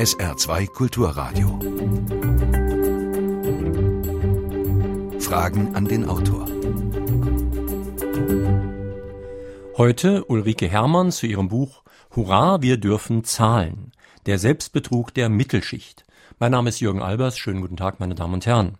SR2 0.00 0.66
Kulturradio. 0.68 1.60
Fragen 5.20 5.74
an 5.74 5.84
den 5.84 6.08
Autor. 6.08 6.46
Heute 9.76 10.24
Ulrike 10.24 10.68
Hermann 10.68 11.12
zu 11.12 11.26
ihrem 11.26 11.48
Buch 11.48 11.82
Hurra, 12.16 12.62
wir 12.62 12.78
dürfen 12.78 13.24
zahlen. 13.24 13.92
Der 14.24 14.38
Selbstbetrug 14.38 15.12
der 15.12 15.28
Mittelschicht. 15.28 16.06
Mein 16.38 16.52
Name 16.52 16.70
ist 16.70 16.80
Jürgen 16.80 17.02
Albers. 17.02 17.36
Schönen 17.36 17.60
guten 17.60 17.76
Tag, 17.76 18.00
meine 18.00 18.14
Damen 18.14 18.32
und 18.32 18.46
Herren. 18.46 18.78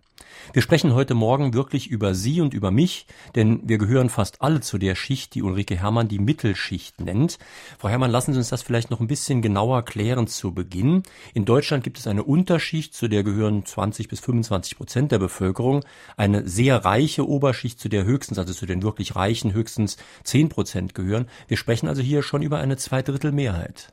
Wir 0.52 0.62
sprechen 0.62 0.94
heute 0.94 1.14
Morgen 1.14 1.54
wirklich 1.54 1.88
über 1.88 2.14
Sie 2.14 2.40
und 2.40 2.54
über 2.54 2.70
mich, 2.70 3.06
denn 3.34 3.60
wir 3.64 3.78
gehören 3.78 4.10
fast 4.10 4.42
alle 4.42 4.60
zu 4.60 4.78
der 4.78 4.94
Schicht, 4.94 5.34
die 5.34 5.42
Ulrike 5.42 5.76
Hermann 5.76 6.08
die 6.08 6.18
Mittelschicht 6.18 7.00
nennt. 7.00 7.38
Frau 7.78 7.88
Hermann, 7.88 8.10
lassen 8.10 8.32
Sie 8.32 8.38
uns 8.38 8.48
das 8.48 8.62
vielleicht 8.62 8.90
noch 8.90 9.00
ein 9.00 9.06
bisschen 9.06 9.42
genauer 9.42 9.84
klären 9.84 10.26
zu 10.26 10.52
Beginn. 10.52 11.02
In 11.34 11.44
Deutschland 11.44 11.84
gibt 11.84 11.98
es 11.98 12.06
eine 12.06 12.24
Unterschicht, 12.24 12.94
zu 12.94 13.08
der 13.08 13.22
gehören 13.22 13.64
20 13.64 14.08
bis 14.08 14.20
25 14.20 14.76
Prozent 14.76 15.12
der 15.12 15.18
Bevölkerung, 15.18 15.84
eine 16.16 16.48
sehr 16.48 16.84
reiche 16.84 17.28
Oberschicht, 17.28 17.78
zu 17.78 17.88
der 17.88 18.04
höchstens, 18.04 18.38
also 18.38 18.52
zu 18.52 18.66
den 18.66 18.82
wirklich 18.82 19.16
Reichen 19.16 19.52
höchstens 19.52 19.96
10 20.24 20.48
Prozent 20.48 20.94
gehören. 20.94 21.26
Wir 21.48 21.56
sprechen 21.56 21.88
also 21.88 22.02
hier 22.02 22.22
schon 22.22 22.42
über 22.42 22.58
eine 22.58 22.76
Zweidrittelmehrheit. 22.76 23.92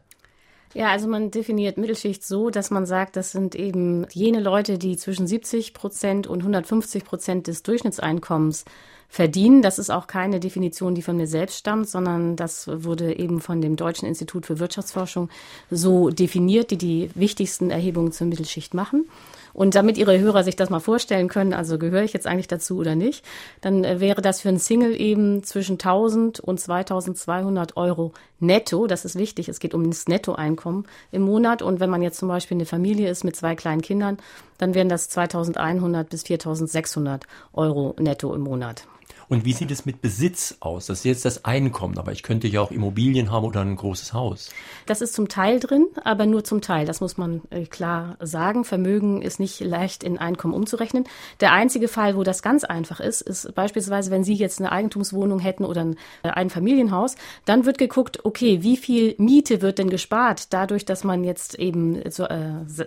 Ja, 0.78 0.92
also 0.92 1.08
man 1.08 1.32
definiert 1.32 1.80
Mittelschicht 1.80 2.24
so, 2.24 2.52
dass 2.52 2.70
man 2.70 2.86
sagt, 2.86 3.16
das 3.16 3.32
sind 3.32 3.56
eben 3.56 4.06
jene 4.12 4.40
Leute, 4.40 4.78
die 4.78 4.96
zwischen 4.96 5.26
70 5.26 5.74
Prozent 5.74 6.28
und 6.28 6.42
150 6.42 7.04
Prozent 7.04 7.48
des 7.48 7.64
Durchschnittseinkommens 7.64 8.64
verdienen. 9.10 9.64
Das 9.64 9.80
ist 9.80 9.90
auch 9.90 10.06
keine 10.06 10.40
Definition, 10.40 10.94
die 10.94 11.02
von 11.02 11.18
mir 11.18 11.26
selbst 11.26 11.58
stammt, 11.58 11.90
sondern 11.90 12.36
das 12.36 12.68
wurde 12.68 13.18
eben 13.18 13.42
von 13.42 13.60
dem 13.60 13.76
Deutschen 13.76 14.08
Institut 14.08 14.46
für 14.46 14.60
Wirtschaftsforschung 14.60 15.30
so 15.72 16.12
definiert, 16.12 16.70
die 16.70 16.78
die 16.78 17.10
wichtigsten 17.16 17.72
Erhebungen 17.72 18.12
zur 18.12 18.28
Mittelschicht 18.28 18.76
machen. 18.76 19.10
Und 19.58 19.74
damit 19.74 19.98
Ihre 19.98 20.20
Hörer 20.20 20.44
sich 20.44 20.56
das 20.56 20.70
mal 20.70 20.80
vorstellen 20.80 21.30
können, 21.30 21.52
also 21.52 21.80
gehöre 21.80 22.04
ich 22.04 22.14
jetzt 22.14 22.28
eigentlich 22.28 22.48
dazu 22.48 22.78
oder 22.78 22.94
nicht, 22.94 23.26
dann 23.60 23.84
äh, 23.84 24.00
wäre 24.00 24.22
das 24.22 24.42
für 24.42 24.50
einen 24.50 24.60
Single 24.60 24.96
eben 25.02 25.42
zwischen 25.42 25.74
1000 25.74 26.40
und 26.40 26.60
2200 26.60 27.76
Euro 27.76 28.14
netto. 28.40 28.86
Das 28.86 29.04
ist 29.04 29.18
wichtig. 29.18 29.50
Es 29.50 29.60
geht 29.60 29.74
um 29.74 29.90
das 29.90 30.08
Nettoeinkommen 30.08 30.86
im 31.12 31.24
Monat. 31.24 31.64
Und 31.64 31.80
wenn 31.80 31.90
man 31.90 32.04
jetzt 32.04 32.20
zum 32.20 32.28
Beispiel 32.28 32.56
eine 32.56 32.68
Familie 32.68 33.10
ist 33.10 33.24
mit 33.24 33.36
zwei 33.36 33.56
kleinen 33.56 33.82
Kindern, 33.82 34.20
dann 34.60 34.76
wären 34.76 34.90
das 34.90 35.10
2100 35.10 36.08
bis 36.08 36.22
4600 36.22 37.26
Euro 37.54 37.96
netto 37.98 38.36
im 38.36 38.42
Monat. 38.42 38.86
Und 39.30 39.44
wie 39.44 39.52
sieht 39.52 39.72
es 39.72 39.86
mit 39.86 40.02
Besitz 40.02 40.56
aus? 40.62 40.86
Das 40.86 41.00
ist 41.00 41.04
jetzt 41.04 41.26
das 41.26 41.44
Einkommen, 41.44 41.98
aber 41.98 42.14
ich 42.14 42.24
könnte 42.24 42.48
ja 42.48 42.62
auch 42.62 42.72
Immobilien 42.72 43.30
haben 43.30 43.46
oder 43.46 43.60
ein 43.60 43.76
großes 43.76 44.14
Haus. 44.14 44.52
Das 44.86 45.02
ist 45.02 45.14
zum 45.14 45.28
Teil 45.28 45.60
drin, 45.60 45.86
aber 46.06 46.26
nur 46.26 46.46
zum 46.46 46.62
Teil. 46.62 46.86
Das 46.86 47.02
muss 47.02 47.18
man 47.18 47.42
äh, 47.50 47.66
klar 47.66 48.16
sagen. 48.22 48.64
Vermögen 48.64 49.22
ist 49.22 49.42
nicht 49.42 49.60
leicht 49.60 50.04
in 50.04 50.18
Einkommen 50.18 50.54
umzurechnen. 50.54 51.04
Der 51.42 51.52
einzige 51.52 51.90
Fall, 51.90 52.16
wo 52.16 52.24
das 52.24 52.42
ganz 52.42 52.64
einfach 52.64 53.02
ist, 53.02 53.22
ist 53.22 53.54
beispielsweise, 53.54 54.12
wenn 54.12 54.24
Sie 54.24 54.34
jetzt 54.34 54.60
eine 54.60 54.72
Eigentumswohnung 54.72 55.40
hätten 55.40 55.66
oder 55.66 55.82
ein 55.82 55.98
äh, 56.24 56.30
Einfamilienhaus, 56.30 57.18
dann 57.44 57.66
wird 57.66 57.78
geguckt, 57.78 58.24
okay, 58.24 58.64
wie 58.64 58.78
viel 58.78 59.16
Miete 59.18 59.62
wird 59.62 59.78
denn 59.80 59.90
gespart 59.90 60.54
dadurch, 60.54 60.86
dass 60.86 61.04
man 61.04 61.26
jetzt 61.26 61.56
eben 61.56 61.98
äh, 61.98 62.10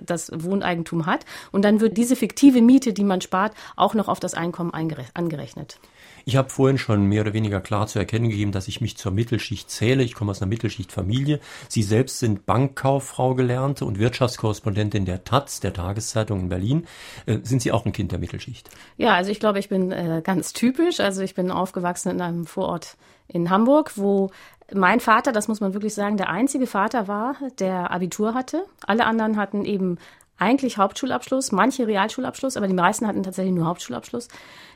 das 0.00 0.30
Wohneigentum 0.34 1.04
hat. 1.04 1.26
Und 1.52 1.66
dann 1.66 1.82
wird 1.82 1.98
diese 1.98 2.16
fiktive 2.16 2.62
Miete, 2.62 2.94
die 2.94 3.04
man 3.04 3.20
spart, 3.20 3.52
auch 3.76 3.92
noch 3.92 4.08
auf 4.08 4.20
das 4.20 4.32
Einkommen 4.32 4.72
angerechnet. 4.72 5.78
Ich 6.24 6.36
habe 6.36 6.50
vorhin 6.50 6.78
schon 6.78 7.04
mehr 7.04 7.22
oder 7.22 7.32
weniger 7.32 7.60
klar 7.60 7.86
zu 7.86 7.98
erkennen 7.98 8.30
gegeben, 8.30 8.52
dass 8.52 8.68
ich 8.68 8.80
mich 8.80 8.96
zur 8.96 9.12
Mittelschicht 9.12 9.70
zähle. 9.70 10.02
Ich 10.02 10.14
komme 10.14 10.30
aus 10.30 10.40
einer 10.40 10.48
Mittelschichtfamilie. 10.48 11.40
Sie 11.68 11.82
selbst 11.82 12.18
sind 12.18 12.46
Bankkauffrau 12.46 13.34
gelernte 13.34 13.84
und 13.84 13.98
Wirtschaftskorrespondentin 13.98 15.04
der 15.04 15.24
Taz, 15.24 15.60
der 15.60 15.72
Tageszeitung 15.72 16.40
in 16.40 16.48
Berlin. 16.48 16.86
Äh, 17.26 17.38
sind 17.42 17.62
Sie 17.62 17.72
auch 17.72 17.86
ein 17.86 17.92
Kind 17.92 18.12
der 18.12 18.18
Mittelschicht? 18.18 18.70
Ja, 18.96 19.14
also 19.14 19.30
ich 19.30 19.40
glaube, 19.40 19.58
ich 19.58 19.68
bin 19.68 19.92
äh, 19.92 20.22
ganz 20.24 20.52
typisch. 20.52 21.00
Also 21.00 21.22
ich 21.22 21.34
bin 21.34 21.50
aufgewachsen 21.50 22.10
in 22.10 22.20
einem 22.20 22.46
Vorort 22.46 22.96
in 23.28 23.50
Hamburg, 23.50 23.92
wo 23.96 24.30
mein 24.72 25.00
Vater, 25.00 25.32
das 25.32 25.48
muss 25.48 25.60
man 25.60 25.74
wirklich 25.74 25.94
sagen, 25.94 26.16
der 26.16 26.28
einzige 26.28 26.66
Vater 26.66 27.08
war, 27.08 27.36
der 27.58 27.90
Abitur 27.90 28.34
hatte. 28.34 28.64
Alle 28.86 29.04
anderen 29.04 29.36
hatten 29.36 29.64
eben 29.64 29.98
eigentlich 30.38 30.78
Hauptschulabschluss, 30.78 31.52
manche 31.52 31.86
Realschulabschluss, 31.86 32.56
aber 32.56 32.66
die 32.66 32.74
meisten 32.74 33.06
hatten 33.06 33.22
tatsächlich 33.22 33.54
nur 33.54 33.66
Hauptschulabschluss. 33.66 34.28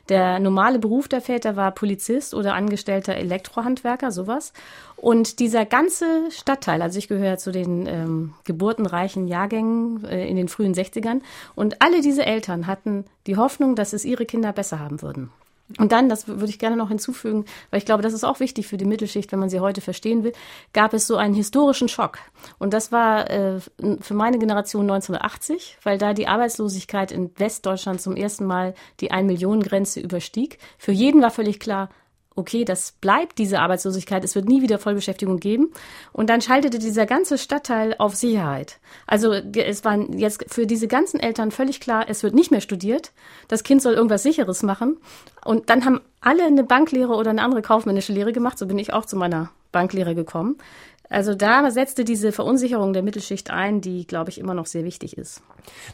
Der 0.09 0.39
normale 0.39 0.77
Beruf 0.79 1.07
der 1.07 1.21
Väter 1.21 1.55
war 1.55 1.71
Polizist 1.71 2.33
oder 2.33 2.53
angestellter 2.53 3.15
Elektrohandwerker, 3.15 4.11
sowas. 4.11 4.53
Und 4.95 5.39
dieser 5.39 5.65
ganze 5.65 6.29
Stadtteil, 6.31 6.81
also 6.81 6.99
ich 6.99 7.07
gehöre 7.07 7.37
zu 7.37 7.51
den 7.51 7.87
ähm, 7.87 8.33
geburtenreichen 8.43 9.27
Jahrgängen 9.27 10.05
äh, 10.05 10.27
in 10.27 10.35
den 10.35 10.47
frühen 10.47 10.73
60ern, 10.73 11.21
und 11.55 11.81
alle 11.81 12.01
diese 12.01 12.25
Eltern 12.25 12.67
hatten 12.67 13.05
die 13.27 13.37
Hoffnung, 13.37 13.75
dass 13.75 13.93
es 13.93 14.05
ihre 14.05 14.25
Kinder 14.25 14.53
besser 14.53 14.79
haben 14.79 15.01
würden. 15.01 15.31
Und 15.79 15.91
dann, 15.91 16.09
das 16.09 16.27
würde 16.27 16.45
ich 16.45 16.59
gerne 16.59 16.75
noch 16.75 16.89
hinzufügen, 16.89 17.45
weil 17.71 17.79
ich 17.79 17.85
glaube, 17.85 18.03
das 18.03 18.13
ist 18.13 18.23
auch 18.23 18.39
wichtig 18.39 18.67
für 18.67 18.77
die 18.77 18.85
Mittelschicht, 18.85 19.31
wenn 19.31 19.39
man 19.39 19.49
sie 19.49 19.59
heute 19.59 19.81
verstehen 19.81 20.23
will, 20.23 20.33
gab 20.73 20.93
es 20.93 21.07
so 21.07 21.17
einen 21.17 21.33
historischen 21.33 21.89
Schock. 21.89 22.19
Und 22.59 22.71
das 22.73 22.91
war 22.91 23.29
äh, 23.31 23.59
für 23.99 24.13
meine 24.13 24.37
Generation 24.37 24.83
1980, 24.83 25.79
weil 25.81 25.97
da 25.97 26.13
die 26.13 26.27
Arbeitslosigkeit 26.27 27.11
in 27.11 27.31
Westdeutschland 27.37 27.99
zum 27.99 28.15
ersten 28.15 28.45
Mal 28.45 28.75
die 28.99 29.09
Ein-Millionen-Grenze 29.09 30.01
überstieg. 30.01 30.59
Für 30.77 30.91
jeden 30.91 31.21
war 31.23 31.31
völlig 31.31 31.59
klar, 31.59 31.89
okay, 32.35 32.65
das 32.65 32.91
bleibt 32.91 33.37
diese 33.37 33.59
Arbeitslosigkeit, 33.59 34.23
es 34.23 34.35
wird 34.35 34.47
nie 34.47 34.61
wieder 34.61 34.77
Vollbeschäftigung 34.77 35.39
geben. 35.39 35.71
Und 36.11 36.29
dann 36.29 36.41
schaltete 36.41 36.79
dieser 36.79 37.05
ganze 37.05 37.37
Stadtteil 37.37 37.95
auf 37.97 38.15
Sicherheit. 38.15 38.79
Also 39.07 39.31
es 39.33 39.85
war 39.85 39.97
jetzt 40.11 40.45
für 40.47 40.67
diese 40.67 40.87
ganzen 40.87 41.19
Eltern 41.19 41.51
völlig 41.51 41.79
klar, 41.79 42.05
es 42.07 42.23
wird 42.23 42.35
nicht 42.35 42.51
mehr 42.51 42.61
studiert, 42.61 43.11
das 43.47 43.63
Kind 43.63 43.81
soll 43.81 43.93
irgendwas 43.93 44.23
Sicheres 44.23 44.63
machen. 44.63 44.97
Und 45.43 45.69
dann 45.69 45.85
haben 45.85 46.01
alle 46.21 46.43
eine 46.43 46.63
Banklehre 46.63 47.13
oder 47.13 47.29
eine 47.29 47.41
andere 47.41 47.61
kaufmännische 47.61 48.13
Lehre 48.13 48.33
gemacht, 48.33 48.57
so 48.57 48.67
bin 48.67 48.79
ich 48.79 48.93
auch 48.93 49.05
zu 49.05 49.15
meiner 49.15 49.51
Banklehre 49.71 50.15
gekommen. 50.15 50.57
Also 51.09 51.35
da 51.35 51.69
setzte 51.69 52.03
diese 52.03 52.31
Verunsicherung 52.31 52.93
der 52.93 53.03
Mittelschicht 53.03 53.51
ein, 53.51 53.81
die, 53.81 54.07
glaube 54.07 54.31
ich, 54.31 54.39
immer 54.39 54.53
noch 54.53 54.65
sehr 54.65 54.83
wichtig 54.83 55.17
ist. 55.17 55.43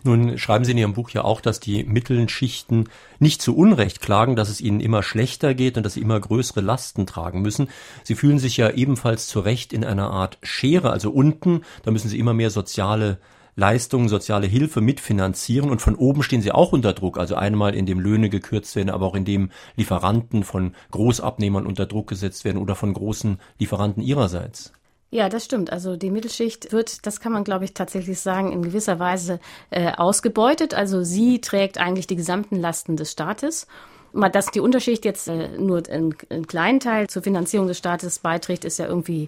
Nun 0.03 0.37
schreiben 0.37 0.65
Sie 0.65 0.71
in 0.71 0.77
Ihrem 0.77 0.93
Buch 0.93 1.09
ja 1.09 1.23
auch, 1.23 1.41
dass 1.41 1.59
die 1.59 1.83
Mittelschichten 1.83 2.89
nicht 3.19 3.41
zu 3.41 3.55
Unrecht 3.55 4.01
klagen, 4.01 4.35
dass 4.35 4.49
es 4.49 4.61
ihnen 4.61 4.79
immer 4.79 5.03
schlechter 5.03 5.53
geht 5.53 5.77
und 5.77 5.83
dass 5.83 5.93
sie 5.93 6.01
immer 6.01 6.19
größere 6.19 6.61
Lasten 6.61 7.05
tragen 7.05 7.41
müssen. 7.41 7.69
Sie 8.03 8.15
fühlen 8.15 8.39
sich 8.39 8.57
ja 8.57 8.69
ebenfalls 8.69 9.27
zu 9.27 9.41
Recht 9.41 9.73
in 9.73 9.83
einer 9.83 10.11
Art 10.11 10.37
Schere, 10.43 10.91
also 10.91 11.11
unten, 11.11 11.61
da 11.83 11.91
müssen 11.91 12.09
sie 12.09 12.19
immer 12.19 12.33
mehr 12.33 12.49
soziale 12.49 13.19
Leistungen, 13.55 14.07
soziale 14.07 14.47
Hilfe 14.47 14.79
mitfinanzieren 14.79 15.69
und 15.69 15.81
von 15.81 15.95
oben 15.95 16.23
stehen 16.23 16.41
sie 16.41 16.51
auch 16.51 16.71
unter 16.71 16.93
Druck, 16.93 17.17
also 17.17 17.35
einmal 17.35 17.75
indem 17.75 17.99
Löhne 17.99 18.29
gekürzt 18.29 18.75
werden, 18.75 18.89
aber 18.89 19.05
auch 19.05 19.15
indem 19.15 19.51
Lieferanten 19.75 20.43
von 20.43 20.73
Großabnehmern 20.91 21.65
unter 21.65 21.85
Druck 21.85 22.07
gesetzt 22.07 22.45
werden 22.45 22.57
oder 22.57 22.75
von 22.75 22.93
großen 22.93 23.39
Lieferanten 23.59 24.01
ihrerseits. 24.01 24.71
Ja, 25.13 25.27
das 25.27 25.43
stimmt. 25.43 25.73
Also 25.73 25.97
die 25.97 26.09
Mittelschicht 26.09 26.71
wird, 26.71 27.05
das 27.05 27.19
kann 27.19 27.33
man, 27.33 27.43
glaube 27.43 27.65
ich, 27.65 27.73
tatsächlich 27.73 28.21
sagen, 28.21 28.53
in 28.53 28.61
gewisser 28.61 28.97
Weise 28.97 29.41
äh, 29.69 29.91
ausgebeutet. 29.91 30.73
Also 30.73 31.03
sie 31.03 31.41
trägt 31.41 31.77
eigentlich 31.77 32.07
die 32.07 32.15
gesamten 32.15 32.55
Lasten 32.55 32.95
des 32.95 33.11
Staates. 33.11 33.67
Mal, 34.13 34.29
dass 34.29 34.51
die 34.51 34.61
Unterschicht 34.61 35.03
jetzt 35.03 35.27
äh, 35.27 35.49
nur 35.57 35.83
einen, 35.89 36.15
einen 36.29 36.47
kleinen 36.47 36.79
Teil 36.79 37.07
zur 37.07 37.23
Finanzierung 37.23 37.67
des 37.67 37.77
Staates 37.77 38.19
beiträgt, 38.19 38.63
ist 38.63 38.79
ja 38.79 38.87
irgendwie 38.87 39.27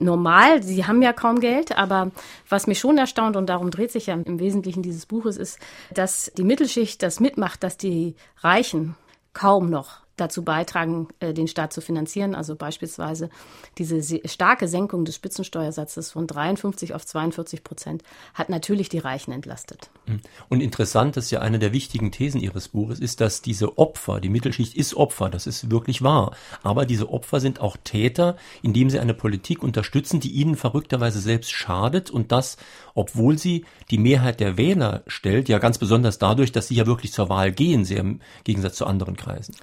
normal. 0.00 0.64
Sie 0.64 0.84
haben 0.84 1.00
ja 1.00 1.12
kaum 1.12 1.38
Geld, 1.38 1.78
aber 1.78 2.10
was 2.48 2.66
mich 2.66 2.80
schon 2.80 2.98
erstaunt 2.98 3.36
und 3.36 3.46
darum 3.46 3.70
dreht 3.70 3.92
sich 3.92 4.06
ja 4.06 4.14
im 4.14 4.40
Wesentlichen 4.40 4.82
dieses 4.82 5.06
Buches 5.06 5.36
ist, 5.36 5.60
dass 5.94 6.32
die 6.36 6.44
Mittelschicht 6.44 7.04
das 7.04 7.20
mitmacht, 7.20 7.62
dass 7.62 7.76
die 7.76 8.16
Reichen 8.42 8.96
kaum 9.32 9.70
noch 9.70 9.99
dazu 10.20 10.42
beitragen, 10.42 11.08
äh, 11.20 11.32
den 11.32 11.48
Staat 11.48 11.72
zu 11.72 11.80
finanzieren. 11.80 12.34
Also 12.34 12.56
beispielsweise 12.56 13.30
diese 13.78 14.20
starke 14.28 14.68
Senkung 14.68 15.04
des 15.04 15.14
Spitzensteuersatzes 15.14 16.10
von 16.12 16.26
53 16.26 16.94
auf 16.94 17.06
42 17.06 17.64
Prozent 17.64 18.02
hat 18.34 18.48
natürlich 18.48 18.88
die 18.88 18.98
Reichen 18.98 19.32
entlastet. 19.32 19.90
Mhm. 20.06 20.20
Und 20.48 20.60
interessant 20.60 21.16
ist 21.16 21.30
ja 21.30 21.40
eine 21.40 21.58
der 21.58 21.72
wichtigen 21.72 22.12
Thesen 22.12 22.40
Ihres 22.40 22.68
Buches, 22.68 23.00
ist, 23.00 23.20
dass 23.20 23.42
diese 23.42 23.78
Opfer, 23.78 24.20
die 24.20 24.28
Mittelschicht 24.28 24.76
ist 24.76 24.94
Opfer, 24.94 25.30
das 25.30 25.46
ist 25.46 25.70
wirklich 25.70 26.02
wahr. 26.02 26.34
Aber 26.62 26.86
diese 26.86 27.10
Opfer 27.10 27.40
sind 27.40 27.60
auch 27.60 27.76
Täter, 27.82 28.36
indem 28.62 28.90
sie 28.90 28.98
eine 28.98 29.14
Politik 29.14 29.62
unterstützen, 29.62 30.20
die 30.20 30.30
ihnen 30.30 30.56
verrückterweise 30.56 31.20
selbst 31.20 31.52
schadet 31.52 32.10
und 32.10 32.32
das, 32.32 32.56
obwohl 32.94 33.38
sie 33.38 33.64
die 33.90 33.98
Mehrheit 33.98 34.40
der 34.40 34.56
Wähler 34.56 35.02
stellt, 35.06 35.48
ja 35.48 35.58
ganz 35.58 35.78
besonders 35.78 36.18
dadurch, 36.18 36.52
dass 36.52 36.68
sie 36.68 36.74
ja 36.74 36.86
wirklich 36.86 37.12
zur 37.12 37.28
Wahl 37.28 37.52
gehen, 37.52 37.84
sehr 37.84 38.00
im 38.00 38.20
Gegensatz 38.44 38.76
zu 38.76 38.86
anderen 38.86 39.16
Kreisen. 39.16 39.54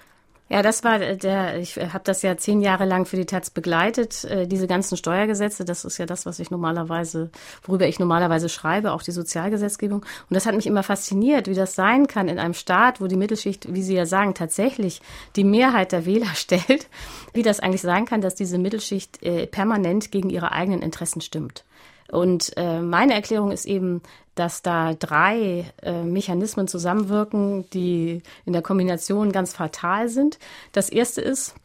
Ja, 0.50 0.62
das 0.62 0.84
war 0.86 1.00
der, 1.00 1.60
ich 1.60 1.76
habe 1.76 2.04
das 2.06 2.22
ja 2.22 2.38
zehn 2.38 2.62
Jahre 2.62 2.86
lang 2.86 3.06
für 3.06 3.18
die 3.18 3.26
Taz 3.26 3.50
begleitet, 3.50 4.24
äh, 4.24 4.48
diese 4.48 4.66
ganzen 4.66 4.96
Steuergesetze, 4.96 5.66
das 5.66 5.84
ist 5.84 5.98
ja 5.98 6.06
das, 6.06 6.26
was 6.26 6.40
ich 6.40 6.52
normalerweise, 6.52 7.30
worüber 7.64 7.86
ich 7.86 8.00
normalerweise 8.00 8.48
schreibe, 8.48 8.94
auch 8.94 9.04
die 9.04 9.12
Sozialgesetzgebung. 9.12 10.00
Und 10.00 10.34
das 10.34 10.46
hat 10.46 10.56
mich 10.56 10.66
immer 10.66 10.84
fasziniert, 10.84 11.48
wie 11.48 11.54
das 11.54 11.76
sein 11.76 12.08
kann 12.08 12.30
in 12.30 12.40
einem 12.40 12.54
Staat, 12.54 13.02
wo 13.02 13.08
die 13.08 13.18
Mittelschicht, 13.18 13.74
wie 13.74 13.84
Sie 13.84 13.96
ja 13.96 14.06
sagen, 14.06 14.36
tatsächlich 14.36 15.02
die 15.36 15.44
Mehrheit 15.44 15.92
der 15.92 16.06
Wähler 16.06 16.28
stellt, 16.36 16.88
wie 17.34 17.44
das 17.44 17.60
eigentlich 17.60 17.82
sein 17.82 18.06
kann, 18.06 18.22
dass 18.22 18.36
diese 18.36 18.58
Mittelschicht 18.58 19.22
äh, 19.24 19.48
permanent 19.48 20.12
gegen 20.12 20.30
ihre 20.30 20.54
eigenen 20.54 20.82
Interessen 20.82 21.20
stimmt. 21.20 21.66
Und 22.12 22.54
äh, 22.58 22.82
meine 22.82 23.14
Erklärung 23.14 23.52
ist 23.52 23.66
eben, 23.66 24.02
dass 24.36 24.62
da 24.62 24.94
drei 24.94 25.66
äh, 25.82 26.04
Mechanismen 26.04 26.68
zusammenwirken, 26.68 27.70
die 27.72 28.22
in 28.46 28.54
der 28.54 28.62
Kombination 28.62 29.32
ganz 29.32 29.54
fatal 29.54 30.10
sind. 30.10 30.38
Das 30.72 30.90
erste 30.90 31.22
ist, 31.22 31.56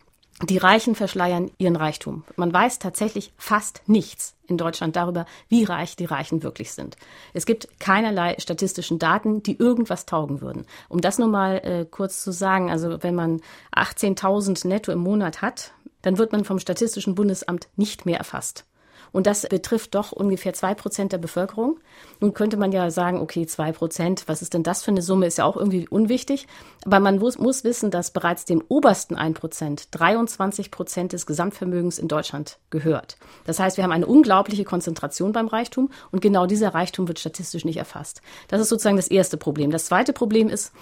die 0.48 0.58
Reichen 0.58 0.94
verschleiern 0.94 1.50
ihren 1.58 1.76
Reichtum. 1.76 2.24
Man 2.36 2.52
weiß 2.52 2.80
tatsächlich 2.80 3.32
fast 3.36 3.82
nichts 3.86 4.34
in 4.48 4.56
Deutschland 4.58 4.96
darüber, 4.96 5.26
wie 5.48 5.62
reich 5.62 5.94
die 5.94 6.04
Reichen 6.04 6.42
wirklich 6.42 6.72
sind. 6.72 6.96
Es 7.32 7.46
gibt 7.46 7.68
keinerlei 7.78 8.36
statistischen 8.38 8.98
Daten, 8.98 9.42
die 9.42 9.56
irgendwas 9.56 10.04
taugen 10.04 10.40
würden. 10.40 10.66
Um 10.88 11.00
das 11.00 11.18
nur 11.18 11.28
mal 11.28 11.58
äh, 11.58 11.86
kurz 11.88 12.24
zu 12.24 12.32
sagen, 12.32 12.70
also 12.70 13.02
wenn 13.02 13.14
man 13.14 13.40
18.000 13.76 14.66
netto 14.66 14.90
im 14.90 14.98
Monat 14.98 15.42
hat, 15.42 15.72
dann 16.00 16.18
wird 16.18 16.32
man 16.32 16.44
vom 16.44 16.58
Statistischen 16.58 17.14
Bundesamt 17.14 17.68
nicht 17.76 18.04
mehr 18.06 18.18
erfasst. 18.18 18.64
Und 19.12 19.26
das 19.26 19.42
betrifft 19.48 19.94
doch 19.94 20.12
ungefähr 20.12 20.54
zwei 20.54 20.74
Prozent 20.74 21.12
der 21.12 21.18
Bevölkerung. 21.18 21.78
Nun 22.20 22.34
könnte 22.34 22.56
man 22.56 22.72
ja 22.72 22.90
sagen, 22.90 23.20
okay, 23.20 23.46
zwei 23.46 23.72
Prozent, 23.72 24.24
was 24.26 24.42
ist 24.42 24.54
denn 24.54 24.62
das 24.62 24.82
für 24.82 24.90
eine 24.90 25.02
Summe, 25.02 25.26
ist 25.26 25.38
ja 25.38 25.44
auch 25.44 25.56
irgendwie 25.56 25.86
unwichtig. 25.88 26.46
Aber 26.84 26.98
man 26.98 27.18
muss, 27.18 27.38
muss 27.38 27.64
wissen, 27.64 27.90
dass 27.90 28.10
bereits 28.10 28.44
dem 28.44 28.62
obersten 28.68 29.14
ein 29.14 29.34
Prozent 29.34 29.88
23 29.92 30.70
Prozent 30.70 31.12
des 31.12 31.26
Gesamtvermögens 31.26 31.98
in 31.98 32.08
Deutschland 32.08 32.58
gehört. 32.70 33.16
Das 33.44 33.58
heißt, 33.58 33.76
wir 33.76 33.84
haben 33.84 33.92
eine 33.92 34.06
unglaubliche 34.06 34.64
Konzentration 34.64 35.32
beim 35.32 35.48
Reichtum 35.48 35.90
und 36.10 36.22
genau 36.22 36.46
dieser 36.46 36.74
Reichtum 36.74 37.06
wird 37.08 37.18
statistisch 37.18 37.64
nicht 37.64 37.76
erfasst. 37.76 38.22
Das 38.48 38.60
ist 38.60 38.68
sozusagen 38.68 38.96
das 38.96 39.08
erste 39.08 39.36
Problem. 39.36 39.70
Das 39.70 39.86
zweite 39.86 40.12
Problem 40.12 40.48
ist, 40.48 40.72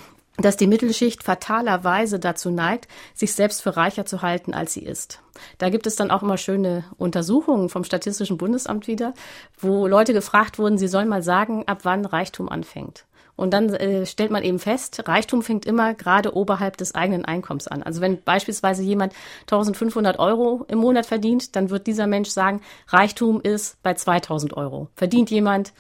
dass 0.43 0.57
die 0.57 0.67
Mittelschicht 0.67 1.23
fatalerweise 1.23 2.19
dazu 2.19 2.51
neigt, 2.51 2.89
sich 3.15 3.35
selbst 3.35 3.63
für 3.63 3.77
reicher 3.77 4.07
zu 4.07 4.23
halten, 4.23 4.55
als 4.55 4.75
sie 4.75 4.83
ist. 4.83 5.21
Da 5.59 5.71
gibt 5.71 5.87
es 5.87 5.97
dann 5.97 6.11
auch 6.11 6.23
immer 6.23 6.37
schöne 6.37 6.85
Untersuchungen 6.97 7.69
vom 7.69 7.85
Statistischen 7.85 8.39
Bundesamt 8.39 8.87
wieder, 8.87 9.15
wo 9.59 9.87
Leute 9.87 10.13
gefragt 10.13 10.59
wurden, 10.59 10.79
sie 10.79 10.89
sollen 10.89 11.09
mal 11.09 11.23
sagen, 11.23 11.65
ab 11.67 11.81
wann 11.83 12.05
Reichtum 12.05 12.49
anfängt. 12.49 13.05
Und 13.41 13.55
dann 13.55 13.73
äh, 13.73 14.05
stellt 14.05 14.31
man 14.31 14.43
eben 14.43 14.59
fest, 14.59 15.09
Reichtum 15.09 15.41
fängt 15.43 15.65
immer 15.65 15.95
gerade 15.95 16.37
oberhalb 16.37 16.77
des 16.77 16.95
eigenen 16.95 17.25
Einkommens 17.25 17.69
an. 17.69 17.83
Also 17.83 18.03
wenn 18.03 18.23
beispielsweise 18.23 18.83
jemand 18.83 19.15
1500 19.43 20.19
Euro 20.19 20.67
im 20.69 20.77
Monat 20.77 21.07
verdient, 21.07 21.57
dann 21.57 21.71
wird 21.71 21.87
dieser 21.87 22.07
Mensch 22.07 22.29
sagen, 22.29 22.61
Reichtum 22.89 23.41
ist 23.41 23.83
bei 23.83 23.95
2000 23.95 24.59
Euro. 24.59 24.89
Verdient 24.95 25.31
jemand 25.31 25.73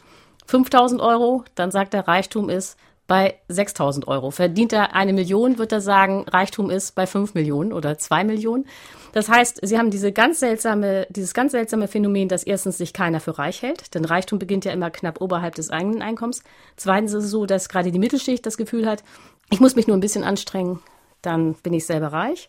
5000 0.46 1.02
Euro, 1.02 1.44
dann 1.54 1.70
sagt 1.70 1.92
er, 1.92 2.08
Reichtum 2.08 2.48
ist 2.48 2.78
bei 3.10 3.40
6.000 3.50 4.06
Euro. 4.06 4.30
Verdient 4.30 4.72
er 4.72 4.94
eine 4.94 5.12
Million, 5.12 5.58
wird 5.58 5.72
er 5.72 5.80
sagen, 5.80 6.26
Reichtum 6.28 6.70
ist 6.70 6.94
bei 6.94 7.08
5 7.08 7.34
Millionen 7.34 7.72
oder 7.72 7.98
2 7.98 8.22
Millionen. 8.22 8.66
Das 9.10 9.28
heißt, 9.28 9.66
Sie 9.66 9.78
haben 9.78 9.90
diese 9.90 10.12
ganz 10.12 10.38
seltsame, 10.38 11.08
dieses 11.10 11.34
ganz 11.34 11.50
seltsame 11.50 11.88
Phänomen, 11.88 12.28
dass 12.28 12.44
erstens 12.44 12.78
sich 12.78 12.92
keiner 12.92 13.18
für 13.18 13.36
reich 13.36 13.62
hält, 13.62 13.96
denn 13.96 14.04
Reichtum 14.04 14.38
beginnt 14.38 14.64
ja 14.64 14.70
immer 14.70 14.92
knapp 14.92 15.20
oberhalb 15.20 15.56
des 15.56 15.70
eigenen 15.70 16.02
Einkommens. 16.02 16.44
Zweitens 16.76 17.12
ist 17.12 17.24
es 17.24 17.30
so, 17.32 17.46
dass 17.46 17.68
gerade 17.68 17.90
die 17.90 17.98
Mittelschicht 17.98 18.46
das 18.46 18.56
Gefühl 18.56 18.86
hat, 18.86 19.02
ich 19.50 19.58
muss 19.58 19.74
mich 19.74 19.88
nur 19.88 19.96
ein 19.96 20.00
bisschen 20.00 20.22
anstrengen, 20.22 20.78
dann 21.20 21.54
bin 21.54 21.72
ich 21.72 21.86
selber 21.86 22.12
reich. 22.12 22.48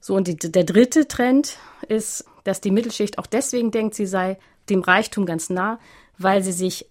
So, 0.00 0.16
und 0.16 0.26
die, 0.26 0.34
der 0.34 0.64
dritte 0.64 1.06
Trend 1.06 1.58
ist, 1.86 2.24
dass 2.42 2.60
die 2.60 2.72
Mittelschicht 2.72 3.20
auch 3.20 3.26
deswegen 3.26 3.70
denkt, 3.70 3.94
sie 3.94 4.06
sei 4.06 4.36
dem 4.68 4.80
Reichtum 4.80 5.26
ganz 5.26 5.48
nah, 5.48 5.78
weil 6.18 6.42
sie 6.42 6.50
sich 6.50 6.88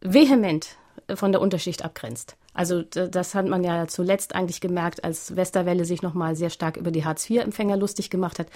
vehement 0.00 0.78
von 1.16 1.32
der 1.32 1.40
Unterschicht 1.40 1.84
abgrenzt. 1.84 2.36
Also 2.52 2.82
das 2.82 3.34
hat 3.34 3.46
man 3.46 3.62
ja 3.62 3.86
zuletzt 3.86 4.34
eigentlich 4.34 4.60
gemerkt, 4.60 5.04
als 5.04 5.36
Westerwelle 5.36 5.84
sich 5.84 6.02
nochmal 6.02 6.36
sehr 6.36 6.50
stark 6.50 6.76
über 6.76 6.90
die 6.90 7.04
Hartz-IV-Empfänger 7.04 7.76
lustig 7.76 8.10
gemacht 8.10 8.38
hat. 8.38 8.48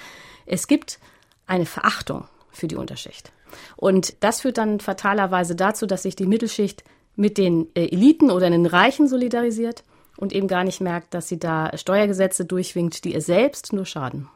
Es 0.47 0.67
gibt 0.67 0.99
eine 1.47 1.67
Verachtung 1.67 2.25
für 2.51 2.69
die 2.69 2.77
Unterschicht. 2.77 3.33
Und 3.77 4.23
das 4.23 4.41
führt 4.41 4.59
dann 4.59 4.81
fatalerweise 4.81 5.55
dazu, 5.55 5.87
dass 5.87 6.03
sich 6.03 6.17
die 6.17 6.27
Mittelschicht 6.27 6.85
mit 7.17 7.39
den 7.39 7.69
äh, 7.75 7.87
Eliten 7.87 8.31
oder 8.31 8.51
den 8.51 8.67
Reichen 8.67 9.06
solidarisiert 9.06 9.85
und 10.17 10.33
eben 10.33 10.49
gar 10.49 10.65
nicht 10.65 10.81
merkt, 10.81 11.15
dass 11.15 11.29
sie 11.29 11.39
da 11.39 11.71
Steuergesetze 11.77 12.45
durchwinkt, 12.45 13.05
die 13.05 13.15
ihr 13.15 13.21
selbst 13.21 13.73
nur 13.73 13.87
schaden. 13.87 14.29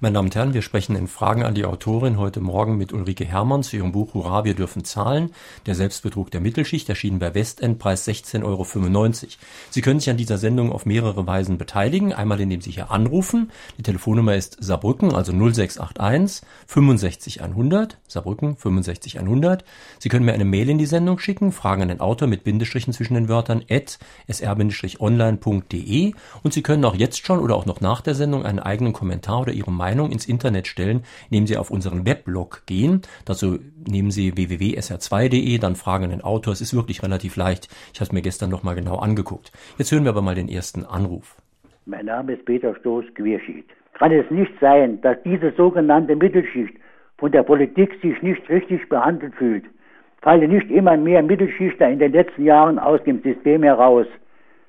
Meine 0.00 0.14
Damen 0.14 0.28
und 0.28 0.36
Herren, 0.36 0.54
wir 0.54 0.62
sprechen 0.62 0.94
in 0.94 1.08
Fragen 1.08 1.42
an 1.42 1.54
die 1.56 1.64
Autorin 1.64 2.18
heute 2.18 2.40
Morgen 2.40 2.76
mit 2.76 2.92
Ulrike 2.92 3.24
Hermann 3.24 3.64
zu 3.64 3.76
ihrem 3.76 3.90
Buch 3.90 4.14
Hurra, 4.14 4.44
wir 4.44 4.54
dürfen 4.54 4.84
zahlen. 4.84 5.32
Der 5.66 5.74
Selbstbetrug 5.74 6.30
der 6.30 6.40
Mittelschicht, 6.40 6.88
erschienen 6.88 7.18
bei 7.18 7.34
Westend, 7.34 7.80
Preis 7.80 8.06
16,95 8.06 8.44
Euro. 8.44 8.64
Sie 9.70 9.80
können 9.80 9.98
sich 9.98 10.10
an 10.10 10.16
dieser 10.16 10.38
Sendung 10.38 10.70
auf 10.70 10.86
mehrere 10.86 11.26
Weisen 11.26 11.58
beteiligen. 11.58 12.12
Einmal, 12.12 12.40
indem 12.40 12.60
Sie 12.60 12.70
hier 12.70 12.92
anrufen. 12.92 13.50
Die 13.76 13.82
Telefonnummer 13.82 14.36
ist 14.36 14.58
Saarbrücken, 14.60 15.14
also 15.14 15.32
0681 15.32 16.46
65 16.68 17.42
100. 17.42 17.98
Saarbrücken 18.06 18.56
65 18.56 19.18
100. 19.18 19.64
Sie 19.98 20.08
können 20.08 20.26
mir 20.26 20.34
eine 20.34 20.44
Mail 20.44 20.70
in 20.70 20.78
die 20.78 20.86
Sendung 20.86 21.18
schicken, 21.18 21.50
Fragen 21.50 21.82
an 21.82 21.88
den 21.88 22.00
Autor 22.00 22.28
mit 22.28 22.44
Bindestrichen 22.44 22.92
zwischen 22.92 23.14
den 23.14 23.28
Wörtern 23.28 23.64
at 23.68 23.98
sr-online.de. 24.28 26.12
Und 26.44 26.52
Sie 26.52 26.62
können 26.62 26.84
auch 26.84 26.94
jetzt 26.94 27.26
schon 27.26 27.40
oder 27.40 27.56
auch 27.56 27.66
noch 27.66 27.80
nach 27.80 28.00
der 28.00 28.14
Sendung 28.14 28.44
einen 28.44 28.60
eigenen 28.60 28.92
Kommentar 28.92 29.40
oder 29.40 29.52
Ihre 29.52 29.72
Meinung 29.78 30.10
ins 30.10 30.28
Internet 30.28 30.66
stellen, 30.66 31.04
indem 31.30 31.46
Sie 31.46 31.56
auf 31.56 31.70
unseren 31.70 32.04
Weblog 32.04 32.64
gehen. 32.66 33.00
Dazu 33.24 33.58
nehmen 33.88 34.10
Sie 34.10 34.36
www.sr2.de, 34.36 35.56
dann 35.56 35.76
fragen 35.76 36.10
den 36.10 36.20
Autor. 36.20 36.52
Es 36.52 36.60
ist 36.60 36.74
wirklich 36.74 37.02
relativ 37.02 37.36
leicht. 37.36 37.68
Ich 37.94 38.00
habe 38.00 38.08
es 38.08 38.12
mir 38.12 38.20
gestern 38.20 38.50
noch 38.50 38.62
mal 38.62 38.74
genau 38.74 38.96
angeguckt. 38.96 39.52
Jetzt 39.78 39.90
hören 39.92 40.04
wir 40.04 40.10
aber 40.10 40.22
mal 40.22 40.34
den 40.34 40.50
ersten 40.50 40.84
Anruf. 40.84 41.36
Mein 41.86 42.04
Name 42.04 42.34
ist 42.34 42.44
Peter 42.44 42.74
Stoß-Querschied. 42.74 43.64
Kann 43.94 44.12
es 44.12 44.30
nicht 44.30 44.52
sein, 44.60 45.00
dass 45.00 45.16
diese 45.24 45.52
sogenannte 45.52 46.14
Mittelschicht 46.14 46.74
von 47.16 47.32
der 47.32 47.42
Politik 47.42 47.90
sich 48.02 48.20
nicht 48.22 48.46
richtig 48.48 48.88
behandelt 48.88 49.34
fühlt? 49.36 49.64
Fallen 50.20 50.50
nicht 50.50 50.70
immer 50.70 50.96
mehr 50.96 51.22
Mittelschichter 51.22 51.88
in 51.88 51.98
den 51.98 52.12
letzten 52.12 52.44
Jahren 52.44 52.78
aus 52.78 53.02
dem 53.04 53.22
System 53.22 53.62
heraus? 53.62 54.06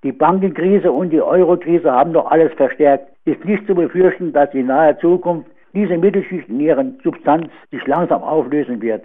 Die 0.03 0.13
Bankenkrise 0.13 0.91
und 0.91 1.09
die 1.09 1.21
Eurokrise 1.21 1.91
haben 1.91 2.13
doch 2.13 2.31
alles 2.31 2.53
verstärkt. 2.53 3.11
Ist 3.29 3.45
nicht 3.45 3.67
zu 3.67 3.75
befürchten, 3.75 4.33
dass 4.33 4.51
in 4.55 4.65
naher 4.65 4.97
Zukunft 4.97 5.51
diese 5.75 5.95
Mittelschicht 5.99 6.49
in 6.49 6.59
ihren 6.61 6.99
Substanz 7.03 7.47
sich 7.69 7.85
langsam 7.85 8.23
auflösen 8.23 8.81
wird. 8.81 9.03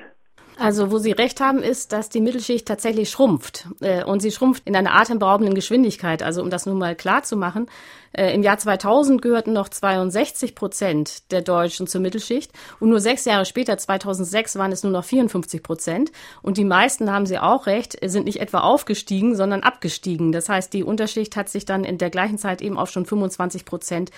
Also 0.56 0.92
wo 0.92 0.98
Sie 0.98 1.10
recht 1.10 1.40
haben, 1.40 1.58
ist, 1.58 1.92
dass 1.92 2.10
die 2.10 2.20
Mittelschicht 2.20 2.66
tatsächlich 2.66 3.10
schrumpft. 3.10 3.66
Äh, 3.80 4.04
und 4.04 4.20
sie 4.20 4.30
schrumpft 4.30 4.62
in 4.66 4.76
einer 4.76 4.94
atemberaubenden 4.94 5.54
Geschwindigkeit. 5.54 6.22
Also 6.22 6.42
um 6.42 6.50
das 6.50 6.66
nun 6.66 6.78
mal 6.78 6.94
klar 6.94 7.24
zu 7.24 7.36
machen, 7.36 7.66
äh, 8.12 8.32
im 8.32 8.44
Jahr 8.44 8.58
2000 8.58 9.20
gehörten 9.20 9.52
noch 9.52 9.68
62 9.68 10.54
Prozent 10.54 11.32
der 11.32 11.42
Deutschen 11.42 11.88
zur 11.88 12.00
Mittelschicht. 12.00 12.52
Und 12.78 12.90
nur 12.90 13.00
sechs 13.00 13.24
Jahre 13.24 13.46
später, 13.46 13.76
2006, 13.76 14.56
waren 14.56 14.70
es 14.70 14.84
nur 14.84 14.92
noch 14.92 15.04
54 15.04 15.62
Prozent. 15.62 16.12
Und 16.40 16.56
die 16.56 16.64
meisten, 16.64 17.10
haben 17.10 17.26
Sie 17.26 17.38
auch 17.38 17.66
recht, 17.66 17.98
sind 18.04 18.24
nicht 18.24 18.40
etwa 18.40 18.60
aufgestiegen, 18.60 19.34
sondern 19.34 19.62
abgestiegen. 19.62 20.30
Das 20.30 20.48
heißt, 20.48 20.72
die 20.72 20.84
Unterschicht 20.84 21.34
hat 21.34 21.48
sich 21.48 21.64
dann 21.64 21.82
in 21.82 21.98
der 21.98 22.10
gleichen 22.10 22.38
Zeit 22.38 22.62
eben 22.62 22.78
auf 22.78 22.90
schon 22.90 23.06
25 23.06 23.64
Prozent 23.64 24.12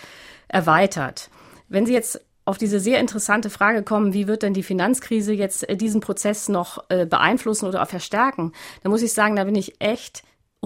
erweitert. 0.49 1.31
Wenn 1.69 1.87
Sie 1.87 1.95
jetzt 1.95 2.21
auf 2.47 2.57
diese 2.57 2.81
sehr 2.81 3.01
interessante 3.01 3.51
Frage 3.51 3.83
kommen, 3.83 4.15
wie 4.15 4.29
wird 4.29 4.43
denn 4.43 4.55
die 4.55 4.63
Finanzkrise 4.63 5.35
jetzt 5.35 5.69
äh, 5.69 5.77
diesen 5.77 6.01
Prozess 6.01 6.49
noch 6.49 6.85
äh, 6.89 7.05
beeinflussen 7.05 7.67
oder 7.67 7.85
verstärken, 7.85 8.53
da 8.83 8.89
muss 8.89 9.03
ich 9.03 9.13
sagen, 9.13 9.37
da 9.37 9.45
bin 9.45 9.57
ich 9.57 9.81
echt 9.81 10.23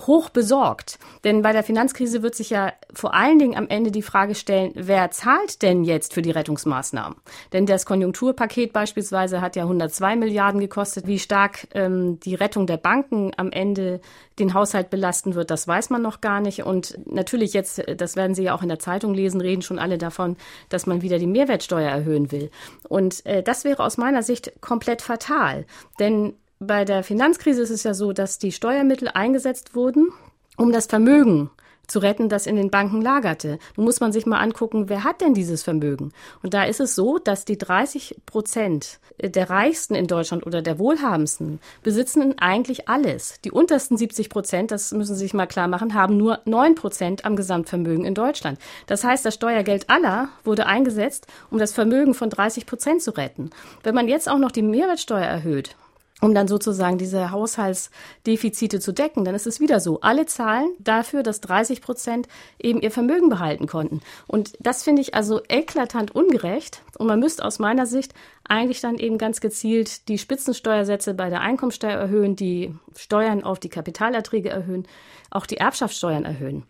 hoch 0.06 0.30
besorgt. 0.30 0.98
Denn 1.24 1.42
bei 1.42 1.52
der 1.52 1.62
Finanzkrise 1.62 2.22
wird 2.22 2.34
sich 2.34 2.50
ja 2.50 2.72
vor 2.92 3.14
allen 3.14 3.38
Dingen 3.38 3.56
am 3.56 3.68
Ende 3.68 3.90
die 3.90 4.02
Frage 4.02 4.34
stellen, 4.34 4.72
wer 4.74 5.10
zahlt 5.10 5.62
denn 5.62 5.84
jetzt 5.84 6.14
für 6.14 6.22
die 6.22 6.30
Rettungsmaßnahmen? 6.30 7.16
Denn 7.52 7.66
das 7.66 7.86
Konjunkturpaket 7.86 8.72
beispielsweise 8.72 9.40
hat 9.40 9.56
ja 9.56 9.64
102 9.64 10.16
Milliarden 10.16 10.60
gekostet. 10.60 11.06
Wie 11.06 11.18
stark 11.18 11.68
ähm, 11.74 12.20
die 12.20 12.34
Rettung 12.34 12.66
der 12.66 12.76
Banken 12.76 13.32
am 13.36 13.52
Ende 13.52 14.00
den 14.38 14.54
Haushalt 14.54 14.90
belasten 14.90 15.34
wird, 15.34 15.50
das 15.50 15.68
weiß 15.68 15.90
man 15.90 16.02
noch 16.02 16.20
gar 16.20 16.40
nicht. 16.40 16.64
Und 16.64 16.98
natürlich 17.06 17.52
jetzt, 17.52 17.82
das 17.96 18.16
werden 18.16 18.34
Sie 18.34 18.44
ja 18.44 18.54
auch 18.54 18.62
in 18.62 18.68
der 18.68 18.78
Zeitung 18.78 19.14
lesen, 19.14 19.40
reden 19.40 19.62
schon 19.62 19.78
alle 19.78 19.98
davon, 19.98 20.36
dass 20.68 20.86
man 20.86 21.02
wieder 21.02 21.18
die 21.18 21.26
Mehrwertsteuer 21.26 21.90
erhöhen 21.90 22.32
will. 22.32 22.50
Und 22.88 23.24
äh, 23.26 23.42
das 23.42 23.64
wäre 23.64 23.84
aus 23.84 23.98
meiner 23.98 24.22
Sicht 24.22 24.60
komplett 24.60 25.02
fatal. 25.02 25.66
Denn 25.98 26.34
bei 26.60 26.84
der 26.84 27.02
Finanzkrise 27.02 27.62
ist 27.62 27.70
es 27.70 27.82
ja 27.82 27.94
so, 27.94 28.12
dass 28.12 28.38
die 28.38 28.52
Steuermittel 28.52 29.08
eingesetzt 29.08 29.74
wurden, 29.74 30.12
um 30.58 30.72
das 30.72 30.86
Vermögen 30.86 31.50
zu 31.86 31.98
retten, 31.98 32.28
das 32.28 32.46
in 32.46 32.54
den 32.54 32.70
Banken 32.70 33.02
lagerte. 33.02 33.58
Nun 33.76 33.86
muss 33.86 33.98
man 33.98 34.12
sich 34.12 34.26
mal 34.26 34.38
angucken, 34.38 34.88
wer 34.88 35.02
hat 35.02 35.22
denn 35.22 35.34
dieses 35.34 35.62
Vermögen? 35.62 36.12
Und 36.42 36.54
da 36.54 36.64
ist 36.64 36.78
es 36.78 36.94
so, 36.94 37.18
dass 37.18 37.44
die 37.46 37.58
30 37.58 38.20
Prozent 38.26 39.00
der 39.20 39.50
Reichsten 39.50 39.94
in 39.94 40.06
Deutschland 40.06 40.46
oder 40.46 40.62
der 40.62 40.78
Wohlhabendsten 40.78 41.60
besitzen 41.82 42.38
eigentlich 42.38 42.88
alles. 42.88 43.40
Die 43.44 43.50
untersten 43.50 43.96
70 43.96 44.28
Prozent, 44.28 44.70
das 44.70 44.92
müssen 44.92 45.16
Sie 45.16 45.22
sich 45.24 45.34
mal 45.34 45.46
klar 45.46 45.66
machen, 45.66 45.94
haben 45.94 46.16
nur 46.16 46.40
9 46.44 46.74
Prozent 46.74 47.24
am 47.24 47.34
Gesamtvermögen 47.36 48.04
in 48.04 48.14
Deutschland. 48.14 48.60
Das 48.86 49.02
heißt, 49.02 49.24
das 49.24 49.34
Steuergeld 49.34 49.90
aller 49.90 50.28
wurde 50.44 50.66
eingesetzt, 50.66 51.26
um 51.50 51.58
das 51.58 51.72
Vermögen 51.72 52.14
von 52.14 52.30
30 52.30 52.66
Prozent 52.66 53.02
zu 53.02 53.12
retten. 53.12 53.50
Wenn 53.82 53.94
man 53.94 54.06
jetzt 54.06 54.28
auch 54.28 54.38
noch 54.38 54.52
die 54.52 54.62
Mehrwertsteuer 54.62 55.24
erhöht, 55.24 55.74
um 56.20 56.34
dann 56.34 56.48
sozusagen 56.48 56.98
diese 56.98 57.30
Haushaltsdefizite 57.30 58.80
zu 58.80 58.92
decken, 58.92 59.24
dann 59.24 59.34
ist 59.34 59.46
es 59.46 59.60
wieder 59.60 59.80
so. 59.80 60.00
Alle 60.00 60.26
zahlen 60.26 60.70
dafür, 60.78 61.22
dass 61.22 61.40
30 61.40 61.80
Prozent 61.80 62.28
eben 62.58 62.80
ihr 62.80 62.90
Vermögen 62.90 63.28
behalten 63.28 63.66
konnten. 63.66 64.00
Und 64.26 64.56
das 64.60 64.82
finde 64.82 65.02
ich 65.02 65.14
also 65.14 65.40
eklatant 65.48 66.14
ungerecht. 66.14 66.82
Und 66.98 67.06
man 67.06 67.20
müsste 67.20 67.44
aus 67.44 67.58
meiner 67.58 67.86
Sicht 67.86 68.14
eigentlich 68.44 68.80
dann 68.80 68.98
eben 68.98 69.18
ganz 69.18 69.40
gezielt 69.40 70.08
die 70.08 70.18
Spitzensteuersätze 70.18 71.14
bei 71.14 71.30
der 71.30 71.40
Einkommensteuer 71.40 71.98
erhöhen, 71.98 72.36
die 72.36 72.74
Steuern 72.96 73.42
auf 73.42 73.58
die 73.58 73.68
Kapitalerträge 73.68 74.50
erhöhen, 74.50 74.86
auch 75.30 75.46
die 75.46 75.56
Erbschaftssteuern 75.56 76.24
erhöhen. 76.24 76.64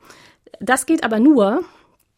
Das 0.60 0.86
geht 0.86 1.04
aber 1.04 1.18
nur, 1.20 1.64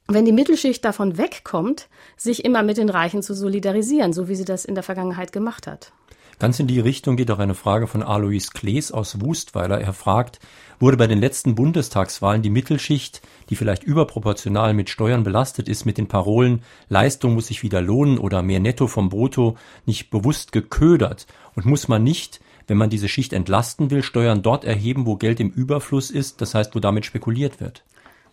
wenn 0.09 0.25
die 0.25 0.33
Mittelschicht 0.33 0.85
davon 0.85 1.17
wegkommt, 1.17 1.89
sich 2.17 2.45
immer 2.45 2.63
mit 2.63 2.77
den 2.77 2.89
Reichen 2.89 3.23
zu 3.23 3.35
solidarisieren, 3.35 4.13
so 4.13 4.29
wie 4.29 4.35
sie 4.35 4.45
das 4.45 4.65
in 4.65 4.75
der 4.75 4.83
Vergangenheit 4.83 5.33
gemacht 5.33 5.67
hat. 5.67 5.93
Ganz 6.39 6.59
in 6.59 6.67
die 6.67 6.81
Richtung 6.81 7.17
geht 7.17 7.31
auch 7.31 7.39
eine 7.39 7.55
Frage 7.55 7.87
von 7.87 8.03
Alois 8.03 8.51
Klees 8.53 8.91
aus 8.91 9.21
Wustweiler. 9.21 9.81
Er 9.81 9.93
fragt, 9.93 10.41
wurde 10.81 10.97
bei 10.97 11.07
den 11.07 11.21
letzten 11.21 11.55
Bundestagswahlen 11.55 12.43
die 12.43 12.51
Mittelschicht, 12.51 13.23
die 13.49 13.57
vielleicht 13.57 13.85
überproportional 13.85 14.75
mit 14.75 14.91
Steuern 14.91 15.23
belastet 15.23 15.69
ist, 15.69 15.85
mit 15.85 15.99
den 15.99 16.09
Parolen 16.09 16.63
Leistung 16.89 17.35
muss 17.35 17.47
sich 17.47 17.63
wieder 17.63 17.81
lohnen 17.81 18.19
oder 18.19 18.43
mehr 18.43 18.61
Netto 18.61 18.89
vom 18.89 19.09
Brutto 19.09 19.57
nicht 19.87 20.11
bewusst 20.11 20.51
geködert? 20.51 21.27
Und 21.55 21.67
muss 21.67 21.87
man 21.87 22.03
nicht, 22.03 22.41
wenn 22.67 22.79
man 22.79 22.91
diese 22.91 23.09
Schicht 23.09 23.33
entlasten 23.33 23.91
will, 23.91 24.03
Steuern 24.03 24.43
dort 24.43 24.65
erheben, 24.65 25.07
wo 25.07 25.17
Geld 25.17 25.39
im 25.39 25.51
Überfluss 25.51 26.11
ist, 26.11 26.41
das 26.41 26.55
heißt, 26.55 26.75
wo 26.75 26.81
damit 26.81 27.07
spekuliert 27.07 27.61
wird? 27.61 27.85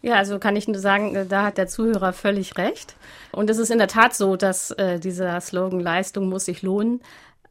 Ja, 0.01 0.15
also 0.15 0.39
kann 0.39 0.55
ich 0.55 0.67
nur 0.67 0.79
sagen, 0.79 1.27
da 1.27 1.43
hat 1.43 1.57
der 1.57 1.67
Zuhörer 1.67 2.13
völlig 2.13 2.57
recht. 2.57 2.95
Und 3.33 3.49
es 3.49 3.57
ist 3.57 3.69
in 3.69 3.79
der 3.79 3.89
Tat 3.89 4.15
so, 4.15 4.37
dass 4.37 4.71
äh, 4.71 4.97
dieser 4.97 5.39
Slogan 5.41 5.81
Leistung 5.81 6.29
muss 6.29 6.45
sich 6.45 6.61
lohnen 6.61 7.01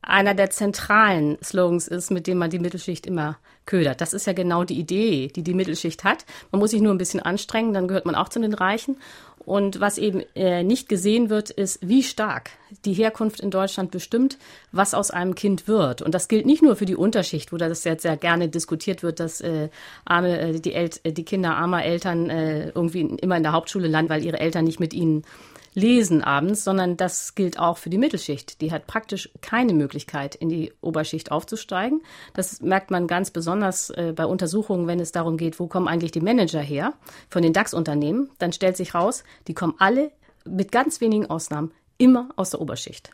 einer 0.03 0.35
der 0.35 0.51
zentralen 0.51 1.39
Slogans 1.43 1.89
ist, 1.89 2.11
mit 2.11 2.27
dem 2.27 2.39
man 2.39 2.51
die 2.51 2.59
Mittelschicht 2.59 3.07
immer 3.07 3.39
ködert. 3.67 4.01
Das 4.01 4.15
ist 4.15 4.27
ja 4.27 4.33
genau 4.33 4.65
die 4.65 4.79
Idee, 4.79 5.29
die 5.29 5.43
die 5.43 5.55
Mittelschicht 5.55 6.05
hat. 6.05 6.25
Man 6.51 6.61
muss 6.61 6.71
sich 6.71 6.81
nur 6.81 6.95
ein 6.95 6.99
bisschen 6.99 7.21
anstrengen, 7.21 7.75
dann 7.75 7.89
gehört 7.89 8.07
man 8.07 8.15
auch 8.15 8.29
zu 8.29 8.41
den 8.41 8.55
Reichen. 8.55 8.97
Und 9.49 9.81
was 9.81 9.97
eben 9.97 10.23
äh, 10.35 10.63
nicht 10.63 10.91
gesehen 10.91 11.31
wird, 11.31 11.49
ist, 11.49 11.79
wie 11.81 12.03
stark 12.03 12.51
die 12.85 12.93
Herkunft 12.93 13.41
in 13.41 13.51
Deutschland 13.51 13.91
bestimmt, 13.91 14.37
was 14.73 14.93
aus 14.93 15.11
einem 15.11 15.35
Kind 15.35 15.67
wird. 15.67 16.03
Und 16.03 16.15
das 16.15 16.29
gilt 16.29 16.45
nicht 16.45 16.63
nur 16.63 16.77
für 16.77 16.85
die 16.85 16.97
Unterschicht, 16.97 17.51
wo 17.51 17.57
das 17.57 17.85
jetzt 17.85 18.03
sehr 18.03 18.19
gerne 18.19 18.49
diskutiert 18.51 19.03
wird, 19.03 19.21
dass 19.21 19.41
äh, 19.41 19.71
arme, 20.05 20.39
äh, 20.39 20.61
die, 20.61 20.75
El 20.75 20.91
die 20.91 21.25
Kinder 21.25 21.57
armer 21.57 21.83
Eltern 21.83 22.29
äh, 22.29 22.69
irgendwie 22.75 23.01
immer 23.01 23.39
in 23.39 23.43
der 23.43 23.53
Hauptschule 23.53 23.89
landen, 23.89 24.11
weil 24.11 24.23
ihre 24.23 24.39
Eltern 24.39 24.65
nicht 24.65 24.81
mit 24.81 24.93
ihnen 24.93 25.25
lesen 25.75 26.23
abends, 26.23 26.65
sondern 26.65 26.97
das 26.97 27.35
gilt 27.35 27.59
auch 27.59 27.79
für 27.79 27.91
die 27.91 27.99
Mittelschicht. 27.99 28.61
Die 28.61 28.73
hat 28.73 28.87
praktisch 28.87 29.31
keine 29.41 29.75
Möglichkeit, 29.75 30.35
in 30.35 30.49
die 30.49 30.73
Oberschicht 30.81 31.31
aufzusteigen. 31.31 32.03
Das 32.35 32.61
merkt 32.61 32.91
man 32.91 33.07
ganz 33.07 33.31
besonders 33.31 33.91
äh, 33.91 34.13
bei 34.15 34.27
Untersuchungen, 34.27 34.87
wenn 34.87 35.01
es 35.01 35.13
darum 35.13 35.37
geht, 35.37 35.61
wo 35.61 35.67
kommen 35.67 35.89
eigentlich 35.89 36.13
die 36.13 36.21
Manager 36.21 36.61
her 36.61 36.95
von 37.29 37.43
den 37.43 37.53
DAX-Unternehmen. 37.53 38.31
Dann 38.39 38.53
stellt 38.53 38.77
sich 38.77 38.95
raus, 38.95 39.25
die 39.47 39.55
kommen 39.55 39.75
alle 39.79 40.13
mit 40.45 40.73
ganz 40.73 41.01
wenigen 41.01 41.27
Ausnahmen 41.27 41.73
immer 41.99 42.31
aus 42.37 42.51
der 42.51 42.61
Oberschicht. 42.61 43.11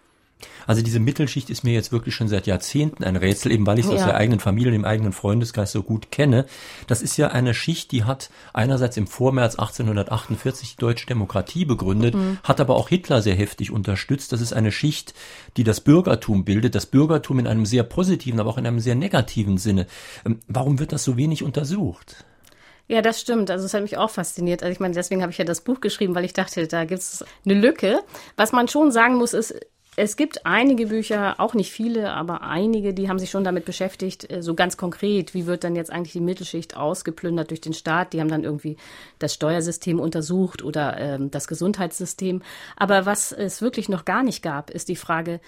Also 0.66 0.82
diese 0.82 1.00
Mittelschicht 1.00 1.50
ist 1.50 1.64
mir 1.64 1.72
jetzt 1.72 1.92
wirklich 1.92 2.14
schon 2.14 2.28
seit 2.28 2.46
Jahrzehnten 2.46 3.04
ein 3.04 3.16
Rätsel, 3.16 3.52
eben 3.52 3.66
weil 3.66 3.78
ich 3.78 3.84
es 3.84 3.90
ja. 3.90 3.98
aus 3.98 4.04
der 4.04 4.16
eigenen 4.16 4.40
Familie, 4.40 4.72
dem 4.72 4.84
eigenen 4.84 5.12
Freundeskreis 5.12 5.72
so 5.72 5.82
gut 5.82 6.10
kenne. 6.10 6.46
Das 6.86 7.02
ist 7.02 7.16
ja 7.16 7.28
eine 7.28 7.54
Schicht, 7.54 7.92
die 7.92 8.04
hat 8.04 8.30
einerseits 8.52 8.96
im 8.96 9.06
Vormärz 9.06 9.56
1848 9.56 10.76
die 10.76 10.80
deutsche 10.80 11.06
Demokratie 11.06 11.64
begründet, 11.64 12.14
mhm. 12.14 12.38
hat 12.42 12.60
aber 12.60 12.76
auch 12.76 12.88
Hitler 12.88 13.22
sehr 13.22 13.34
heftig 13.34 13.70
unterstützt. 13.70 14.32
Das 14.32 14.40
ist 14.40 14.52
eine 14.52 14.72
Schicht, 14.72 15.14
die 15.56 15.64
das 15.64 15.80
Bürgertum 15.80 16.44
bildet, 16.44 16.74
das 16.74 16.86
Bürgertum 16.86 17.38
in 17.38 17.46
einem 17.46 17.66
sehr 17.66 17.82
positiven, 17.82 18.40
aber 18.40 18.50
auch 18.50 18.58
in 18.58 18.66
einem 18.66 18.80
sehr 18.80 18.94
negativen 18.94 19.58
Sinne. 19.58 19.86
Ähm, 20.24 20.40
warum 20.48 20.78
wird 20.78 20.92
das 20.92 21.04
so 21.04 21.16
wenig 21.16 21.42
untersucht? 21.42 22.24
Ja, 22.86 23.00
das 23.00 23.20
stimmt. 23.20 23.50
Also 23.50 23.64
es 23.64 23.72
hat 23.72 23.82
mich 23.82 23.96
auch 23.96 24.10
fasziniert. 24.10 24.62
Also 24.62 24.72
ich 24.72 24.80
meine, 24.80 24.94
deswegen 24.94 25.22
habe 25.22 25.32
ich 25.32 25.38
ja 25.38 25.44
das 25.44 25.62
Buch 25.62 25.80
geschrieben, 25.80 26.14
weil 26.14 26.24
ich 26.24 26.34
dachte, 26.34 26.66
da 26.66 26.84
gibt 26.84 27.00
es 27.00 27.24
eine 27.44 27.54
Lücke. 27.54 28.00
Was 28.36 28.52
man 28.52 28.68
schon 28.68 28.90
sagen 28.92 29.16
muss, 29.16 29.32
ist, 29.32 29.54
es 29.96 30.16
gibt 30.16 30.44
einige 30.44 30.86
Bücher, 30.86 31.38
auch 31.38 31.54
nicht 31.54 31.70
viele, 31.70 32.12
aber 32.12 32.42
einige, 32.42 32.94
die 32.94 33.08
haben 33.08 33.18
sich 33.18 33.30
schon 33.30 33.44
damit 33.44 33.64
beschäftigt, 33.64 34.30
äh, 34.30 34.42
so 34.42 34.54
ganz 34.54 34.76
konkret, 34.76 35.34
wie 35.34 35.46
wird 35.46 35.64
dann 35.64 35.76
jetzt 35.76 35.92
eigentlich 35.92 36.12
die 36.12 36.20
Mittelschicht 36.20 36.76
ausgeplündert 36.76 37.50
durch 37.50 37.60
den 37.60 37.74
Staat. 37.74 38.12
Die 38.12 38.20
haben 38.20 38.28
dann 38.28 38.44
irgendwie 38.44 38.76
das 39.18 39.34
Steuersystem 39.34 40.00
untersucht 40.00 40.62
oder 40.62 40.98
ähm, 40.98 41.30
das 41.30 41.46
Gesundheitssystem. 41.46 42.42
Aber 42.76 43.06
was 43.06 43.32
es 43.32 43.62
wirklich 43.62 43.88
noch 43.88 44.04
gar 44.04 44.22
nicht 44.22 44.42
gab, 44.42 44.70
ist 44.70 44.88
die 44.88 44.96
Frage, 44.96 45.40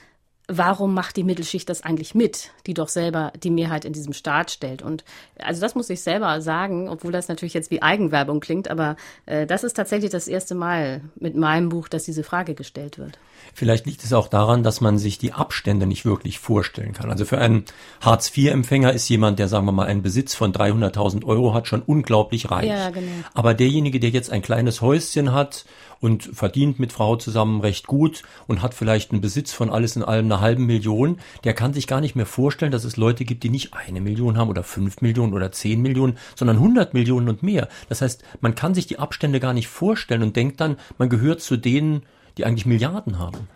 warum 0.49 0.95
macht 0.95 1.17
die 1.17 1.25
Mittelschicht 1.25 1.69
das 1.69 1.83
eigentlich 1.83 2.15
mit, 2.15 2.53
die 2.67 2.75
doch 2.75 2.89
selber 2.89 3.33
die 3.43 3.51
Mehrheit 3.51 3.85
in 3.85 3.93
diesem 3.93 4.13
Staat 4.13 4.51
stellt? 4.51 4.83
Und 4.83 5.05
also 5.39 5.61
das 5.61 5.75
muss 5.75 5.91
ich 5.91 6.03
selber 6.03 6.41
sagen, 6.41 6.89
obwohl 6.89 7.13
das 7.13 7.29
natürlich 7.29 7.55
jetzt 7.55 7.71
wie 7.71 7.83
Eigenwerbung 7.83 8.41
klingt, 8.41 8.69
aber 8.69 8.97
äh, 9.27 9.47
das 9.47 9.65
ist 9.65 9.75
tatsächlich 9.75 10.11
das 10.11 10.29
erste 10.29 10.55
Mal 10.55 11.01
mit 11.17 11.35
meinem 11.35 11.69
Buch, 11.69 11.89
dass 11.89 12.05
diese 12.05 12.23
Frage 12.23 12.55
gestellt 12.55 12.99
wird. 12.99 13.19
Vielleicht 13.55 13.87
liegt 13.87 14.05
es 14.05 14.13
auch 14.13 14.29
daran, 14.29 14.63
dass 14.63 14.81
man 14.81 14.99
sich 14.99 15.19
die 15.19 15.33
Abstände 15.33 15.87
nicht 15.87 16.05
wirklich 16.05 16.39
vorstellen 16.39 16.93
kann. 16.93 17.11
Also 17.11 17.25
für 17.25 17.39
einen 17.39 17.65
Hartz-IV-Empfänger 18.01 18.93
ist 18.93 19.09
jemand, 19.09 19.39
der, 19.39 19.49
sagen 19.49 19.65
wir 19.67 19.73
mal, 19.73 19.87
einen 19.87 20.03
Besitz 20.03 20.35
von 20.35 20.53
300.000 20.53 21.25
Euro 21.25 21.55
hat, 21.55 21.67
schon 21.67 21.83
unglaublich 21.83 22.51
reich. 22.51 22.69
Ja, 22.69 22.91
genau. 22.91 23.11
Aber 23.35 23.55
derjenige, 23.55 23.99
der 23.99 24.11
jetzt 24.11 24.31
ein 24.31 24.43
kleines 24.43 24.83
Häuschen 24.83 25.33
hat 25.33 25.65
und 26.01 26.25
verdient 26.25 26.79
mit 26.79 26.93
Frau 26.93 27.17
zusammen 27.17 27.61
recht 27.61 27.87
gut 27.87 28.23
und 28.47 28.63
hat 28.63 28.75
vielleicht 28.75 29.13
einen 29.13 29.21
Besitz 29.21 29.53
von 29.53 29.71
alles 29.71 29.97
in 29.97 30.03
allem 30.03 30.27
einer 30.27 30.41
halben 30.41 30.67
Million, 30.67 31.19
der 31.45 31.55
kann 31.55 31.73
sich 31.73 31.87
gar 31.87 32.01
nicht 32.01 32.17
mehr 32.17 32.27
vorstellen, 32.27 32.73
dass 32.73 32.85
es 32.85 32.97
Leute 32.97 33.25
gibt, 33.25 33.43
die 33.43 33.51
nicht 33.51 33.75
eine 33.75 34.01
Million 34.01 34.37
haben 34.37 34.51
oder 34.51 34.63
fünf 34.63 35.01
Millionen 35.01 35.33
oder 35.33 35.53
zehn 35.53 35.81
Millionen, 35.81 36.19
sondern 36.35 36.57
100 36.57 36.95
Millionen 36.95 37.29
und 37.29 37.43
mehr. 37.43 37.69
Das 37.89 38.03
heißt, 38.03 38.23
man 38.41 38.55
kann 38.55 38.75
sich 38.75 38.87
die 38.87 38.99
Abstände 38.99 39.41
gar 39.41 39.53
nicht 39.53 39.69
vorstellen 39.69 40.23
und 40.23 40.37
denkt 40.37 40.61
dann, 40.61 40.77
man 40.99 41.09
gehört 41.09 41.41
zu 41.41 41.57
denen, 41.57 42.03
die 42.39 42.45
eigentlich 42.45 42.67
Milliarden 42.67 43.19
haben. 43.19 43.49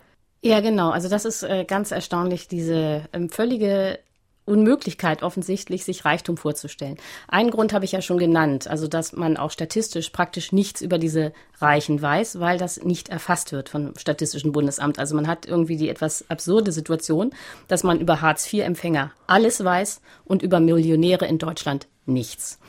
Ja, 0.43 0.59
genau. 0.59 0.89
Also 0.89 1.07
das 1.07 1.25
ist 1.25 1.43
äh, 1.43 1.65
ganz 1.65 1.91
erstaunlich, 1.91 2.47
diese 2.47 3.03
ähm, 3.13 3.29
völlige 3.29 3.99
Unmöglichkeit 4.45 5.21
offensichtlich, 5.21 5.85
sich 5.85 6.03
Reichtum 6.03 6.35
vorzustellen. 6.35 6.97
Einen 7.27 7.51
Grund 7.51 7.73
habe 7.73 7.85
ich 7.85 7.91
ja 7.91 8.01
schon 8.01 8.17
genannt, 8.17 8.67
also 8.67 8.87
dass 8.87 9.13
man 9.13 9.37
auch 9.37 9.51
statistisch 9.51 10.09
praktisch 10.09 10.51
nichts 10.51 10.81
über 10.81 10.97
diese 10.97 11.31
Reichen 11.59 12.01
weiß, 12.01 12.39
weil 12.39 12.57
das 12.57 12.83
nicht 12.83 13.09
erfasst 13.09 13.51
wird 13.51 13.69
vom 13.69 13.93
Statistischen 13.97 14.51
Bundesamt. 14.51 14.97
Also 14.97 15.15
man 15.15 15.27
hat 15.27 15.45
irgendwie 15.45 15.77
die 15.77 15.89
etwas 15.89 16.25
absurde 16.29 16.71
Situation, 16.71 17.31
dass 17.67 17.83
man 17.83 17.99
über 17.99 18.21
Hartz-IV-Empfänger 18.21 19.11
alles 19.27 19.63
weiß 19.63 20.01
und 20.25 20.41
über 20.41 20.59
Millionäre 20.59 21.27
in 21.27 21.37
Deutschland 21.37 21.87
nichts. 22.05 22.59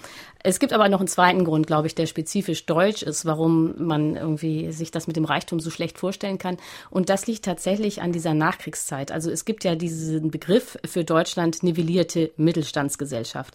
Es 0.43 0.59
gibt 0.59 0.73
aber 0.73 0.89
noch 0.89 0.99
einen 0.99 1.09
zweiten 1.09 1.45
Grund, 1.45 1.67
glaube 1.67 1.87
ich, 1.87 1.95
der 1.95 2.07
spezifisch 2.07 2.67
deutsch 2.67 3.03
ist, 3.03 3.25
warum 3.25 3.75
man 3.79 4.17
irgendwie 4.17 4.73
sich 4.73 4.91
das 4.91 5.07
mit 5.07 5.17
dem 5.17 5.25
Reichtum 5.25 5.61
so 5.61 5.71
schlecht 5.71 5.99
vorstellen 5.99 6.39
kann. 6.39 6.57
Und 6.91 7.09
das 7.09 7.27
liegt 7.27 7.45
tatsächlich 7.45 8.03
an 8.03 8.13
dieser 8.13 8.35
Nachkriegszeit. 8.35 9.13
Also 9.13 9.31
es 9.31 9.45
gibt 9.45 9.65
ja 9.65 9.75
diesen 9.75 10.31
Begriff 10.31 10.79
für 10.85 11.05
Deutschland 11.05 11.63
nivellierte 11.63 12.33
Mittelstandsgesellschaft, 12.37 13.55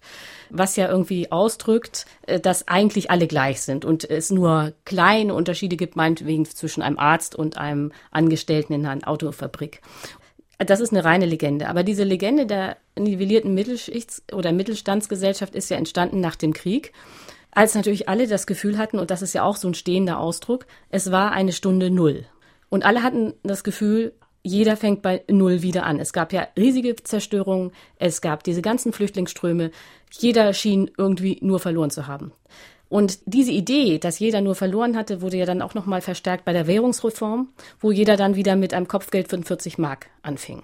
was 0.49 0.75
ja 0.75 0.87
irgendwie 0.87 1.31
ausdrückt, 1.31 2.05
äh, 2.23 2.39
dass 2.39 2.67
eigentlich 2.67 3.11
alle 3.11 3.27
gleich 3.27 3.61
sind 3.61 3.83
und 3.83 4.09
es 4.09 4.29
nur 4.29 4.73
kleine 4.85 5.33
Unterschiede 5.33 5.75
gibt, 5.75 5.95
meinetwegen 5.95 6.45
zwischen 6.45 6.81
einem 6.81 6.99
Arzt 6.99 7.35
und 7.35 7.57
einem 7.57 7.91
Angestellten 8.11 8.73
in 8.73 8.85
einer 8.85 9.07
Autofabrik. 9.07 9.81
Das 10.59 10.79
ist 10.79 10.91
eine 10.91 11.05
reine 11.05 11.25
Legende. 11.25 11.69
Aber 11.69 11.83
diese 11.83 12.03
Legende 12.03 12.45
der 12.45 12.77
nivellierten 12.97 13.53
Mittelschichts- 13.53 14.23
oder 14.33 14.51
Mittelstandsgesellschaft 14.51 15.53
ist 15.53 15.69
ja 15.69 15.77
entstanden 15.77 16.19
nach 16.19 16.35
dem 16.35 16.53
Krieg, 16.53 16.93
als 17.51 17.75
natürlich 17.75 18.09
alle 18.09 18.27
das 18.27 18.47
Gefühl 18.47 18.77
hatten, 18.77 18.99
und 18.99 19.11
das 19.11 19.21
ist 19.21 19.33
ja 19.33 19.43
auch 19.43 19.55
so 19.55 19.67
ein 19.67 19.73
stehender 19.73 20.19
Ausdruck, 20.19 20.65
es 20.89 21.11
war 21.11 21.31
eine 21.31 21.51
Stunde 21.51 21.89
Null. 21.89 22.25
Und 22.69 22.85
alle 22.85 23.03
hatten 23.03 23.33
das 23.43 23.63
Gefühl, 23.63 24.13
jeder 24.43 24.77
fängt 24.77 25.01
bei 25.01 25.23
Null 25.29 25.61
wieder 25.61 25.85
an. 25.85 25.99
Es 25.99 26.13
gab 26.13 26.33
ja 26.33 26.47
riesige 26.57 26.95
Zerstörungen, 26.95 27.71
es 27.97 28.21
gab 28.21 28.43
diese 28.43 28.61
ganzen 28.61 28.93
Flüchtlingsströme, 28.93 29.71
jeder 30.11 30.53
schien 30.53 30.89
irgendwie 30.97 31.37
nur 31.41 31.59
verloren 31.59 31.89
zu 31.89 32.07
haben. 32.07 32.31
Und 32.89 33.19
diese 33.25 33.51
Idee, 33.51 33.99
dass 33.99 34.19
jeder 34.19 34.41
nur 34.41 34.55
verloren 34.55 34.95
hatte, 34.95 35.21
wurde 35.21 35.37
ja 35.37 35.45
dann 35.45 35.61
auch 35.61 35.73
nochmal 35.73 36.01
verstärkt 36.01 36.45
bei 36.45 36.53
der 36.53 36.67
Währungsreform, 36.67 37.49
wo 37.79 37.91
jeder 37.91 38.15
dann 38.17 38.35
wieder 38.35 38.55
mit 38.55 38.73
einem 38.73 38.87
Kopfgeld 38.87 39.27
von 39.27 39.43
40 39.43 39.77
Mark 39.77 40.07
anfing. 40.21 40.63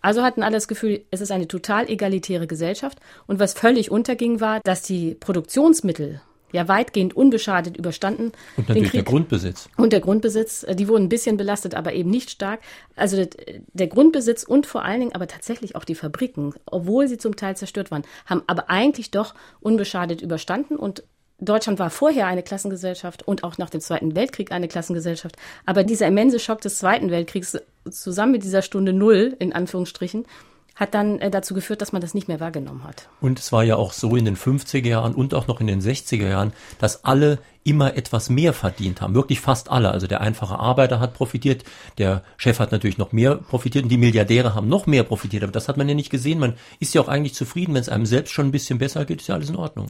Also 0.00 0.22
hatten 0.22 0.42
alle 0.42 0.56
das 0.56 0.68
Gefühl, 0.68 1.02
es 1.10 1.20
ist 1.20 1.32
eine 1.32 1.48
total 1.48 1.88
egalitäre 1.88 2.46
Gesellschaft. 2.46 2.98
Und 3.26 3.38
was 3.38 3.54
völlig 3.54 3.90
unterging, 3.90 4.38
war, 4.38 4.60
dass 4.62 4.82
die 4.82 5.14
Produktionsmittel 5.14 6.20
ja 6.54 6.68
weitgehend 6.68 7.16
unbeschadet 7.16 7.76
überstanden. 7.76 8.32
Und 8.56 8.68
natürlich 8.68 8.92
der 8.92 9.02
Grundbesitz. 9.02 9.68
Und 9.76 9.92
der 9.92 10.00
Grundbesitz, 10.00 10.62
äh, 10.62 10.76
die 10.76 10.88
wurden 10.88 11.04
ein 11.04 11.08
bisschen 11.08 11.36
belastet, 11.36 11.74
aber 11.74 11.94
eben 11.94 12.10
nicht 12.10 12.30
stark. 12.30 12.60
Also 12.94 13.26
der 13.72 13.86
Grundbesitz 13.88 14.44
und 14.44 14.66
vor 14.66 14.84
allen 14.84 15.00
Dingen 15.00 15.14
aber 15.14 15.26
tatsächlich 15.26 15.74
auch 15.74 15.84
die 15.84 15.96
Fabriken, 15.96 16.54
obwohl 16.66 17.08
sie 17.08 17.18
zum 17.18 17.34
Teil 17.34 17.56
zerstört 17.56 17.90
waren, 17.90 18.04
haben 18.26 18.42
aber 18.46 18.70
eigentlich 18.70 19.10
doch 19.10 19.34
unbeschadet 19.60 20.22
überstanden 20.22 20.76
und 20.76 21.02
Deutschland 21.44 21.78
war 21.78 21.90
vorher 21.90 22.26
eine 22.26 22.42
Klassengesellschaft 22.42 23.22
und 23.26 23.44
auch 23.44 23.58
nach 23.58 23.70
dem 23.70 23.80
Zweiten 23.80 24.14
Weltkrieg 24.14 24.52
eine 24.52 24.68
Klassengesellschaft. 24.68 25.36
Aber 25.66 25.84
dieser 25.84 26.06
immense 26.06 26.38
Schock 26.38 26.60
des 26.60 26.78
Zweiten 26.78 27.10
Weltkriegs 27.10 27.58
zusammen 27.90 28.32
mit 28.32 28.44
dieser 28.44 28.62
Stunde 28.62 28.92
Null, 28.92 29.36
in 29.38 29.52
Anführungsstrichen, 29.52 30.26
hat 30.74 30.94
dann 30.94 31.20
äh, 31.20 31.30
dazu 31.30 31.54
geführt, 31.54 31.80
dass 31.82 31.92
man 31.92 32.02
das 32.02 32.14
nicht 32.14 32.26
mehr 32.26 32.40
wahrgenommen 32.40 32.84
hat. 32.84 33.08
Und 33.20 33.38
es 33.38 33.52
war 33.52 33.62
ja 33.62 33.76
auch 33.76 33.92
so 33.92 34.16
in 34.16 34.24
den 34.24 34.36
50er 34.36 34.86
Jahren 34.86 35.14
und 35.14 35.32
auch 35.34 35.46
noch 35.46 35.60
in 35.60 35.68
den 35.68 35.80
60er 35.80 36.28
Jahren, 36.28 36.52
dass 36.78 37.04
alle 37.04 37.38
immer 37.62 37.96
etwas 37.96 38.28
mehr 38.28 38.52
verdient 38.52 39.00
haben. 39.00 39.14
Wirklich 39.14 39.40
fast 39.40 39.70
alle. 39.70 39.90
Also 39.92 40.06
der 40.06 40.20
einfache 40.20 40.58
Arbeiter 40.58 41.00
hat 41.00 41.14
profitiert, 41.14 41.64
der 41.98 42.24
Chef 42.36 42.58
hat 42.58 42.72
natürlich 42.72 42.98
noch 42.98 43.12
mehr 43.12 43.36
profitiert 43.36 43.84
und 43.84 43.90
die 43.90 43.98
Milliardäre 43.98 44.54
haben 44.54 44.68
noch 44.68 44.86
mehr 44.86 45.04
profitiert. 45.04 45.44
Aber 45.44 45.52
das 45.52 45.68
hat 45.68 45.76
man 45.76 45.88
ja 45.88 45.94
nicht 45.94 46.10
gesehen. 46.10 46.40
Man 46.40 46.54
ist 46.80 46.92
ja 46.92 47.00
auch 47.00 47.08
eigentlich 47.08 47.34
zufrieden, 47.34 47.74
wenn 47.74 47.80
es 47.80 47.88
einem 47.88 48.06
selbst 48.06 48.32
schon 48.32 48.46
ein 48.48 48.52
bisschen 48.52 48.78
besser 48.78 49.04
geht, 49.04 49.20
ist 49.20 49.28
ja 49.28 49.36
alles 49.36 49.50
in 49.50 49.56
Ordnung. 49.56 49.86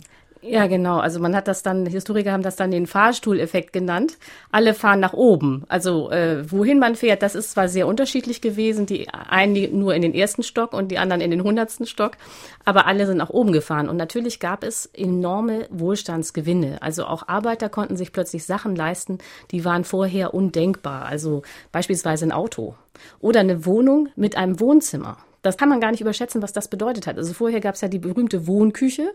Ja, 0.47 0.67
genau. 0.67 0.99
Also 0.99 1.21
man 1.21 1.35
hat 1.35 1.49
das 1.49 1.63
dann, 1.63 1.87
Historiker 1.87 2.33
haben 2.33 2.43
das 2.43 2.57
dann 2.57 2.71
den 2.71 2.87
Fahrstuhleffekt 2.87 3.73
genannt. 3.73 4.19
Alle 4.51 4.75
fahren 4.75 5.01
nach 5.01 5.15
oben. 5.15 5.65
Also 5.69 6.11
äh, 6.11 6.51
wohin 6.51 6.79
man 6.79 6.97
fährt, 6.97 7.23
das 7.23 7.35
ist 7.35 7.53
zwar 7.53 7.69
sehr 7.69 7.87
unterschiedlich 7.87 8.43
gewesen. 8.43 8.85
Die 8.85 9.09
einen 9.09 9.79
nur 9.79 9.95
in 9.95 10.03
den 10.03 10.13
ersten 10.13 10.43
Stock 10.43 10.75
und 10.75 10.91
die 10.91 10.99
anderen 10.99 11.23
in 11.23 11.31
den 11.31 11.43
hundertsten 11.43 11.87
Stock. 11.87 12.19
Aber 12.67 12.87
alle 12.87 13.07
sind 13.07 13.17
nach 13.17 13.31
oben 13.31 13.53
gefahren. 13.53 13.89
Und 13.89 13.97
natürlich 13.97 14.39
gab 14.39 14.65
es 14.65 14.85
enorme 14.93 15.67
Wohlstandsgewinne. 15.71 16.83
Also 16.83 17.07
auch 17.07 17.27
Arbeiter 17.27 17.71
konnten 17.71 17.97
sich 17.97 18.13
plötzlich 18.13 18.45
Sachen 18.45 18.77
leisten, 18.77 19.19
die 19.51 19.65
waren 19.65 19.85
vorher 19.85 20.35
undenkbar. 20.35 21.07
Also 21.07 21.41
beispielsweise 21.73 22.27
ein 22.27 22.33
Auto 22.33 22.75
oder 23.19 23.41
eine 23.41 23.65
Wohnung 23.65 24.11
mit 24.15 24.37
einem 24.37 24.61
Wohnzimmer. 24.61 25.17
Das 25.45 25.59
kann 25.59 25.69
man 25.69 25.81
gar 25.81 25.91
nicht 25.91 26.01
überschätzen, 26.01 26.43
was 26.43 26.53
das 26.53 26.69
bedeutet 26.69 27.07
hat. 27.07 27.19
Also 27.19 27.35
vorher 27.35 27.61
gab 27.61 27.75
es 27.75 27.83
ja 27.83 27.89
die 27.89 27.99
berühmte 27.99 28.47
Wohnküche. 28.47 29.13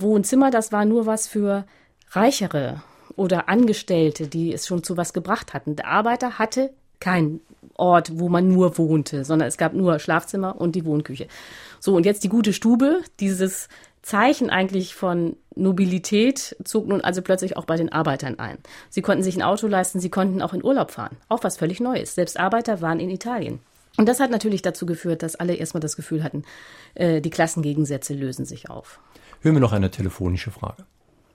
Wohnzimmer, 0.00 0.50
das 0.50 0.72
war 0.72 0.84
nur 0.86 1.06
was 1.06 1.28
für 1.28 1.66
Reichere 2.10 2.82
oder 3.14 3.48
Angestellte, 3.48 4.26
die 4.26 4.52
es 4.52 4.66
schon 4.66 4.82
zu 4.82 4.96
was 4.96 5.12
gebracht 5.12 5.54
hatten. 5.54 5.76
Der 5.76 5.88
Arbeiter 5.88 6.38
hatte 6.38 6.70
keinen 6.98 7.40
Ort, 7.74 8.18
wo 8.18 8.30
man 8.30 8.48
nur 8.48 8.78
wohnte, 8.78 9.24
sondern 9.24 9.48
es 9.48 9.58
gab 9.58 9.74
nur 9.74 9.98
Schlafzimmer 9.98 10.58
und 10.58 10.74
die 10.74 10.86
Wohnküche. 10.86 11.28
So, 11.78 11.94
und 11.94 12.06
jetzt 12.06 12.24
die 12.24 12.30
gute 12.30 12.54
Stube, 12.54 13.00
dieses 13.20 13.68
Zeichen 14.00 14.48
eigentlich 14.48 14.94
von 14.94 15.36
Nobilität 15.56 16.56
zog 16.64 16.86
nun 16.86 17.02
also 17.02 17.20
plötzlich 17.20 17.58
auch 17.58 17.66
bei 17.66 17.76
den 17.76 17.92
Arbeitern 17.92 18.38
ein. 18.38 18.56
Sie 18.88 19.02
konnten 19.02 19.22
sich 19.22 19.36
ein 19.36 19.42
Auto 19.42 19.66
leisten, 19.66 20.00
sie 20.00 20.10
konnten 20.10 20.40
auch 20.40 20.54
in 20.54 20.64
Urlaub 20.64 20.90
fahren. 20.90 21.16
Auch 21.28 21.44
was 21.44 21.58
völlig 21.58 21.80
Neues. 21.80 22.14
Selbst 22.14 22.40
Arbeiter 22.40 22.80
waren 22.80 23.00
in 23.00 23.10
Italien. 23.10 23.60
Und 23.98 24.08
das 24.08 24.20
hat 24.20 24.30
natürlich 24.30 24.62
dazu 24.62 24.86
geführt, 24.86 25.22
dass 25.22 25.36
alle 25.36 25.54
erstmal 25.54 25.80
das 25.80 25.96
Gefühl 25.96 26.22
hatten, 26.22 26.44
äh, 26.94 27.20
die 27.20 27.30
Klassengegensätze 27.30 28.14
lösen 28.14 28.44
sich 28.44 28.68
auf. 28.68 29.00
Hören 29.40 29.54
wir 29.54 29.60
noch 29.60 29.72
eine 29.72 29.90
telefonische 29.90 30.50
Frage. 30.50 30.84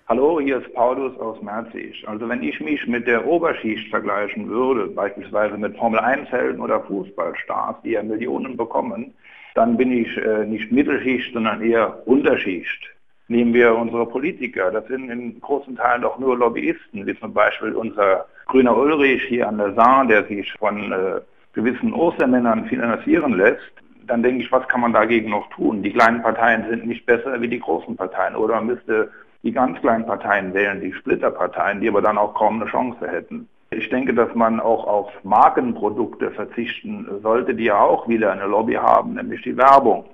Hallo, 0.08 0.42
hier 0.42 0.58
ist 0.58 0.74
Paulus 0.74 1.18
aus 1.20 1.42
Merzig. 1.42 2.06
Also 2.06 2.28
wenn 2.28 2.44
ich 2.44 2.60
mich 2.60 2.86
mit 2.86 3.08
der 3.08 3.26
Oberschicht 3.26 3.90
vergleichen 3.90 4.50
würde, 4.50 4.88
beispielsweise 4.88 5.58
mit 5.58 5.78
Formel-1-Helden 5.78 6.60
oder 6.60 6.82
Fußballstars, 6.82 7.78
die 7.84 7.92
ja 7.92 8.04
Millionen 8.04 8.58
bekommen, 8.58 9.14
dann 9.56 9.78
bin 9.78 9.92
ich 9.92 10.18
äh, 10.18 10.46
nicht 10.46 10.72
Mittelschicht, 10.72 11.34
sondern 11.34 11.62
eher 11.62 12.06
Unterschicht. 12.06 12.90
Nehmen 13.30 13.54
wir 13.54 13.74
unsere 13.74 14.06
Politiker, 14.06 14.72
das 14.72 14.86
sind 14.88 15.10
in 15.10 15.40
großen 15.40 15.78
Teilen 15.78 16.02
doch 16.02 16.20
nur 16.20 16.38
Lobbyisten, 16.38 17.08
wie 17.08 17.18
zum 17.18 17.34
Beispiel 17.34 17.72
unser 17.72 18.26
grüner 18.48 18.76
Ulrich 18.76 19.24
hier 19.24 19.48
an 19.48 19.58
der 19.58 19.74
Saar, 19.74 20.06
der 20.06 20.26
sich 20.26 20.52
von 20.60 20.92
äh, 20.92 21.22
gewissen 21.54 21.94
Ostermännern 21.94 22.66
finanzieren 22.66 23.34
lässt, 23.34 23.72
dann 24.08 24.24
denke 24.24 24.44
ich, 24.44 24.52
was 24.52 24.68
kann 24.68 24.82
man 24.82 24.94
dagegen 24.94 25.30
noch 25.30 25.50
tun? 25.52 25.84
Die 25.84 25.94
kleinen 25.94 26.22
Parteien 26.22 26.66
sind 26.70 26.86
nicht 26.86 27.06
besser 27.06 27.40
wie 27.42 27.48
die 27.48 27.60
großen 27.60 27.96
Parteien. 27.96 28.36
Oder 28.36 28.56
man 28.56 28.68
müsste 28.68 29.12
die 29.44 29.52
ganz 29.52 29.80
kleinen 29.80 30.06
Parteien 30.06 30.54
wählen, 30.54 30.82
die 30.82 30.94
Splitterparteien, 30.94 31.82
die 31.82 31.88
aber 31.88 32.02
dann 32.02 32.18
auch 32.18 32.34
kaum 32.34 32.62
eine 32.62 32.70
Chance 32.70 33.08
hätten. 33.08 33.48
Ich 33.72 33.90
denke, 33.90 34.14
dass 34.14 34.36
man 34.36 34.60
auch 34.60 34.86
auf 34.86 35.12
Markenprodukte 35.24 36.32
verzichten 36.32 37.08
sollte, 37.24 37.56
die 37.56 37.66
ja 37.66 37.80
auch 37.80 38.08
wieder 38.08 38.32
eine 38.32 38.46
Lobby 38.46 38.74
haben, 38.74 39.14
nämlich 39.14 39.42
die 39.44 39.56
Werbung. 39.56 40.06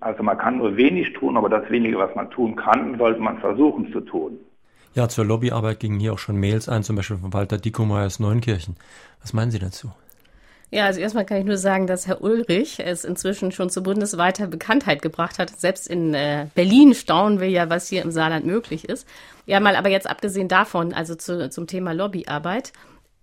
Also 0.00 0.22
man 0.22 0.36
kann 0.36 0.58
nur 0.58 0.76
wenig 0.76 1.14
tun, 1.14 1.36
aber 1.36 1.48
das 1.48 1.70
wenige, 1.70 1.98
was 1.98 2.14
man 2.14 2.30
tun 2.30 2.56
kann, 2.56 2.98
sollte 2.98 3.20
man 3.20 3.38
versuchen 3.38 3.90
zu 3.92 4.00
tun. 4.00 4.38
Ja, 4.94 5.08
zur 5.08 5.24
Lobbyarbeit 5.24 5.80
gingen 5.80 5.98
hier 5.98 6.12
auch 6.12 6.18
schon 6.18 6.38
Mails 6.38 6.68
ein, 6.68 6.82
zum 6.82 6.96
Beispiel 6.96 7.16
von 7.16 7.32
Walter 7.32 7.56
Dickomeyer 7.56 8.06
aus 8.06 8.20
Neunkirchen. 8.20 8.76
Was 9.22 9.32
meinen 9.32 9.50
Sie 9.50 9.58
dazu? 9.58 9.90
Ja, 10.70 10.86
also 10.86 10.98
erstmal 11.00 11.24
kann 11.24 11.38
ich 11.38 11.44
nur 11.44 11.58
sagen, 11.58 11.86
dass 11.86 12.08
Herr 12.08 12.22
Ulrich 12.22 12.80
es 12.80 13.04
inzwischen 13.04 13.52
schon 13.52 13.70
zu 13.70 13.82
bundesweiter 13.82 14.48
Bekanntheit 14.48 15.00
gebracht 15.00 15.38
hat. 15.38 15.58
Selbst 15.58 15.86
in 15.86 16.12
äh, 16.12 16.48
Berlin 16.54 16.92
staunen 16.94 17.40
wir 17.40 17.48
ja, 17.48 17.70
was 17.70 17.88
hier 17.88 18.02
im 18.02 18.10
Saarland 18.10 18.46
möglich 18.46 18.88
ist. 18.88 19.06
Ja, 19.46 19.60
mal 19.60 19.76
aber 19.76 19.90
jetzt 19.90 20.10
abgesehen 20.10 20.48
davon, 20.48 20.92
also 20.92 21.14
zu, 21.14 21.50
zum 21.50 21.68
Thema 21.68 21.92
Lobbyarbeit. 21.92 22.72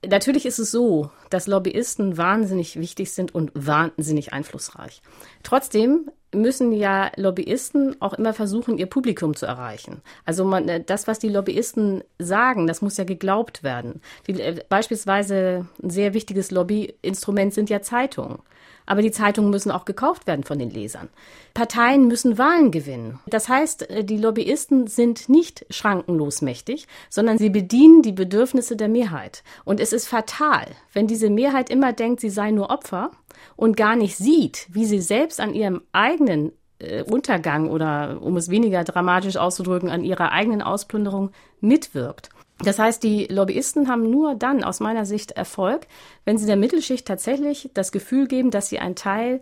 Natürlich 0.08 0.46
ist 0.46 0.60
es 0.60 0.72
so, 0.72 1.10
dass 1.30 1.48
Lobbyisten 1.48 2.18
wahnsinnig 2.18 2.80
wichtig 2.80 3.12
sind 3.12 3.34
und 3.34 3.52
wahnsinnig 3.54 4.34
einflussreich. 4.34 5.02
Trotzdem 5.44 6.10
müssen 6.34 6.72
ja 6.72 7.12
Lobbyisten 7.16 8.02
auch 8.02 8.14
immer 8.14 8.34
versuchen, 8.34 8.78
ihr 8.78 8.88
Publikum 8.88 9.36
zu 9.36 9.46
erreichen. 9.46 10.02
Also 10.26 10.46
man, 10.46 10.68
äh, 10.68 10.84
das, 10.84 11.08
was 11.08 11.20
die 11.20 11.30
Lobbyisten 11.30 12.04
sagen, 12.20 12.68
das 12.68 12.82
muss 12.82 12.98
ja 12.98 13.04
geglaubt 13.04 13.64
werden. 13.64 14.02
Die, 14.28 14.40
äh, 14.42 14.64
beispielsweise 14.68 15.68
ein 15.82 15.90
sehr 15.90 16.14
wichtiges 16.14 16.52
Lobbyinstrument 16.52 17.54
sind 17.54 17.70
ja 17.70 17.82
Zeitungen. 17.82 18.40
Aber 18.86 19.02
die 19.02 19.12
Zeitungen 19.12 19.50
müssen 19.50 19.72
auch 19.72 19.86
gekauft 19.86 20.28
werden 20.28 20.44
von 20.44 20.60
den 20.60 20.70
Lesern. 20.70 21.10
Parteien 21.54 22.08
müssen 22.08 22.38
Wahlen 22.38 22.72
gewinnen. 22.72 23.20
Das 23.28 23.50
heißt, 23.50 23.90
äh, 23.90 24.04
die 24.04 24.18
Lobbyisten 24.18 24.88
sind 24.88 25.30
nicht 25.30 25.66
schrankenlos 25.70 26.42
mächtig, 26.42 26.88
sondern 27.10 27.38
sie 27.38 27.50
bedienen 27.50 28.02
die 28.02 28.12
Bedürfnisse 28.12 28.76
der 28.76 28.90
Mehrheit. 28.90 29.44
Und 29.66 29.80
es 29.80 29.94
ist 29.94 30.08
fatal, 30.08 30.66
wenn 30.94 31.08
diese 31.08 31.30
Mehrheit 31.30 31.70
immer 31.70 31.94
denkt, 31.94 32.22
sie 32.22 32.30
sei 32.30 32.52
nur 32.52 32.70
Opfer 32.70 33.12
und 33.56 33.78
gar 33.78 33.96
nicht 33.96 34.18
sieht, 34.18 34.68
wie 34.72 34.86
sie 34.86 35.02
selbst 35.02 35.40
an 35.40 35.54
ihrem 35.54 35.82
eigenen 35.92 36.52
äh, 36.80 37.04
Untergang 37.04 37.70
oder, 37.70 38.22
um 38.22 38.38
es 38.38 38.50
weniger 38.50 38.84
dramatisch 38.84 39.38
auszudrücken, 39.38 39.90
an 39.90 40.04
ihrer 40.04 40.32
eigenen 40.32 40.62
Ausplünderung 40.62 41.32
mitwirkt. 41.62 42.30
Das 42.64 42.80
heißt, 42.80 43.04
die 43.04 43.26
Lobbyisten 43.26 43.88
haben 43.88 44.10
nur 44.10 44.36
dann 44.36 44.64
aus 44.64 44.80
meiner 44.80 45.06
Sicht 45.06 45.32
Erfolg, 45.32 45.88
wenn 46.26 46.38
sie 46.38 46.46
der 46.46 46.56
Mittelschicht 46.56 47.08
tatsächlich 47.08 47.70
das 47.74 47.92
Gefühl 47.92 48.28
geben, 48.28 48.52
dass 48.52 48.70
sie 48.70 48.80
ein 48.80 48.96
Teil 48.96 49.40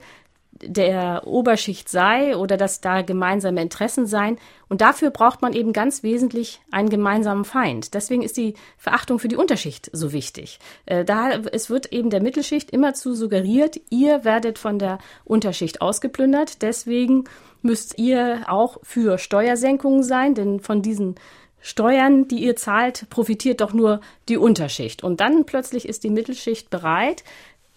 der 0.63 1.25
Oberschicht 1.25 1.89
sei 1.89 2.35
oder 2.35 2.57
dass 2.57 2.81
da 2.81 3.01
gemeinsame 3.01 3.61
Interessen 3.61 4.05
seien. 4.05 4.37
Und 4.69 4.81
dafür 4.81 5.09
braucht 5.09 5.41
man 5.41 5.53
eben 5.53 5.73
ganz 5.73 6.03
wesentlich 6.03 6.61
einen 6.71 6.89
gemeinsamen 6.89 7.45
Feind. 7.45 7.93
Deswegen 7.93 8.21
ist 8.21 8.37
die 8.37 8.53
Verachtung 8.77 9.19
für 9.19 9.27
die 9.27 9.35
Unterschicht 9.35 9.89
so 9.93 10.13
wichtig. 10.13 10.59
Äh, 10.85 11.03
da, 11.03 11.31
es 11.31 11.69
wird 11.69 11.91
eben 11.91 12.09
der 12.09 12.21
Mittelschicht 12.21 12.71
immerzu 12.71 13.13
suggeriert, 13.13 13.79
ihr 13.89 14.23
werdet 14.23 14.59
von 14.59 14.77
der 14.77 14.99
Unterschicht 15.25 15.81
ausgeplündert. 15.81 16.61
Deswegen 16.61 17.23
müsst 17.61 17.97
ihr 17.97 18.43
auch 18.47 18.77
für 18.83 19.17
Steuersenkungen 19.17 20.03
sein, 20.03 20.35
denn 20.35 20.59
von 20.59 20.81
diesen 20.81 21.15
Steuern, 21.61 22.27
die 22.27 22.43
ihr 22.43 22.55
zahlt, 22.55 23.09
profitiert 23.09 23.61
doch 23.61 23.73
nur 23.73 24.01
die 24.29 24.37
Unterschicht. 24.37 25.03
Und 25.03 25.19
dann 25.19 25.45
plötzlich 25.45 25.87
ist 25.87 26.03
die 26.03 26.09
Mittelschicht 26.09 26.69
bereit, 26.69 27.23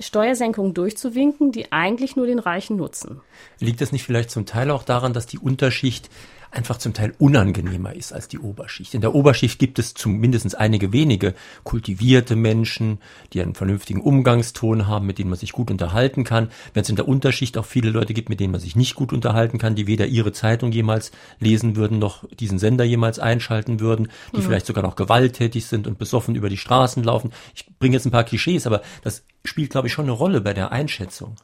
Steuersenkungen 0.00 0.74
durchzuwinken, 0.74 1.52
die 1.52 1.70
eigentlich 1.70 2.16
nur 2.16 2.26
den 2.26 2.38
Reichen 2.38 2.76
nutzen. 2.76 3.20
Liegt 3.60 3.80
das 3.80 3.92
nicht 3.92 4.02
vielleicht 4.02 4.30
zum 4.30 4.44
Teil 4.44 4.70
auch 4.70 4.82
daran, 4.82 5.12
dass 5.12 5.26
die 5.26 5.38
Unterschicht 5.38 6.10
einfach 6.54 6.78
zum 6.78 6.94
Teil 6.94 7.14
unangenehmer 7.18 7.94
ist 7.94 8.12
als 8.12 8.28
die 8.28 8.38
Oberschicht. 8.38 8.94
In 8.94 9.00
der 9.00 9.14
Oberschicht 9.14 9.58
gibt 9.58 9.78
es 9.78 9.94
zumindest 9.94 10.56
einige 10.56 10.92
wenige 10.92 11.34
kultivierte 11.64 12.36
Menschen, 12.36 12.98
die 13.32 13.40
einen 13.40 13.54
vernünftigen 13.54 14.00
Umgangston 14.00 14.86
haben, 14.86 15.06
mit 15.06 15.18
denen 15.18 15.30
man 15.30 15.38
sich 15.38 15.52
gut 15.52 15.70
unterhalten 15.70 16.24
kann. 16.24 16.50
Wenn 16.72 16.82
es 16.82 16.88
in 16.88 16.96
der 16.96 17.08
Unterschicht 17.08 17.58
auch 17.58 17.64
viele 17.64 17.90
Leute 17.90 18.14
gibt, 18.14 18.28
mit 18.28 18.40
denen 18.40 18.52
man 18.52 18.60
sich 18.60 18.76
nicht 18.76 18.94
gut 18.94 19.12
unterhalten 19.12 19.58
kann, 19.58 19.74
die 19.74 19.86
weder 19.86 20.06
ihre 20.06 20.32
Zeitung 20.32 20.72
jemals 20.72 21.12
lesen 21.40 21.76
würden, 21.76 21.98
noch 21.98 22.24
diesen 22.30 22.58
Sender 22.58 22.84
jemals 22.84 23.18
einschalten 23.18 23.80
würden, 23.80 24.08
die 24.32 24.38
mhm. 24.38 24.42
vielleicht 24.42 24.66
sogar 24.66 24.82
noch 24.82 24.96
gewalttätig 24.96 25.66
sind 25.66 25.86
und 25.86 25.98
besoffen 25.98 26.34
über 26.34 26.48
die 26.48 26.56
Straßen 26.56 27.02
laufen. 27.02 27.32
Ich 27.54 27.66
bringe 27.78 27.94
jetzt 27.94 28.06
ein 28.06 28.12
paar 28.12 28.24
Klischees, 28.24 28.66
aber 28.66 28.82
das 29.02 29.24
spielt, 29.44 29.70
glaube 29.70 29.88
ich, 29.88 29.92
schon 29.92 30.06
eine 30.06 30.12
Rolle 30.12 30.40
bei 30.40 30.54
der 30.54 30.72
Einschätzung. 30.72 31.36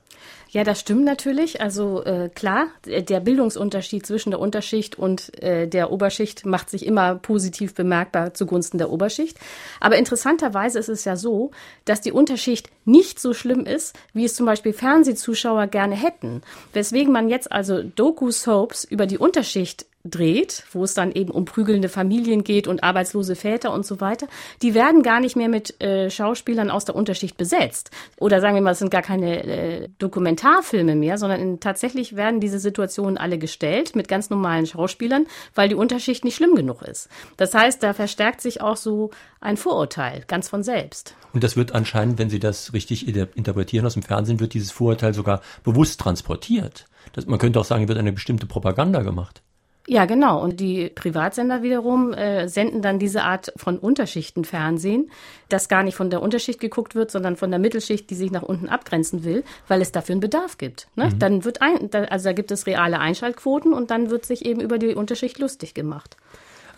Ja, 0.53 0.65
das 0.65 0.81
stimmt 0.81 1.05
natürlich. 1.05 1.61
Also 1.61 2.03
äh, 2.05 2.29
klar, 2.29 2.67
der 2.85 3.21
Bildungsunterschied 3.21 4.05
zwischen 4.05 4.31
der 4.31 4.41
Unterschicht 4.41 4.99
und 4.99 5.41
äh, 5.41 5.69
der 5.69 5.93
Oberschicht 5.93 6.45
macht 6.45 6.71
sich 6.71 6.85
immer 6.85 7.15
positiv 7.15 7.73
bemerkbar 7.75 8.35
zugunsten 8.35 8.79
der 8.79 8.91
Oberschicht. 8.91 9.39
Aber 9.79 9.97
interessanterweise 9.97 10.81
ist 10.81 10.89
es 10.89 11.05
ja 11.05 11.15
so, 11.15 11.53
dass 11.85 12.01
die 12.01 12.11
Unterschicht 12.11 12.69
nicht 12.85 13.21
so 13.21 13.33
schlimm 13.33 13.65
ist, 13.65 13.97
wie 14.13 14.25
es 14.25 14.35
zum 14.35 14.45
Beispiel 14.45 14.73
Fernsehzuschauer 14.73 15.69
gerne 15.69 15.95
hätten. 15.95 16.43
Weswegen 16.73 17.13
man 17.13 17.29
jetzt 17.29 17.53
also 17.53 17.85
Doku-Soaps 17.85 18.83
über 18.83 19.07
die 19.07 19.19
Unterschicht 19.19 19.87
dreht, 20.05 20.65
wo 20.73 20.83
es 20.85 20.95
dann 20.95 21.13
eben 21.13 21.31
um 21.31 21.45
prügelnde 21.45 21.89
Familien 21.89 22.43
geht 22.43 22.67
und 22.67 22.83
arbeitslose 22.83 23.37
Väter 23.37 23.73
und 23.73 23.85
so 23.85 24.01
weiter, 24.01 24.27
die 24.63 24.75
werden 24.75 25.03
gar 25.03 25.21
nicht 25.21 25.37
mehr 25.37 25.49
mit 25.49 25.81
äh, 25.83 26.09
Schauspielern 26.09 26.71
aus 26.71 26.87
der 26.87 26.95
Unterschicht 26.95 27.37
besetzt. 27.37 27.91
Oder 28.19 28.41
sagen 28.41 28.55
wir 28.55 28.63
mal, 28.63 28.73
es 28.73 28.79
sind 28.79 28.91
gar 28.91 29.03
keine 29.03 29.45
äh, 29.45 29.89
Dokumentarfilme 29.99 30.97
mehr, 30.97 31.19
sondern 31.19 31.41
in, 31.41 31.61
tatsächlich 31.61 32.17
werden 32.17 32.41
diese 32.41 32.59
Situationen 32.59 33.19
alle 33.19 33.37
gestellt 33.37 33.95
mit 33.95 34.09
ganz 34.09 34.31
normalen 34.31 34.67
Schauspielern, 34.67 35.27
weil 35.55 35.69
die 35.69 35.75
Unterschicht 35.75 36.25
nicht 36.25 36.37
schlimm 36.37 36.55
genug 36.55 36.81
ist. 36.83 37.09
Das 37.37 37.53
heißt, 37.53 37.83
da 37.83 37.93
verstärkt 37.93 38.41
sich 38.41 38.63
auch 38.63 38.77
so 38.77 39.11
ein 39.41 39.59
Vorurteil 39.59 40.25
ganz 40.27 40.49
von 40.49 40.63
selbst. 40.63 41.15
Und 41.35 41.45
das 41.45 41.57
wird 41.57 41.75
anscheinend, 41.75 42.19
wenn 42.19 42.31
Sie 42.31 42.41
das 42.41 42.73
richtig 42.73 43.07
interpretieren 43.07 43.87
aus 43.87 43.95
dem 43.95 44.03
Fernsehen, 44.03 44.41
wird 44.41 44.55
dieses 44.55 44.71
Vorurteil 44.71 45.13
sogar 45.13 45.43
bewusst 45.63 46.01
transportiert. 46.01 46.87
Das, 47.13 47.27
man 47.27 47.39
könnte 47.39 47.61
auch 47.61 47.65
sagen, 47.65 47.81
hier 47.81 47.89
wird 47.89 47.99
eine 47.99 48.13
bestimmte 48.13 48.47
Propaganda 48.47 49.03
gemacht. 49.03 49.43
Ja, 49.91 50.05
genau. 50.05 50.41
Und 50.41 50.61
die 50.61 50.89
Privatsender 50.89 51.65
wiederum 51.65 52.13
äh, 52.13 52.47
senden 52.47 52.81
dann 52.81 53.01
diese 53.01 53.25
Art 53.25 53.53
von 53.57 53.77
Unterschichtenfernsehen, 53.77 55.11
das 55.49 55.69
gar 55.69 55.83
nicht 55.83 55.97
von 55.97 56.11
der 56.11 56.23
Unterschicht 56.23 56.61
geguckt 56.61 56.95
wird, 56.95 57.11
sondern 57.11 57.35
von 57.35 57.51
der 57.51 57.59
Mittelschicht, 57.59 58.09
die 58.09 58.15
sich 58.15 58.31
nach 58.31 58.45
unten 58.45 58.69
abgrenzen 58.69 59.25
will, 59.25 59.43
weil 59.67 59.83
es 59.83 59.91
dafür 59.91 60.13
einen 60.13 60.21
Bedarf 60.21 60.59
gibt. 60.59 60.87
Ne? 60.95 61.07
Mhm. 61.07 61.19
Dann 61.19 61.45
wird 61.45 61.61
ein, 61.61 61.91
da, 61.91 62.05
also 62.05 62.29
da 62.29 62.33
gibt 62.33 62.53
es 62.53 62.69
reale 62.69 63.01
Einschaltquoten 63.01 63.73
und 63.73 63.91
dann 63.91 64.11
wird 64.11 64.27
sich 64.27 64.47
eben 64.47 64.61
über 64.61 64.79
die 64.79 64.95
Unterschicht 64.95 65.41
lustig 65.41 65.75
gemacht. 65.75 66.17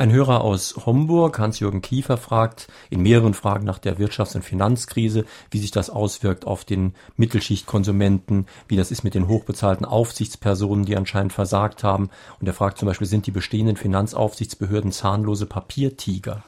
Ein 0.03 0.11
Hörer 0.11 0.41
aus 0.41 0.75
Homburg, 0.85 1.39
Hans-Jürgen 1.39 1.81
Kiefer, 1.81 2.17
fragt 2.17 2.67
in 2.91 3.03
mehreren 3.03 3.35
Fragen 3.35 3.65
nach 3.65 3.79
der 3.79 3.99
Wirtschafts- 3.99 4.35
und 4.35 4.43
Finanzkrise, 4.43 5.25
wie 5.53 5.59
sich 5.59 5.71
das 5.71 5.91
auswirkt 5.91 6.45
auf 6.45 6.65
den 6.65 6.95
Mittelschichtkonsumenten, 7.17 8.49
wie 8.67 8.75
das 8.75 8.91
ist 8.91 9.05
mit 9.05 9.15
den 9.15 9.29
hochbezahlten 9.29 9.87
Aufsichtspersonen, 9.87 10.87
die 10.87 10.97
anscheinend 10.97 11.33
versagt 11.33 11.85
haben. 11.85 12.11
Und 12.41 12.49
er 12.49 12.53
fragt 12.53 12.79
zum 12.79 12.89
Beispiel, 12.89 13.07
sind 13.07 13.29
die 13.29 13.31
bestehenden 13.31 13.77
Finanzaufsichtsbehörden 13.77 14.91
zahnlose 14.91 15.47
Papiertiger? 15.47 16.43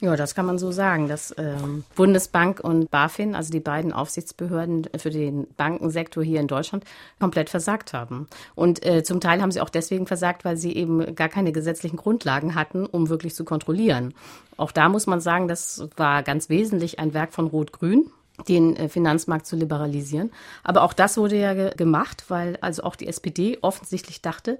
Ja, 0.00 0.16
das 0.16 0.34
kann 0.34 0.46
man 0.46 0.58
so 0.58 0.72
sagen, 0.72 1.08
dass 1.08 1.34
ähm, 1.36 1.84
Bundesbank 1.94 2.60
und 2.60 2.90
BaFin, 2.90 3.34
also 3.34 3.52
die 3.52 3.60
beiden 3.60 3.92
Aufsichtsbehörden 3.92 4.88
für 4.96 5.10
den 5.10 5.46
Bankensektor 5.58 6.24
hier 6.24 6.40
in 6.40 6.46
Deutschland, 6.46 6.84
komplett 7.18 7.50
versagt 7.50 7.92
haben. 7.92 8.26
Und 8.54 8.84
äh, 8.84 9.02
zum 9.02 9.20
Teil 9.20 9.42
haben 9.42 9.52
sie 9.52 9.60
auch 9.60 9.68
deswegen 9.68 10.06
versagt, 10.06 10.46
weil 10.46 10.56
sie 10.56 10.74
eben 10.74 11.14
gar 11.14 11.28
keine 11.28 11.52
gesetzlichen 11.52 11.98
Grundlagen 11.98 12.54
hatten, 12.54 12.86
um 12.86 13.10
wirklich 13.10 13.34
zu 13.34 13.44
kontrollieren. 13.44 14.14
Auch 14.56 14.72
da 14.72 14.88
muss 14.88 15.06
man 15.06 15.20
sagen, 15.20 15.48
das 15.48 15.86
war 15.96 16.22
ganz 16.22 16.48
wesentlich 16.48 16.98
ein 16.98 17.12
Werk 17.12 17.34
von 17.34 17.46
Rot-Grün 17.48 18.10
den 18.48 18.74
äh, 18.76 18.88
Finanzmarkt 18.88 19.44
zu 19.44 19.54
liberalisieren. 19.54 20.30
Aber 20.62 20.82
auch 20.82 20.94
das 20.94 21.18
wurde 21.18 21.36
ja 21.36 21.52
ge 21.52 21.74
gemacht, 21.76 22.24
weil 22.28 22.56
also 22.62 22.84
auch 22.84 22.96
die 22.96 23.06
SPD 23.06 23.58
offensichtlich 23.60 24.22
dachte, 24.22 24.58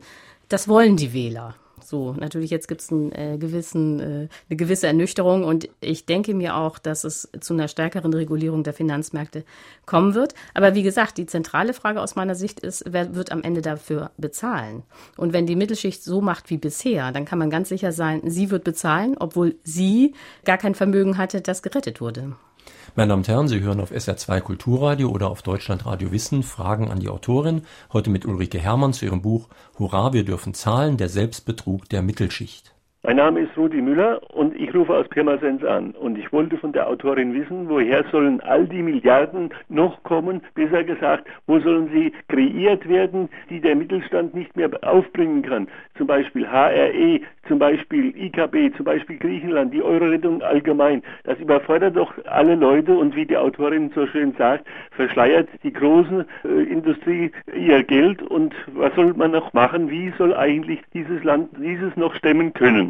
das 0.51 0.69
wollen 0.69 0.99
die 0.99 1.15
Wähler. 1.15 1.55
So, 1.85 2.13
natürlich 2.13 2.51
jetzt 2.51 2.69
gibt 2.69 2.81
es 2.81 2.91
einen, 2.91 3.13
äh, 3.13 3.37
gewissen, 3.39 4.01
äh, 4.01 4.29
eine 4.49 4.57
gewisse 4.57 4.87
Ernüchterung 4.87 5.45
und 5.45 5.69
ich 5.81 6.07
denke 6.07 6.35
mir 6.35 6.57
auch, 6.57 6.79
dass 6.79 7.05
es 7.05 7.29
zu 7.41 7.55
einer 7.55 7.69
stärkeren 7.69 8.13
Regulierung 8.13 8.63
der 8.63 8.73
Finanzmärkte 8.73 9.45
kommen 9.87 10.15
wird. 10.15 10.35
Aber 10.55 10.75
wie 10.75 10.83
gesagt, 10.83 11.19
die 11.19 11.27
zentrale 11.27 11.73
Frage 11.75 12.01
aus 12.01 12.17
meiner 12.17 12.35
Sicht 12.35 12.61
ist, 12.61 12.85
wer 12.89 13.15
wird 13.15 13.33
am 13.33 13.43
Ende 13.43 13.63
dafür 13.63 14.11
bezahlen? 14.17 14.83
Und 15.17 15.33
wenn 15.33 15.47
die 15.47 15.57
Mittelschicht 15.57 16.03
so 16.03 16.21
macht 16.21 16.51
wie 16.51 16.59
bisher, 16.59 17.13
dann 17.13 17.25
kann 17.25 17.39
man 17.39 17.51
ganz 17.51 17.69
sicher 17.69 17.93
sein, 17.93 18.23
sie 18.25 18.51
wird 18.51 18.65
bezahlen, 18.65 19.17
obwohl 19.19 19.57
sie 19.65 20.15
gar 20.45 20.59
kein 20.59 20.75
Vermögen 20.75 21.19
hatte, 21.19 21.41
das 21.41 21.63
gerettet 21.63 22.01
wurde. 22.01 22.37
Meine 22.97 23.11
Damen 23.11 23.21
und 23.21 23.29
Herren, 23.29 23.47
Sie 23.47 23.61
hören 23.61 23.81
auf 23.81 23.93
SR2 23.93 24.41
Kulturradio 24.41 25.11
oder 25.11 25.31
auf 25.31 25.43
Deutschlandradio 25.43 26.11
Wissen 26.11 26.43
Fragen 26.43 26.91
an 26.91 26.99
die 26.99 27.09
Autorin. 27.09 27.63
Heute 27.93 28.11
mit 28.11 28.27
Ulrike 28.27 28.59
Hermann 28.59 28.93
zu 28.93 29.05
ihrem 29.05 29.23
Buch 29.23 29.49
Hurra, 29.79 30.13
wir 30.13 30.25
dürfen 30.25 30.55
zahlen, 30.55 30.97
der 30.97 31.09
Selbstbetrug 31.09 31.89
der 31.89 32.03
Mittelschicht. 32.03 32.75
Mein 33.03 33.17
Name 33.17 33.41
ist 33.41 33.57
Rudi 33.57 33.81
Müller 33.81 34.21
und 34.35 34.55
ich 34.55 34.75
rufe 34.75 34.95
aus 34.95 35.09
Pirmasens 35.09 35.65
an. 35.65 35.93
Und 35.93 36.19
ich 36.19 36.31
wollte 36.35 36.59
von 36.59 36.73
der 36.73 36.87
Autorin 36.87 37.33
wissen, 37.33 37.67
woher 37.67 38.05
sollen 38.13 38.43
all 38.43 38.67
die 38.67 38.83
Milliarden 38.83 39.49
noch 39.71 40.03
kommen? 40.03 40.43
Besser 40.55 40.85
gesagt, 40.85 41.27
wo 41.47 41.59
sollen 41.61 41.89
sie 41.95 42.13
kreiert 42.29 42.87
werden, 42.87 43.31
die 43.49 43.59
der 43.59 43.75
Mittelstand 43.75 44.35
nicht 44.35 44.55
mehr 44.55 44.69
aufbringen 44.83 45.41
kann? 45.41 45.67
Zum 45.97 46.09
Beispiel 46.09 46.47
HRE, 46.47 47.21
zum 47.49 47.59
Beispiel 47.59 48.15
IKB, 48.17 48.77
zum 48.77 48.85
Beispiel 48.85 49.17
Griechenland, 49.17 49.73
die 49.73 49.83
Euro-Rettung 49.83 50.43
allgemein. 50.43 51.03
Das 51.25 51.39
überfordert 51.39 51.97
doch 51.97 52.13
alle 52.27 52.55
Leute 52.55 52.95
und 52.99 53.17
wie 53.17 53.25
die 53.25 53.37
Autorin 53.39 53.91
so 53.95 54.07
schön 54.09 54.35
sagt, 54.37 54.67
verschleiert 54.91 55.49
die 55.63 55.73
große 55.73 56.27
äh, 56.45 56.63
Industrie 56.65 57.33
ihr 57.57 57.83
Geld. 57.83 58.23
Und 58.23 58.55
was 58.75 58.95
soll 58.95 59.15
man 59.15 59.31
noch 59.31 59.55
machen? 59.55 59.91
Wie 59.91 60.13
soll 60.19 60.35
eigentlich 60.35 60.81
dieses 60.93 61.25
Land 61.25 61.49
dieses 61.59 61.97
noch 61.97 62.15
stemmen 62.15 62.53
können? 62.53 62.90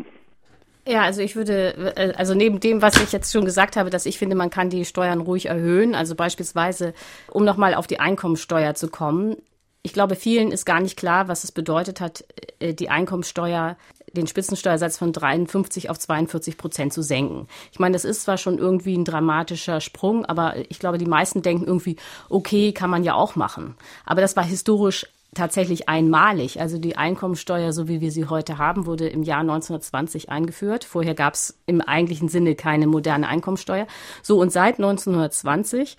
Ja, 0.90 1.02
also 1.02 1.20
ich 1.20 1.36
würde, 1.36 1.94
äh, 1.94 2.14
also 2.16 2.34
neben 2.34 2.58
dem, 2.58 2.82
was 2.82 3.00
ich 3.00 3.12
jetzt 3.12 3.32
schon 3.32 3.44
gesagt 3.44 3.76
habe, 3.76 3.90
dass 3.90 4.06
ich 4.06 4.18
finde, 4.18 4.34
man 4.34 4.50
kann 4.50 4.70
die 4.70 4.84
Steuern 4.84 5.20
ruhig 5.20 5.46
erhöhen, 5.46 5.94
also 5.94 6.16
beispielsweise, 6.16 6.94
um 7.30 7.44
nochmal 7.44 7.74
auf 7.74 7.86
die 7.86 8.00
Einkommensteuer 8.00 8.74
zu 8.74 8.88
kommen. 8.88 9.36
Ich 9.82 9.92
glaube, 9.92 10.16
vielen 10.16 10.50
ist 10.50 10.66
gar 10.66 10.80
nicht 10.80 10.96
klar, 10.96 11.28
was 11.28 11.44
es 11.44 11.52
bedeutet 11.52 12.00
hat, 12.00 12.24
äh, 12.58 12.74
die 12.74 12.88
Einkommensteuer, 12.88 13.76
den 14.14 14.26
Spitzensteuersatz 14.26 14.98
von 14.98 15.12
53 15.12 15.90
auf 15.90 15.98
42 16.00 16.56
Prozent 16.56 16.92
zu 16.92 17.02
senken. 17.02 17.46
Ich 17.70 17.78
meine, 17.78 17.92
das 17.92 18.04
ist 18.04 18.22
zwar 18.22 18.36
schon 18.36 18.58
irgendwie 18.58 18.96
ein 18.96 19.04
dramatischer 19.04 19.80
Sprung, 19.80 20.26
aber 20.26 20.56
ich 20.70 20.80
glaube, 20.80 20.98
die 20.98 21.06
meisten 21.06 21.42
denken 21.42 21.66
irgendwie, 21.66 21.98
okay, 22.28 22.72
kann 22.72 22.90
man 22.90 23.04
ja 23.04 23.14
auch 23.14 23.36
machen. 23.36 23.76
Aber 24.04 24.22
das 24.22 24.34
war 24.34 24.44
historisch 24.44 25.06
tatsächlich 25.34 25.88
einmalig. 25.88 26.60
Also 26.60 26.78
die 26.78 26.96
Einkommensteuer, 26.96 27.72
so 27.72 27.88
wie 27.88 28.00
wir 28.00 28.10
sie 28.10 28.26
heute 28.26 28.58
haben, 28.58 28.86
wurde 28.86 29.08
im 29.08 29.22
Jahr 29.22 29.40
1920 29.40 30.28
eingeführt. 30.28 30.84
Vorher 30.84 31.14
gab 31.14 31.34
es 31.34 31.58
im 31.66 31.80
eigentlichen 31.80 32.28
Sinne 32.28 32.54
keine 32.54 32.86
moderne 32.86 33.28
Einkommensteuer. 33.28 33.86
So 34.22 34.40
und 34.40 34.50
seit 34.50 34.78
1920 34.78 35.96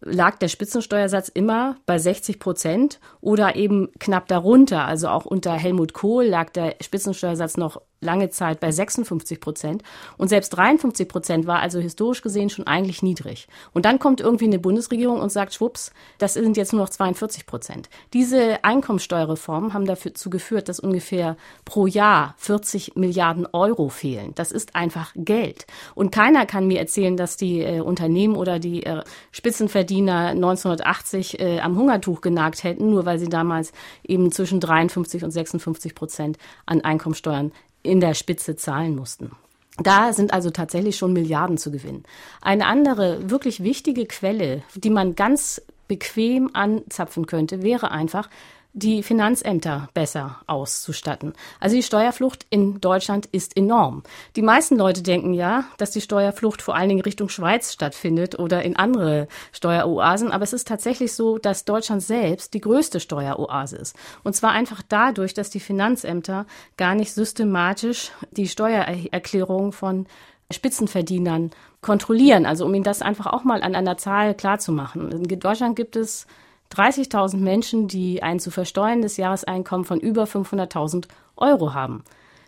lag 0.00 0.38
der 0.38 0.48
Spitzensteuersatz 0.48 1.28
immer 1.28 1.76
bei 1.86 1.98
60 1.98 2.38
Prozent 2.38 3.00
oder 3.20 3.56
eben 3.56 3.90
knapp 3.98 4.28
darunter. 4.28 4.84
Also 4.84 5.08
auch 5.08 5.26
unter 5.26 5.52
Helmut 5.52 5.92
Kohl 5.92 6.24
lag 6.24 6.50
der 6.50 6.76
Spitzensteuersatz 6.80 7.56
noch 7.56 7.82
lange 8.00 8.30
Zeit 8.30 8.60
bei 8.60 8.72
56 8.72 9.40
Prozent. 9.40 9.82
Und 10.16 10.28
selbst 10.28 10.50
53 10.50 11.08
Prozent 11.08 11.46
war 11.46 11.60
also 11.60 11.78
historisch 11.78 12.22
gesehen 12.22 12.50
schon 12.50 12.66
eigentlich 12.66 13.02
niedrig. 13.02 13.48
Und 13.72 13.84
dann 13.84 13.98
kommt 13.98 14.20
irgendwie 14.20 14.46
eine 14.46 14.58
Bundesregierung 14.58 15.20
und 15.20 15.30
sagt, 15.30 15.54
schwupps, 15.54 15.92
das 16.18 16.34
sind 16.34 16.56
jetzt 16.56 16.72
nur 16.72 16.82
noch 16.82 16.88
42 16.88 17.46
Prozent. 17.46 17.90
Diese 18.12 18.64
Einkommensteuerreformen 18.64 19.74
haben 19.74 19.84
dazu 19.84 20.30
geführt, 20.30 20.68
dass 20.68 20.80
ungefähr 20.80 21.36
pro 21.64 21.86
Jahr 21.86 22.34
40 22.38 22.96
Milliarden 22.96 23.46
Euro 23.52 23.88
fehlen. 23.88 24.32
Das 24.34 24.52
ist 24.52 24.74
einfach 24.74 25.12
Geld. 25.14 25.66
Und 25.94 26.10
keiner 26.12 26.46
kann 26.46 26.66
mir 26.66 26.78
erzählen, 26.78 27.16
dass 27.16 27.36
die 27.36 27.60
äh, 27.60 27.80
Unternehmen 27.80 28.36
oder 28.36 28.58
die 28.58 28.84
äh, 28.84 29.02
Spitzenverdiener 29.32 30.28
1980 30.28 31.40
äh, 31.40 31.60
am 31.60 31.76
Hungertuch 31.76 32.20
genagt 32.20 32.64
hätten, 32.64 32.90
nur 32.90 33.04
weil 33.04 33.18
sie 33.18 33.28
damals 33.28 33.72
eben 34.02 34.32
zwischen 34.32 34.60
53 34.60 35.24
und 35.24 35.30
56 35.30 35.94
Prozent 35.94 36.38
an 36.66 36.80
Einkommensteuern 36.80 37.52
in 37.82 38.00
der 38.00 38.14
Spitze 38.14 38.56
zahlen 38.56 38.96
mussten. 38.96 39.32
Da 39.82 40.12
sind 40.12 40.32
also 40.32 40.50
tatsächlich 40.50 40.96
schon 40.96 41.12
Milliarden 41.12 41.56
zu 41.56 41.70
gewinnen. 41.70 42.04
Eine 42.42 42.66
andere 42.66 43.30
wirklich 43.30 43.62
wichtige 43.62 44.06
Quelle, 44.06 44.62
die 44.74 44.90
man 44.90 45.14
ganz 45.14 45.62
bequem 45.88 46.50
anzapfen 46.52 47.26
könnte, 47.26 47.62
wäre 47.62 47.90
einfach, 47.90 48.28
die 48.72 49.02
Finanzämter 49.02 49.88
besser 49.94 50.40
auszustatten. 50.46 51.32
Also 51.58 51.74
die 51.74 51.82
Steuerflucht 51.82 52.46
in 52.50 52.80
Deutschland 52.80 53.26
ist 53.26 53.56
enorm. 53.56 54.04
Die 54.36 54.42
meisten 54.42 54.76
Leute 54.76 55.02
denken 55.02 55.34
ja, 55.34 55.64
dass 55.78 55.90
die 55.90 56.00
Steuerflucht 56.00 56.62
vor 56.62 56.76
allen 56.76 56.88
Dingen 56.88 57.00
Richtung 57.00 57.28
Schweiz 57.28 57.72
stattfindet 57.72 58.38
oder 58.38 58.62
in 58.62 58.76
andere 58.76 59.26
Steueroasen, 59.52 60.30
aber 60.30 60.44
es 60.44 60.52
ist 60.52 60.68
tatsächlich 60.68 61.12
so, 61.14 61.38
dass 61.38 61.64
Deutschland 61.64 62.02
selbst 62.02 62.54
die 62.54 62.60
größte 62.60 63.00
Steueroase 63.00 63.76
ist. 63.76 63.96
Und 64.22 64.36
zwar 64.36 64.52
einfach 64.52 64.82
dadurch, 64.88 65.34
dass 65.34 65.50
die 65.50 65.60
Finanzämter 65.60 66.46
gar 66.76 66.94
nicht 66.94 67.12
systematisch 67.12 68.12
die 68.30 68.48
Steuererklärung 68.48 69.72
von 69.72 70.06
Spitzenverdienern 70.52 71.50
kontrollieren. 71.80 72.46
Also 72.46 72.66
um 72.66 72.74
ihnen 72.74 72.84
das 72.84 73.02
einfach 73.02 73.26
auch 73.26 73.44
mal 73.44 73.62
an 73.62 73.74
einer 73.74 73.96
Zahl 73.96 74.34
klarzumachen. 74.34 75.10
In 75.10 75.40
Deutschland 75.40 75.76
gibt 75.76 75.96
es 75.96 76.26
30.000 76.74 77.38
Menschen, 77.38 77.88
die 77.88 78.22
ein 78.22 78.38
zu 78.38 78.50
versteuerndes 78.50 79.16
Jahreseinkommen 79.16 79.84
von 79.84 80.00
über 80.00 80.24
500.000 80.24 81.08
Euro 81.36 81.74
haben. 81.74 82.04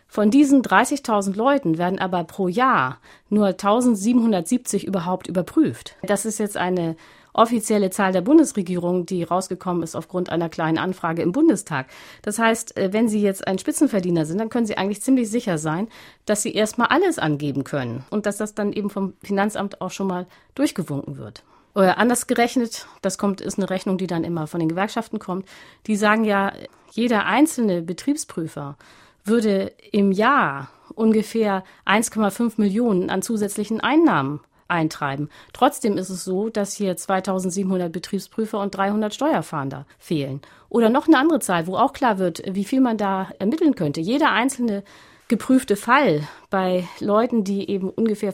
Von 0.07 0.29
diesen 0.29 0.61
30.000 0.61 1.35
Leuten 1.35 1.77
werden 1.77 1.97
aber 1.97 2.23
pro 2.23 2.47
Jahr 2.47 2.99
nur 3.29 3.47
1770 3.47 4.85
überhaupt 4.85 5.27
überprüft. 5.27 5.95
Das 6.03 6.25
ist 6.25 6.37
jetzt 6.37 6.55
eine 6.55 6.95
offizielle 7.33 7.89
Zahl 7.89 8.11
der 8.11 8.21
Bundesregierung, 8.21 9.05
die 9.05 9.23
rausgekommen 9.23 9.83
ist 9.83 9.95
aufgrund 9.95 10.29
einer 10.29 10.49
kleinen 10.49 10.77
Anfrage 10.77 11.23
im 11.23 11.31
Bundestag. 11.31 11.87
Das 12.21 12.39
heißt, 12.39 12.77
äh, 12.77 12.93
wenn 12.93 13.09
Sie 13.09 13.21
jetzt 13.21 13.47
ein 13.47 13.57
Spitzenverdiener 13.57 14.25
sind, 14.25 14.37
dann 14.37 14.49
können 14.49 14.67
Sie 14.67 14.77
eigentlich 14.77 15.01
ziemlich 15.01 15.29
sicher 15.29 15.57
sein, 15.57 15.87
dass 16.25 16.43
Sie 16.43 16.53
erstmal 16.53 16.87
alles 16.87 17.19
angeben 17.19 17.63
können 17.63 18.05
und 18.11 18.25
dass 18.25 18.37
das 18.37 18.53
dann 18.53 18.71
eben 18.71 18.89
vom 18.89 19.13
Finanzamt 19.23 19.81
auch 19.81 19.91
schon 19.91 20.07
mal 20.07 20.27
durchgewunken 20.53 21.17
wird. 21.17 21.43
Oder 21.75 21.97
anders 21.97 22.27
gerechnet, 22.27 22.87
das 23.01 23.17
kommt, 23.17 23.41
ist 23.41 23.57
eine 23.57 23.69
Rechnung, 23.69 23.97
die 23.97 24.07
dann 24.07 24.23
immer 24.23 24.47
von 24.47 24.59
den 24.59 24.69
Gewerkschaften 24.69 25.19
kommt. 25.19 25.47
Die 25.87 25.95
sagen 25.95 26.23
ja, 26.23 26.53
jeder 26.91 27.25
einzelne 27.25 27.81
Betriebsprüfer 27.81 28.77
würde 29.23 29.71
im 29.91 30.11
Jahr 30.11 30.69
ungefähr 30.93 31.63
1,5 31.85 32.53
Millionen 32.57 33.09
an 33.09 33.21
zusätzlichen 33.21 33.79
Einnahmen 33.79 34.41
eintreiben. 34.67 35.29
Trotzdem 35.53 35.97
ist 35.97 36.09
es 36.09 36.23
so, 36.23 36.49
dass 36.49 36.73
hier 36.73 36.95
2700 36.95 37.91
Betriebsprüfer 37.91 38.59
und 38.59 38.75
300 38.75 39.13
Steuerfahnder 39.13 39.85
fehlen. 39.97 40.41
Oder 40.69 40.89
noch 40.89 41.07
eine 41.07 41.17
andere 41.17 41.39
Zahl, 41.39 41.67
wo 41.67 41.77
auch 41.77 41.93
klar 41.93 42.17
wird, 42.17 42.43
wie 42.45 42.65
viel 42.65 42.81
man 42.81 42.97
da 42.97 43.29
ermitteln 43.39 43.75
könnte. 43.75 44.01
Jeder 44.01 44.31
einzelne 44.31 44.83
geprüfte 45.27 45.75
Fall 45.75 46.27
bei 46.49 46.87
Leuten, 46.99 47.43
die 47.43 47.69
eben 47.69 47.89
ungefähr 47.89 48.33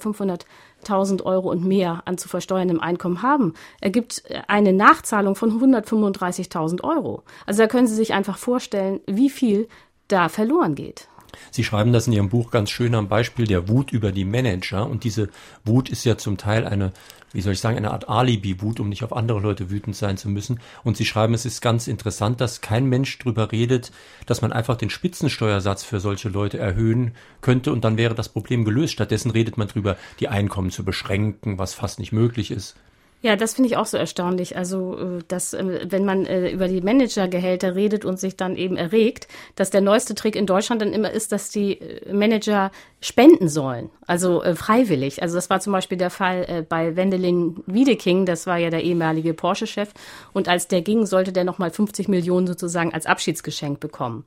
500.000 0.86 1.24
Euro 1.24 1.50
und 1.50 1.66
mehr 1.66 2.02
an 2.06 2.18
zu 2.18 2.28
versteuerndem 2.30 2.80
Einkommen 2.80 3.22
haben, 3.22 3.54
ergibt 3.82 4.24
eine 4.48 4.74
Nachzahlung 4.74 5.36
von 5.36 5.62
135.000 5.62 6.84
Euro. 6.84 7.24
Also 7.46 7.62
da 7.62 7.68
können 7.68 7.88
Sie 7.88 7.96
sich 7.96 8.14
einfach 8.14 8.38
vorstellen, 8.38 9.02
wie 9.06 9.30
viel 9.30 9.68
da 10.08 10.30
verloren 10.30 10.76
geht. 10.76 11.08
Sie 11.52 11.64
schreiben 11.64 11.94
das 11.94 12.08
in 12.08 12.14
Ihrem 12.14 12.30
Buch 12.30 12.52
ganz 12.52 12.70
schön 12.70 12.96
am 12.96 13.08
Beispiel 13.08 13.46
der 13.46 13.68
Wut 13.68 13.92
über 13.92 14.12
die 14.12 14.26
Manager. 14.26 14.88
Und 14.88 15.04
diese 15.04 15.30
Wut 15.66 15.90
ist 15.90 16.06
ja 16.06 16.18
zum 16.18 16.38
Teil 16.38 16.66
eine, 16.66 16.92
wie 17.32 17.42
soll 17.42 17.54
ich 17.54 17.60
sagen, 17.60 17.78
eine 17.78 17.92
Art 17.92 18.10
Alibi-Wut, 18.10 18.80
um 18.80 18.90
nicht 18.90 19.04
auf 19.04 19.16
andere 19.16 19.40
Leute 19.40 19.70
wütend 19.70 19.96
sein 19.96 20.18
zu 20.18 20.30
müssen. 20.30 20.60
Und 20.84 20.98
Sie 20.98 21.06
schreiben, 21.06 21.34
es 21.34 21.46
ist 21.46 21.62
ganz 21.62 21.88
interessant, 21.88 22.42
dass 22.42 22.62
kein 22.62 22.86
Mensch 22.86 23.18
drüber 23.20 23.52
redet, 23.52 23.92
dass 24.26 24.42
man 24.42 24.52
einfach 24.52 24.76
den 24.76 24.90
Spitzensteuersatz 24.90 25.84
für 25.84 26.00
solche 26.00 26.30
Leute 26.30 26.58
erhöhen 26.58 27.14
könnte 27.42 27.72
und 27.72 27.84
dann 27.84 27.98
wäre 27.98 28.16
das 28.16 28.30
Problem 28.30 28.66
gelöst. 28.66 28.94
Stattdessen 28.94 29.32
redet 29.32 29.58
man 29.58 29.68
drüber, 29.68 29.98
die 30.20 30.28
Einkommen 30.28 30.72
zu 30.72 30.84
beschränken, 30.84 31.58
was 31.58 31.74
fast 31.74 32.00
nicht 32.00 32.12
möglich 32.12 32.52
ist. 32.52 32.76
Ja, 33.22 33.36
das 33.36 33.54
finde 33.54 33.68
ich 33.68 33.76
auch 33.76 33.86
so 33.86 33.98
erstaunlich. 33.98 34.56
Also, 34.56 34.98
äh, 34.98 35.24
dass, 35.28 35.54
äh, 35.54 35.86
wenn 35.90 36.06
man 36.06 36.26
äh, 36.26 36.52
über 36.52 36.70
die 36.70 36.80
Managergehälter 36.80 37.76
redet 37.76 38.06
und 38.06 38.18
sich 38.18 38.38
dann 38.38 38.56
eben 38.56 38.78
erregt, 38.78 39.28
dass 39.56 39.70
der 39.70 39.82
neueste 39.82 40.16
Trick 40.16 40.38
in 40.38 40.46
Deutschland 40.46 40.82
dann 40.82 40.94
immer 40.94 41.12
ist, 41.12 41.34
dass 41.34 41.50
die 41.50 41.80
Manager 42.10 42.72
spenden 43.02 43.50
sollen. 43.50 43.90
Also 44.08 44.42
freiwillig. 44.56 45.22
Also, 45.22 45.36
das 45.36 45.50
war 45.50 45.60
zum 45.60 45.74
Beispiel 45.74 45.98
der 45.98 46.10
Fall 46.10 46.66
bei 46.70 46.96
Wendelin 46.96 47.62
Wiedeking. 47.66 48.26
Das 48.26 48.48
war 48.48 48.58
ja 48.58 48.70
der 48.70 48.84
ehemalige 48.84 49.34
Porsche-Chef. 49.34 49.90
Und 50.34 50.48
als 50.48 50.68
der 50.68 50.82
ging, 50.82 51.06
sollte 51.06 51.34
der 51.34 51.44
nochmal 51.44 51.72
50 51.72 52.08
Millionen 52.08 52.48
sozusagen 52.48 52.94
als 52.94 53.06
Abschiedsgeschenk 53.06 53.80
bekommen. 53.80 54.26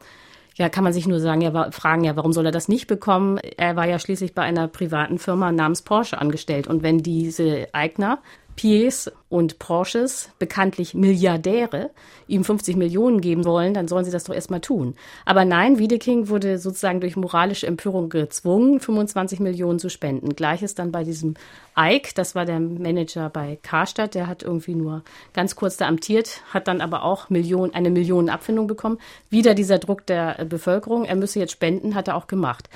Ja, 0.57 0.69
kann 0.69 0.85
man 0.85 0.93
sich 0.93 1.07
nur 1.07 1.19
sagen, 1.19 1.41
ja, 1.41 1.71
fragen, 1.71 2.05
ja, 2.05 2.15
warum 2.17 2.33
soll 2.33 2.47
er 2.47 2.53
das 2.53 2.69
nicht 2.69 2.87
bekommen? 2.87 3.39
Er 3.39 3.75
war 3.77 3.87
ja 3.87 3.99
schließlich 3.99 4.35
bei 4.35 4.43
einer 4.43 4.69
privaten 4.69 5.19
Firma 5.19 5.51
namens 5.51 5.83
Porsche 5.83 6.19
angestellt. 6.19 6.67
Und 6.67 6.83
wenn 6.83 6.99
diese 6.99 7.69
Eigner 7.73 8.19
Piers 8.57 9.11
und 9.29 9.59
Porsches, 9.59 10.31
bekanntlich 10.39 10.95
Milliardäre, 10.95 11.91
ihm 12.29 12.45
50 12.45 12.77
Millionen 12.77 13.21
geben 13.21 13.45
wollen, 13.45 13.75
dann 13.75 13.89
sollen 13.89 14.05
sie 14.05 14.11
das 14.11 14.25
doch 14.25 14.35
erstmal 14.35 14.61
tun. 14.61 14.95
Aber 15.25 15.45
nein, 15.45 15.79
Wiedeking 15.79 16.29
wurde 16.29 16.59
sozusagen 16.59 17.01
durch 17.01 17.17
moralische 17.17 17.67
Empörung 17.67 18.09
gezwungen, 18.09 18.79
25 18.79 19.41
Millionen 19.41 19.79
zu 19.79 19.89
spenden. 19.89 20.37
Gleiches 20.37 20.75
dann 20.75 20.93
bei 20.93 21.03
diesem 21.03 21.35
Ike, 21.79 22.13
das 22.15 22.35
war 22.35 22.45
der 22.45 22.61
Manager 22.61 23.31
bei 23.31 23.59
Karstadt, 23.63 24.15
der 24.15 24.27
hat 24.27 24.43
irgendwie 24.43 24.75
nur 24.75 25.03
ganz 25.33 25.57
kurz 25.57 25.77
da 25.77 25.89
amtiert, 25.89 26.43
hat 26.53 26.69
dann 26.69 26.81
aber 26.81 27.03
auch 27.05 27.31
Million, 27.31 27.73
eine 27.73 27.91
Millionenabfindung 27.91 28.67
bekommen. 28.67 28.99
Wieder 29.31 29.55
dieser 29.55 29.79
Druck 29.79 30.07
der 30.07 30.45
Bevölkerung, 30.45 31.05
er 31.05 31.17
müsse 31.17 31.39
jetzt 31.39 31.53
spenden, 31.53 31.95
hat 31.95 32.09
er 32.09 32.17
auch 32.17 32.27
gemacht. 32.27 32.69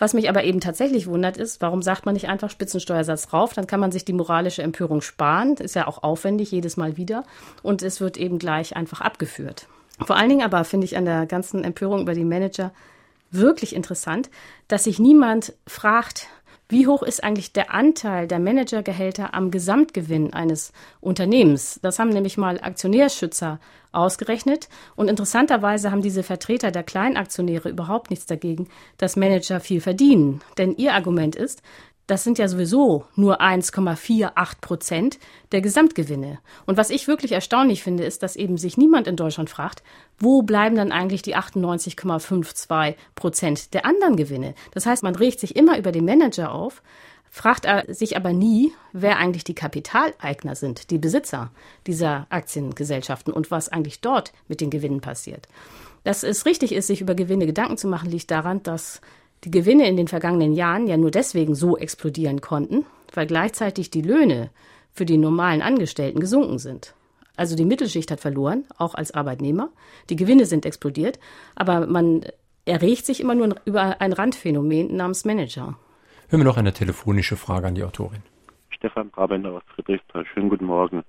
Was 0.00 0.14
mich 0.14 0.30
aber 0.30 0.44
eben 0.44 0.60
tatsächlich 0.60 1.06
wundert 1.06 1.36
ist, 1.36 1.60
warum 1.60 1.82
sagt 1.82 2.06
man 2.06 2.14
nicht 2.14 2.28
einfach 2.28 2.48
Spitzensteuersatz 2.48 3.28
drauf? 3.28 3.52
Dann 3.52 3.66
kann 3.66 3.80
man 3.80 3.92
sich 3.92 4.06
die 4.06 4.14
moralische 4.14 4.62
Empörung 4.62 5.02
sparen. 5.02 5.56
Ist 5.56 5.74
ja 5.74 5.86
auch 5.86 6.02
aufwendig 6.02 6.50
jedes 6.50 6.78
Mal 6.78 6.96
wieder. 6.96 7.22
Und 7.62 7.82
es 7.82 8.00
wird 8.00 8.16
eben 8.16 8.38
gleich 8.38 8.74
einfach 8.74 9.02
abgeführt. 9.02 9.68
Vor 10.04 10.16
allen 10.16 10.30
Dingen 10.30 10.44
aber 10.44 10.64
finde 10.64 10.86
ich 10.86 10.96
an 10.96 11.04
der 11.04 11.26
ganzen 11.26 11.62
Empörung 11.64 12.00
über 12.00 12.14
die 12.14 12.24
Manager 12.24 12.72
wirklich 13.30 13.74
interessant, 13.76 14.30
dass 14.68 14.84
sich 14.84 14.98
niemand 14.98 15.52
fragt, 15.66 16.28
wie 16.70 16.86
hoch 16.86 17.02
ist 17.02 17.22
eigentlich 17.24 17.52
der 17.52 17.74
Anteil 17.74 18.26
der 18.28 18.38
Managergehälter 18.38 19.34
am 19.34 19.50
Gesamtgewinn 19.50 20.32
eines 20.32 20.72
Unternehmens? 21.00 21.80
Das 21.82 21.98
haben 21.98 22.10
nämlich 22.10 22.36
mal 22.38 22.60
Aktionärschützer 22.60 23.58
ausgerechnet. 23.92 24.68
Und 24.94 25.08
interessanterweise 25.08 25.90
haben 25.90 26.02
diese 26.02 26.22
Vertreter 26.22 26.70
der 26.70 26.84
Kleinaktionäre 26.84 27.68
überhaupt 27.68 28.10
nichts 28.10 28.26
dagegen, 28.26 28.68
dass 28.98 29.16
Manager 29.16 29.60
viel 29.60 29.80
verdienen. 29.80 30.42
Denn 30.58 30.76
ihr 30.76 30.94
Argument 30.94 31.34
ist, 31.34 31.62
das 32.10 32.24
sind 32.24 32.38
ja 32.38 32.48
sowieso 32.48 33.04
nur 33.14 33.40
1,48 33.40 34.60
Prozent 34.60 35.18
der 35.52 35.60
Gesamtgewinne. 35.60 36.40
Und 36.66 36.76
was 36.76 36.90
ich 36.90 37.06
wirklich 37.06 37.30
erstaunlich 37.30 37.84
finde, 37.84 38.04
ist, 38.04 38.24
dass 38.24 38.34
eben 38.34 38.56
sich 38.56 38.76
niemand 38.76 39.06
in 39.06 39.14
Deutschland 39.14 39.48
fragt, 39.48 39.84
wo 40.18 40.42
bleiben 40.42 40.74
dann 40.74 40.90
eigentlich 40.90 41.22
die 41.22 41.36
98,52 41.36 42.96
Prozent 43.14 43.74
der 43.74 43.86
anderen 43.86 44.16
Gewinne? 44.16 44.54
Das 44.72 44.86
heißt, 44.86 45.04
man 45.04 45.14
regt 45.14 45.38
sich 45.38 45.54
immer 45.54 45.78
über 45.78 45.92
den 45.92 46.04
Manager 46.04 46.52
auf, 46.52 46.82
fragt 47.30 47.68
sich 47.94 48.16
aber 48.16 48.32
nie, 48.32 48.72
wer 48.92 49.18
eigentlich 49.18 49.44
die 49.44 49.54
Kapitaleigner 49.54 50.56
sind, 50.56 50.90
die 50.90 50.98
Besitzer 50.98 51.52
dieser 51.86 52.26
Aktiengesellschaften 52.28 53.32
und 53.32 53.52
was 53.52 53.68
eigentlich 53.68 54.00
dort 54.00 54.32
mit 54.48 54.60
den 54.60 54.70
Gewinnen 54.70 55.00
passiert. 55.00 55.46
Dass 56.02 56.24
es 56.24 56.44
richtig 56.44 56.72
ist, 56.72 56.88
sich 56.88 57.02
über 57.02 57.14
Gewinne 57.14 57.46
Gedanken 57.46 57.76
zu 57.76 57.86
machen, 57.86 58.10
liegt 58.10 58.32
daran, 58.32 58.64
dass 58.64 59.00
die 59.44 59.50
Gewinne 59.50 59.88
in 59.88 59.96
den 59.96 60.08
vergangenen 60.08 60.52
Jahren 60.52 60.86
ja 60.86 60.96
nur 60.96 61.10
deswegen 61.10 61.54
so 61.54 61.76
explodieren 61.76 62.40
konnten, 62.40 62.84
weil 63.14 63.26
gleichzeitig 63.26 63.90
die 63.90 64.02
Löhne 64.02 64.50
für 64.92 65.06
die 65.06 65.16
normalen 65.16 65.62
Angestellten 65.62 66.20
gesunken 66.20 66.58
sind. 66.58 66.94
Also 67.36 67.56
die 67.56 67.64
Mittelschicht 67.64 68.10
hat 68.10 68.20
verloren, 68.20 68.64
auch 68.76 68.94
als 68.94 69.14
Arbeitnehmer. 69.14 69.70
Die 70.10 70.16
Gewinne 70.16 70.44
sind 70.44 70.66
explodiert, 70.66 71.18
aber 71.54 71.86
man 71.86 72.22
erregt 72.66 73.06
sich 73.06 73.20
immer 73.20 73.34
nur 73.34 73.54
über 73.64 74.00
ein 74.00 74.12
Randphänomen 74.12 74.94
namens 74.94 75.24
Manager. 75.24 75.78
Hören 76.28 76.40
wir 76.40 76.44
noch 76.44 76.58
eine 76.58 76.72
telefonische 76.72 77.36
Frage 77.36 77.66
an 77.68 77.74
die 77.74 77.82
Autorin. 77.82 78.22
Stefan 78.70 79.10
Brabender 79.10 79.52
aus 79.52 79.62
Friedrichsthal. 79.74 80.24
Schönen 80.26 80.48
guten 80.48 80.66
Morgen. 80.66 81.02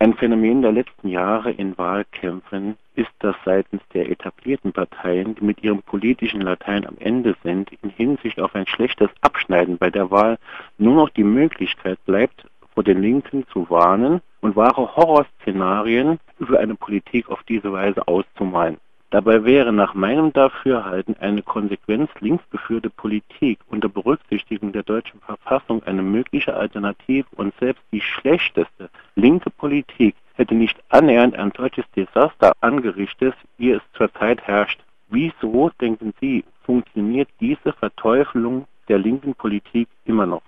Ein 0.00 0.14
Phänomen 0.14 0.62
der 0.62 0.70
letzten 0.70 1.08
Jahre 1.08 1.50
in 1.50 1.76
Wahlkämpfen 1.76 2.76
ist, 2.94 3.10
dass 3.18 3.34
seitens 3.44 3.82
der 3.92 4.08
etablierten 4.08 4.72
Parteien, 4.72 5.34
die 5.34 5.44
mit 5.44 5.64
ihrem 5.64 5.82
politischen 5.82 6.40
Latein 6.40 6.86
am 6.86 6.94
Ende 7.00 7.34
sind, 7.42 7.72
in 7.82 7.90
Hinsicht 7.90 8.40
auf 8.40 8.54
ein 8.54 8.68
schlechtes 8.68 9.10
Abschneiden 9.22 9.76
bei 9.76 9.90
der 9.90 10.12
Wahl 10.12 10.38
nur 10.78 10.94
noch 10.94 11.08
die 11.08 11.24
Möglichkeit 11.24 11.98
bleibt, 12.06 12.46
vor 12.74 12.84
den 12.84 13.02
Linken 13.02 13.44
zu 13.48 13.68
warnen 13.70 14.20
und 14.40 14.54
wahre 14.54 14.94
Horrorszenarien 14.94 16.20
über 16.38 16.60
eine 16.60 16.76
Politik 16.76 17.28
auf 17.28 17.42
diese 17.42 17.72
Weise 17.72 18.06
auszumalen. 18.06 18.76
Dabei 19.10 19.44
wäre 19.44 19.72
nach 19.72 19.94
meinem 19.94 20.34
Dafürhalten 20.34 21.16
eine 21.18 21.42
konsequent 21.42 22.10
linksgeführte 22.20 22.90
Politik 22.90 23.58
unter 23.68 23.88
Berücksichtigung 23.88 24.72
der 24.72 24.82
deutschen 24.82 25.20
Verfassung 25.20 25.82
eine 25.84 26.02
mögliche 26.02 26.54
Alternative 26.54 27.26
und 27.36 27.54
selbst 27.58 27.82
die 27.90 28.02
schlechteste 28.02 28.90
linke 29.14 29.48
Politik 29.48 30.14
hätte 30.34 30.54
nicht 30.54 30.78
annähernd 30.90 31.36
ein 31.36 31.52
solches 31.56 31.86
Desaster 31.96 32.52
angerichtet, 32.60 33.34
wie 33.56 33.70
es 33.70 33.82
zurzeit 33.94 34.42
herrscht. 34.42 34.80
Wieso, 35.08 35.70
denken 35.80 36.12
Sie, 36.20 36.44
funktioniert 36.64 37.30
diese 37.40 37.72
Verteufelung 37.72 38.66
der 38.88 38.98
linken 38.98 39.34
Politik 39.34 39.88
immer 40.04 40.26
noch? 40.26 40.42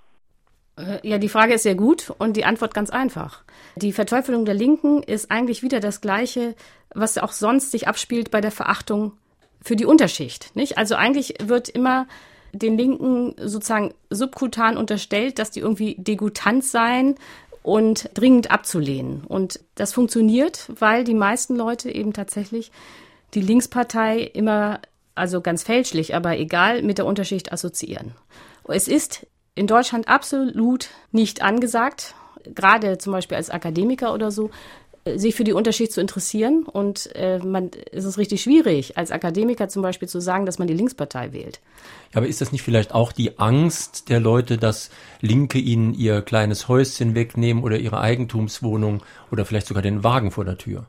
Äh, 0.81 1.07
ja, 1.07 1.17
die 1.17 1.29
Frage 1.29 1.53
ist 1.53 1.63
sehr 1.63 1.75
gut 1.75 2.13
und 2.17 2.37
die 2.37 2.45
Antwort 2.45 2.73
ganz 2.73 2.89
einfach. 2.89 3.43
Die 3.75 3.93
Verteufelung 3.93 4.45
der 4.45 4.55
Linken 4.55 5.03
ist 5.03 5.31
eigentlich 5.31 5.63
wieder 5.63 5.79
das 5.79 6.01
Gleiche, 6.01 6.55
was 6.93 7.17
auch 7.17 7.31
sonst 7.31 7.71
sich 7.71 7.87
abspielt 7.87 8.31
bei 8.31 8.41
der 8.41 8.51
Verachtung 8.51 9.13
für 9.61 9.75
die 9.75 9.85
Unterschicht. 9.85 10.55
Nicht? 10.55 10.77
Also 10.77 10.95
eigentlich 10.95 11.35
wird 11.43 11.69
immer 11.69 12.07
den 12.53 12.77
Linken 12.77 13.35
sozusagen 13.37 13.93
subkutan 14.09 14.75
unterstellt, 14.75 15.39
dass 15.39 15.51
die 15.51 15.61
irgendwie 15.61 15.95
degutant 15.97 16.65
seien 16.65 17.15
und 17.63 18.09
dringend 18.13 18.51
abzulehnen. 18.51 19.23
Und 19.27 19.59
das 19.75 19.93
funktioniert, 19.93 20.67
weil 20.79 21.03
die 21.03 21.13
meisten 21.13 21.55
Leute 21.55 21.91
eben 21.91 22.13
tatsächlich 22.13 22.71
die 23.33 23.41
Linkspartei 23.41 24.19
immer, 24.19 24.79
also 25.15 25.41
ganz 25.41 25.63
fälschlich, 25.63 26.15
aber 26.15 26.37
egal, 26.37 26.81
mit 26.81 26.97
der 26.97 27.05
Unterschicht 27.05 27.53
assoziieren. 27.53 28.13
Es 28.67 28.87
ist 28.87 29.27
in 29.55 29.67
Deutschland 29.67 30.07
absolut 30.07 30.89
nicht 31.11 31.41
angesagt, 31.41 32.15
gerade 32.55 32.97
zum 32.97 33.13
Beispiel 33.13 33.37
als 33.37 33.49
Akademiker 33.49 34.13
oder 34.13 34.31
so, 34.31 34.49
sich 35.15 35.35
für 35.35 35.43
die 35.43 35.53
Unterschicht 35.53 35.91
zu 35.91 35.99
interessieren. 35.99 36.63
Und 36.63 37.09
äh, 37.15 37.39
man, 37.39 37.71
es 37.91 38.05
ist 38.05 38.17
richtig 38.17 38.43
schwierig, 38.43 38.97
als 38.97 39.11
Akademiker 39.11 39.67
zum 39.67 39.81
Beispiel 39.81 40.07
zu 40.07 40.21
sagen, 40.21 40.45
dass 40.45 40.59
man 40.59 40.67
die 40.67 40.73
Linkspartei 40.73 41.33
wählt. 41.33 41.59
Ja, 42.13 42.17
aber 42.17 42.27
ist 42.27 42.41
das 42.41 42.51
nicht 42.51 42.61
vielleicht 42.61 42.93
auch 42.93 43.11
die 43.11 43.39
Angst 43.39 44.09
der 44.09 44.19
Leute, 44.19 44.57
dass 44.57 44.91
Linke 45.19 45.57
ihnen 45.57 45.93
ihr 45.93 46.21
kleines 46.21 46.67
Häuschen 46.67 47.15
wegnehmen 47.15 47.63
oder 47.63 47.77
ihre 47.77 47.99
Eigentumswohnung 47.99 49.01
oder 49.31 49.45
vielleicht 49.45 49.67
sogar 49.67 49.81
den 49.81 50.03
Wagen 50.03 50.31
vor 50.31 50.45
der 50.45 50.57
Tür? 50.57 50.85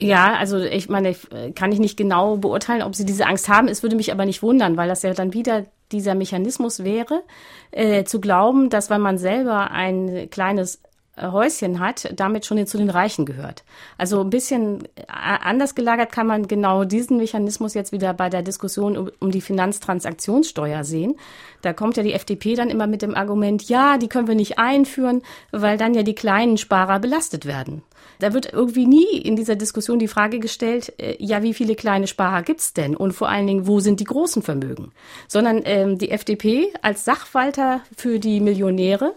Ja, 0.00 0.34
also 0.34 0.58
ich 0.58 0.88
meine, 0.88 1.08
äh, 1.08 1.50
kann 1.54 1.72
ich 1.72 1.80
nicht 1.80 1.96
genau 1.96 2.36
beurteilen, 2.36 2.82
ob 2.82 2.94
sie 2.94 3.04
diese 3.04 3.26
Angst 3.26 3.48
haben. 3.48 3.66
Es 3.66 3.82
würde 3.82 3.96
mich 3.96 4.12
aber 4.12 4.26
nicht 4.26 4.42
wundern, 4.42 4.76
weil 4.76 4.88
das 4.88 5.02
ja 5.02 5.12
dann 5.12 5.32
wieder 5.32 5.64
dieser 5.92 6.14
Mechanismus 6.14 6.84
wäre, 6.84 7.22
äh, 7.70 8.04
zu 8.04 8.20
glauben, 8.20 8.70
dass 8.70 8.90
wenn 8.90 9.00
man 9.00 9.18
selber 9.18 9.70
ein 9.70 10.28
kleines 10.30 10.80
Häuschen 11.20 11.80
hat, 11.80 12.12
damit 12.14 12.46
schon 12.46 12.64
zu 12.66 12.78
den 12.78 12.90
Reichen 12.90 13.26
gehört. 13.26 13.64
Also 13.96 14.20
ein 14.20 14.30
bisschen 14.30 14.84
äh, 14.96 15.02
anders 15.08 15.74
gelagert 15.74 16.12
kann 16.12 16.26
man 16.26 16.46
genau 16.46 16.84
diesen 16.84 17.16
Mechanismus 17.16 17.74
jetzt 17.74 17.92
wieder 17.92 18.14
bei 18.14 18.28
der 18.28 18.42
Diskussion 18.42 18.96
um, 18.96 19.10
um 19.20 19.30
die 19.30 19.40
Finanztransaktionssteuer 19.40 20.84
sehen. 20.84 21.16
Da 21.62 21.72
kommt 21.72 21.96
ja 21.96 22.02
die 22.02 22.12
FDP 22.12 22.54
dann 22.54 22.70
immer 22.70 22.86
mit 22.86 23.02
dem 23.02 23.14
Argument, 23.14 23.68
ja, 23.68 23.98
die 23.98 24.08
können 24.08 24.28
wir 24.28 24.34
nicht 24.34 24.58
einführen, 24.58 25.22
weil 25.50 25.76
dann 25.76 25.94
ja 25.94 26.02
die 26.02 26.14
kleinen 26.14 26.56
Sparer 26.56 27.00
belastet 27.00 27.46
werden. 27.46 27.82
Da 28.18 28.34
wird 28.34 28.52
irgendwie 28.52 28.86
nie 28.86 29.18
in 29.18 29.36
dieser 29.36 29.56
Diskussion 29.56 29.98
die 29.98 30.08
Frage 30.08 30.38
gestellt, 30.40 30.92
äh, 30.98 31.16
ja, 31.18 31.42
wie 31.42 31.54
viele 31.54 31.74
kleine 31.74 32.06
Sparer 32.06 32.42
gibt's 32.42 32.72
denn? 32.72 32.96
Und 32.96 33.12
vor 33.12 33.28
allen 33.28 33.46
Dingen, 33.46 33.66
wo 33.66 33.80
sind 33.80 34.00
die 34.00 34.04
großen 34.04 34.42
Vermögen? 34.42 34.92
Sondern 35.28 35.62
ähm, 35.64 35.98
die 35.98 36.10
FDP 36.10 36.72
als 36.82 37.04
Sachwalter 37.04 37.80
für 37.96 38.18
die 38.18 38.40
Millionäre 38.40 39.14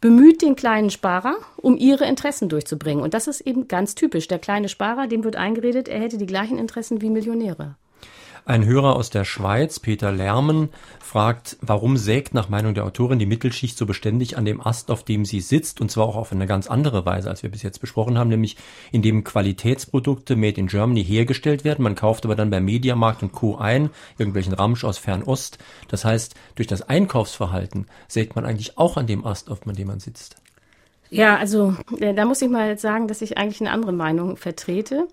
bemüht 0.00 0.42
den 0.42 0.54
kleinen 0.54 0.90
Sparer, 0.90 1.36
um 1.56 1.78
ihre 1.78 2.04
Interessen 2.04 2.50
durchzubringen. 2.50 3.02
Und 3.02 3.14
das 3.14 3.26
ist 3.26 3.40
eben 3.40 3.68
ganz 3.68 3.94
typisch. 3.94 4.28
Der 4.28 4.38
kleine 4.38 4.68
Sparer, 4.68 5.06
dem 5.06 5.24
wird 5.24 5.36
eingeredet, 5.36 5.88
er 5.88 6.00
hätte 6.00 6.18
die 6.18 6.26
gleichen 6.26 6.58
Interessen 6.58 7.00
wie 7.00 7.08
Millionäre. 7.08 7.76
Ein 8.46 8.66
Hörer 8.66 8.94
aus 8.94 9.08
der 9.08 9.24
Schweiz, 9.24 9.80
Peter 9.80 10.12
Lärmen, 10.12 10.68
fragt, 11.00 11.56
warum 11.62 11.96
sägt 11.96 12.34
nach 12.34 12.50
Meinung 12.50 12.74
der 12.74 12.84
Autorin 12.84 13.18
die 13.18 13.24
Mittelschicht 13.24 13.78
so 13.78 13.86
beständig 13.86 14.36
an 14.36 14.44
dem 14.44 14.60
Ast, 14.60 14.90
auf 14.90 15.02
dem 15.02 15.24
sie 15.24 15.40
sitzt, 15.40 15.80
und 15.80 15.90
zwar 15.90 16.04
auch 16.04 16.16
auf 16.16 16.30
eine 16.30 16.46
ganz 16.46 16.66
andere 16.66 17.06
Weise, 17.06 17.30
als 17.30 17.42
wir 17.42 17.50
bis 17.50 17.62
jetzt 17.62 17.78
besprochen 17.80 18.18
haben, 18.18 18.28
nämlich 18.28 18.58
indem 18.92 19.24
Qualitätsprodukte 19.24 20.36
made 20.36 20.60
in 20.60 20.66
Germany 20.66 21.02
hergestellt 21.02 21.64
werden. 21.64 21.84
Man 21.84 21.94
kauft 21.94 22.26
aber 22.26 22.36
dann 22.36 22.50
beim 22.50 22.66
Mediamarkt 22.66 23.22
und 23.22 23.32
Co. 23.32 23.56
ein, 23.56 23.88
irgendwelchen 24.18 24.52
Ramsch 24.52 24.84
aus 24.84 24.98
Fernost. 24.98 25.56
Das 25.88 26.04
heißt, 26.04 26.34
durch 26.54 26.66
das 26.66 26.82
Einkaufsverhalten 26.82 27.86
sägt 28.08 28.36
man 28.36 28.44
eigentlich 28.44 28.76
auch 28.76 28.98
an 28.98 29.06
dem 29.06 29.24
Ast, 29.24 29.50
auf 29.50 29.60
dem 29.60 29.86
man 29.86 30.00
sitzt. 30.00 30.36
Ja, 31.08 31.38
also 31.38 31.76
äh, 31.98 32.12
da 32.12 32.26
muss 32.26 32.42
ich 32.42 32.50
mal 32.50 32.76
sagen, 32.76 33.08
dass 33.08 33.22
ich 33.22 33.38
eigentlich 33.38 33.62
eine 33.62 33.70
andere 33.70 33.92
Meinung 33.92 34.36
vertrete. 34.36 35.08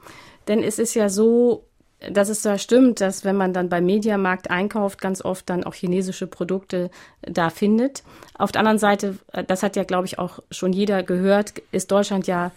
Denn 0.48 0.64
es 0.64 0.80
ist 0.80 0.96
ja 0.96 1.08
so, 1.08 1.66
dass 2.10 2.30
es 2.30 2.42
da 2.42 2.58
stimmt, 2.58 3.02
dass 3.02 3.24
wenn 3.24 3.36
man 3.36 3.54
dann 3.54 3.70
beim 3.70 3.86
Mediamarkt 3.86 4.50
einkauft, 4.50 5.00
ganz 5.00 5.24
oft 5.24 5.50
dann 5.50 5.64
auch 5.64 5.74
chinesische 5.74 6.28
Produkte 6.28 6.90
da 7.22 7.50
findet. 7.50 8.04
Auf 8.38 8.52
der 8.52 8.60
anderen 8.60 8.80
Seite, 8.80 9.18
äh, 9.34 9.44
das 9.44 9.64
hat 9.64 9.76
ja, 9.76 9.84
glaube 9.84 10.08
ich, 10.08 10.18
auch 10.18 10.40
schon 10.50 10.74
jeder 10.74 11.04
gehört, 11.04 11.54
ist 11.72 11.92
Deutschland 11.92 12.28
ja 12.28 12.52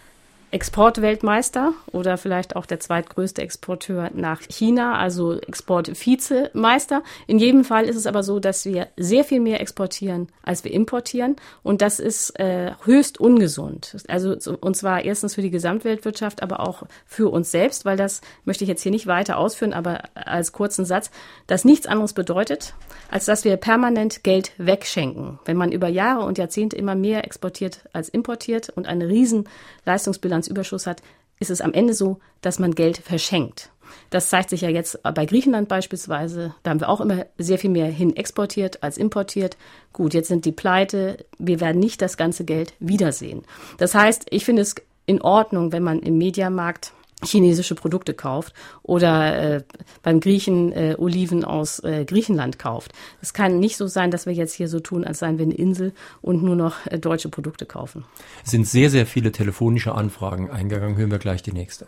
Exportweltmeister 0.54 1.72
oder 1.90 2.16
vielleicht 2.16 2.54
auch 2.54 2.64
der 2.64 2.78
zweitgrößte 2.78 3.42
Exporteur 3.42 4.12
nach 4.14 4.40
China, 4.40 4.96
also 4.96 5.36
Exportvizemeister. 5.36 7.02
In 7.26 7.40
jedem 7.40 7.64
Fall 7.64 7.86
ist 7.86 7.96
es 7.96 8.06
aber 8.06 8.22
so, 8.22 8.38
dass 8.38 8.64
wir 8.64 8.86
sehr 8.96 9.24
viel 9.24 9.40
mehr 9.40 9.60
exportieren, 9.60 10.28
als 10.44 10.62
wir 10.62 10.72
importieren. 10.72 11.34
Und 11.64 11.82
das 11.82 11.98
ist 11.98 12.38
äh, 12.38 12.70
höchst 12.84 13.18
ungesund. 13.18 13.96
Also 14.06 14.36
und 14.60 14.76
zwar 14.76 15.04
erstens 15.04 15.34
für 15.34 15.42
die 15.42 15.50
Gesamtweltwirtschaft, 15.50 16.40
aber 16.40 16.60
auch 16.60 16.84
für 17.04 17.32
uns 17.32 17.50
selbst, 17.50 17.84
weil 17.84 17.96
das 17.96 18.20
möchte 18.44 18.62
ich 18.62 18.68
jetzt 18.68 18.82
hier 18.82 18.92
nicht 18.92 19.08
weiter 19.08 19.38
ausführen, 19.38 19.72
aber 19.72 20.04
als 20.14 20.52
kurzen 20.52 20.84
Satz, 20.84 21.10
das 21.48 21.64
nichts 21.64 21.88
anderes 21.88 22.12
bedeutet, 22.12 22.74
als 23.10 23.24
dass 23.24 23.44
wir 23.44 23.56
permanent 23.56 24.22
Geld 24.22 24.52
wegschenken. 24.58 25.40
Wenn 25.46 25.56
man 25.56 25.72
über 25.72 25.88
Jahre 25.88 26.24
und 26.24 26.38
Jahrzehnte 26.38 26.76
immer 26.76 26.94
mehr 26.94 27.24
exportiert 27.24 27.80
als 27.92 28.08
importiert 28.08 28.68
und 28.68 28.86
eine 28.86 29.08
riesen 29.08 29.48
Leistungsbilanz 29.84 30.43
Finanzüberschuss 30.44 30.86
hat, 30.86 31.02
ist 31.40 31.50
es 31.50 31.60
am 31.60 31.72
Ende 31.72 31.94
so, 31.94 32.18
dass 32.40 32.58
man 32.58 32.74
Geld 32.74 32.98
verschenkt. 32.98 33.70
Das 34.10 34.28
zeigt 34.28 34.50
sich 34.50 34.62
ja 34.62 34.68
jetzt 34.68 35.02
bei 35.02 35.26
Griechenland 35.26 35.68
beispielsweise. 35.68 36.54
Da 36.62 36.70
haben 36.70 36.80
wir 36.80 36.88
auch 36.88 37.00
immer 37.00 37.26
sehr 37.38 37.58
viel 37.58 37.70
mehr 37.70 37.86
hin 37.86 38.16
exportiert 38.16 38.82
als 38.82 38.96
importiert. 38.96 39.56
Gut, 39.92 40.14
jetzt 40.14 40.28
sind 40.28 40.44
die 40.44 40.52
pleite. 40.52 41.24
Wir 41.38 41.60
werden 41.60 41.80
nicht 41.80 42.00
das 42.00 42.16
ganze 42.16 42.44
Geld 42.44 42.74
wiedersehen. 42.80 43.42
Das 43.78 43.94
heißt, 43.94 44.26
ich 44.30 44.44
finde 44.44 44.62
es 44.62 44.74
in 45.06 45.20
Ordnung, 45.20 45.72
wenn 45.72 45.82
man 45.82 46.00
im 46.00 46.16
Mediamarkt 46.18 46.93
chinesische 47.22 47.74
Produkte 47.74 48.14
kauft 48.14 48.54
oder 48.82 49.56
äh, 49.56 49.62
beim 50.02 50.20
Griechen 50.20 50.72
äh, 50.72 50.96
Oliven 50.98 51.44
aus 51.44 51.78
äh, 51.80 52.04
Griechenland 52.04 52.58
kauft. 52.58 52.92
Es 53.22 53.32
kann 53.34 53.58
nicht 53.58 53.76
so 53.76 53.86
sein, 53.86 54.10
dass 54.10 54.26
wir 54.26 54.32
jetzt 54.32 54.54
hier 54.54 54.68
so 54.68 54.80
tun, 54.80 55.04
als 55.04 55.20
seien 55.20 55.38
wir 55.38 55.44
eine 55.44 55.54
Insel 55.54 55.92
und 56.20 56.42
nur 56.42 56.56
noch 56.56 56.86
äh, 56.86 56.98
deutsche 56.98 57.28
Produkte 57.28 57.66
kaufen. 57.66 58.04
Es 58.44 58.50
sind 58.50 58.66
sehr, 58.66 58.90
sehr 58.90 59.06
viele 59.06 59.32
telefonische 59.32 59.94
Anfragen 59.94 60.50
eingegangen. 60.50 60.96
Hören 60.96 61.10
wir 61.10 61.18
gleich 61.18 61.42
die 61.42 61.52
nächste. 61.52 61.86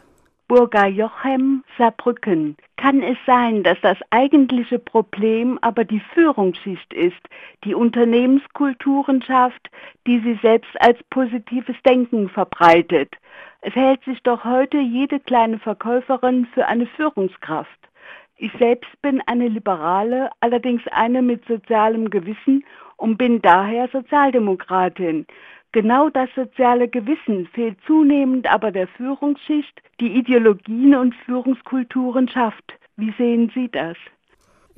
Burger 0.49 0.87
Jochem, 0.87 1.65
Saarbrücken. 1.77 2.57
Kann 2.77 3.03
es 3.03 3.17
sein, 3.27 3.65
dass 3.65 3.79
das 3.81 3.99
eigentliche 4.11 4.79
Problem 4.79 5.59
aber 5.61 5.85
die 5.85 6.01
Führungsschicht 6.15 6.95
ist, 6.95 7.21
die 7.65 7.75
Unternehmenskulturen 7.75 9.23
schafft, 9.23 9.71
die 10.07 10.21
sie 10.21 10.39
selbst 10.43 10.71
als 10.81 11.03
positives 11.11 11.75
Denken 11.85 12.29
verbreitet? 12.29 13.17
Es 13.69 13.75
hält 13.75 14.05
sich 14.05 14.23
doch 14.23 14.45
heute 14.45 14.79
jede 14.79 15.19
kleine 15.19 15.59
Verkäuferin 15.59 16.47
für 16.55 16.69
eine 16.69 16.87
Führungskraft. 16.87 17.81
Ich 18.37 18.53
selbst 18.61 18.89
bin 19.03 19.21
eine 19.27 19.49
Liberale, 19.49 20.31
allerdings 20.39 20.83
eine 20.93 21.21
mit 21.21 21.45
sozialem 21.47 22.09
Gewissen 22.09 22.65
und 22.97 23.17
bin 23.17 23.43
daher 23.43 23.89
Sozialdemokratin. 23.89 25.27
Genau 25.73 26.11
das 26.11 26.29
soziale 26.37 26.87
Gewissen 26.87 27.49
fehlt 27.55 27.77
zunehmend 27.89 28.47
aber 28.49 28.71
der 28.71 28.87
Führungsschicht, 28.87 29.83
die 29.99 30.17
Ideologien 30.17 30.95
und 30.95 31.17
Führungskulturen 31.25 32.29
schafft. 32.29 32.73
Wie 32.97 33.13
sehen 33.19 33.51
Sie 33.53 33.69
das? 33.69 33.97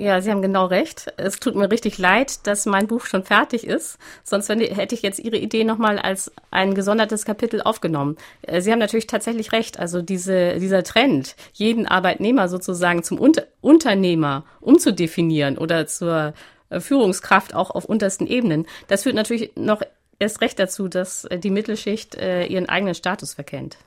Ja, 0.00 0.20
Sie 0.20 0.30
haben 0.30 0.42
genau 0.42 0.66
recht. 0.66 1.12
Es 1.16 1.40
tut 1.40 1.56
mir 1.56 1.72
richtig 1.72 1.98
leid, 1.98 2.46
dass 2.46 2.66
mein 2.66 2.87
Buch 2.87 3.04
schon 3.04 3.24
fertig 3.24 3.66
ist. 3.66 3.98
Sonst 4.22 4.48
hätte 4.48 4.94
ich 4.94 5.02
jetzt 5.02 5.18
Ihre 5.18 5.38
Idee 5.38 5.64
nochmal 5.64 5.98
als 5.98 6.32
ein 6.52 6.74
gesondertes 6.74 7.24
Kapitel 7.24 7.61
aufgenommen. 7.61 8.16
Äh, 8.42 8.61
Sie 8.61 8.70
haben 8.70 8.78
natürlich 8.78 9.08
tatsächlich 9.08 9.50
recht. 9.50 9.80
Also 9.80 10.00
diese, 10.00 10.61
dieser 10.61 10.84
Trend, 10.84 11.34
jeden 11.52 11.88
Arbeitnehmer 11.88 12.46
sozusagen 12.46 13.02
zum 13.02 13.18
Unter 13.18 13.42
Unternehmer 13.61 14.44
umzudefinieren 14.61 15.58
oder 15.58 15.88
zur 15.88 16.32
äh, 16.70 16.78
Führungskraft 16.78 17.56
auch 17.56 17.72
auf 17.72 17.84
untersten 17.84 18.28
Ebenen, 18.28 18.66
das 18.87 19.02
führt 19.02 19.16
natürlich 19.16 19.50
noch 19.56 19.82
erst 20.20 20.40
recht 20.42 20.61
dazu, 20.61 20.87
dass 20.87 21.24
äh, 21.24 21.40
die 21.40 21.50
Mittelschicht 21.50 22.14
ihren 22.14 22.68
eigenen 22.68 22.94
Status 22.94 23.34
verkennt. 23.34 23.78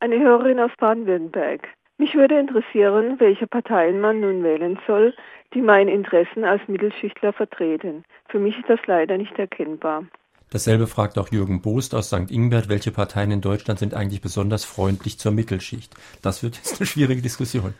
Eine 0.00 0.18
Hörerin 0.18 0.58
aus 0.58 0.70
Baden-Württemberg. 0.78 1.68
Mich 1.98 2.14
würde 2.14 2.38
interessieren, 2.38 3.20
welche 3.20 3.46
Parteien 3.46 4.00
man 4.00 4.20
nun 4.20 4.42
wählen 4.42 4.78
soll, 4.86 5.14
die 5.54 5.62
meine 5.62 5.92
Interessen 5.92 6.44
als 6.44 6.62
Mittelschichtler 6.68 7.32
vertreten. 7.32 8.04
Für 8.28 8.38
mich 8.38 8.56
ist 8.58 8.68
das 8.68 8.80
leider 8.86 9.16
nicht 9.16 9.38
erkennbar. 9.38 10.04
Dasselbe 10.50 10.88
fragt 10.88 11.16
auch 11.16 11.28
Jürgen 11.30 11.62
Boost 11.62 11.94
aus 11.94 12.08
St. 12.08 12.30
Ingbert, 12.30 12.68
welche 12.68 12.90
Parteien 12.90 13.30
in 13.30 13.40
Deutschland 13.40 13.78
sind 13.78 13.94
eigentlich 13.94 14.20
besonders 14.20 14.64
freundlich 14.64 15.18
zur 15.18 15.30
Mittelschicht? 15.30 15.94
Das 16.22 16.42
wird 16.42 16.56
jetzt 16.56 16.80
eine 16.80 16.86
schwierige 16.86 17.22
Diskussion. 17.22 17.74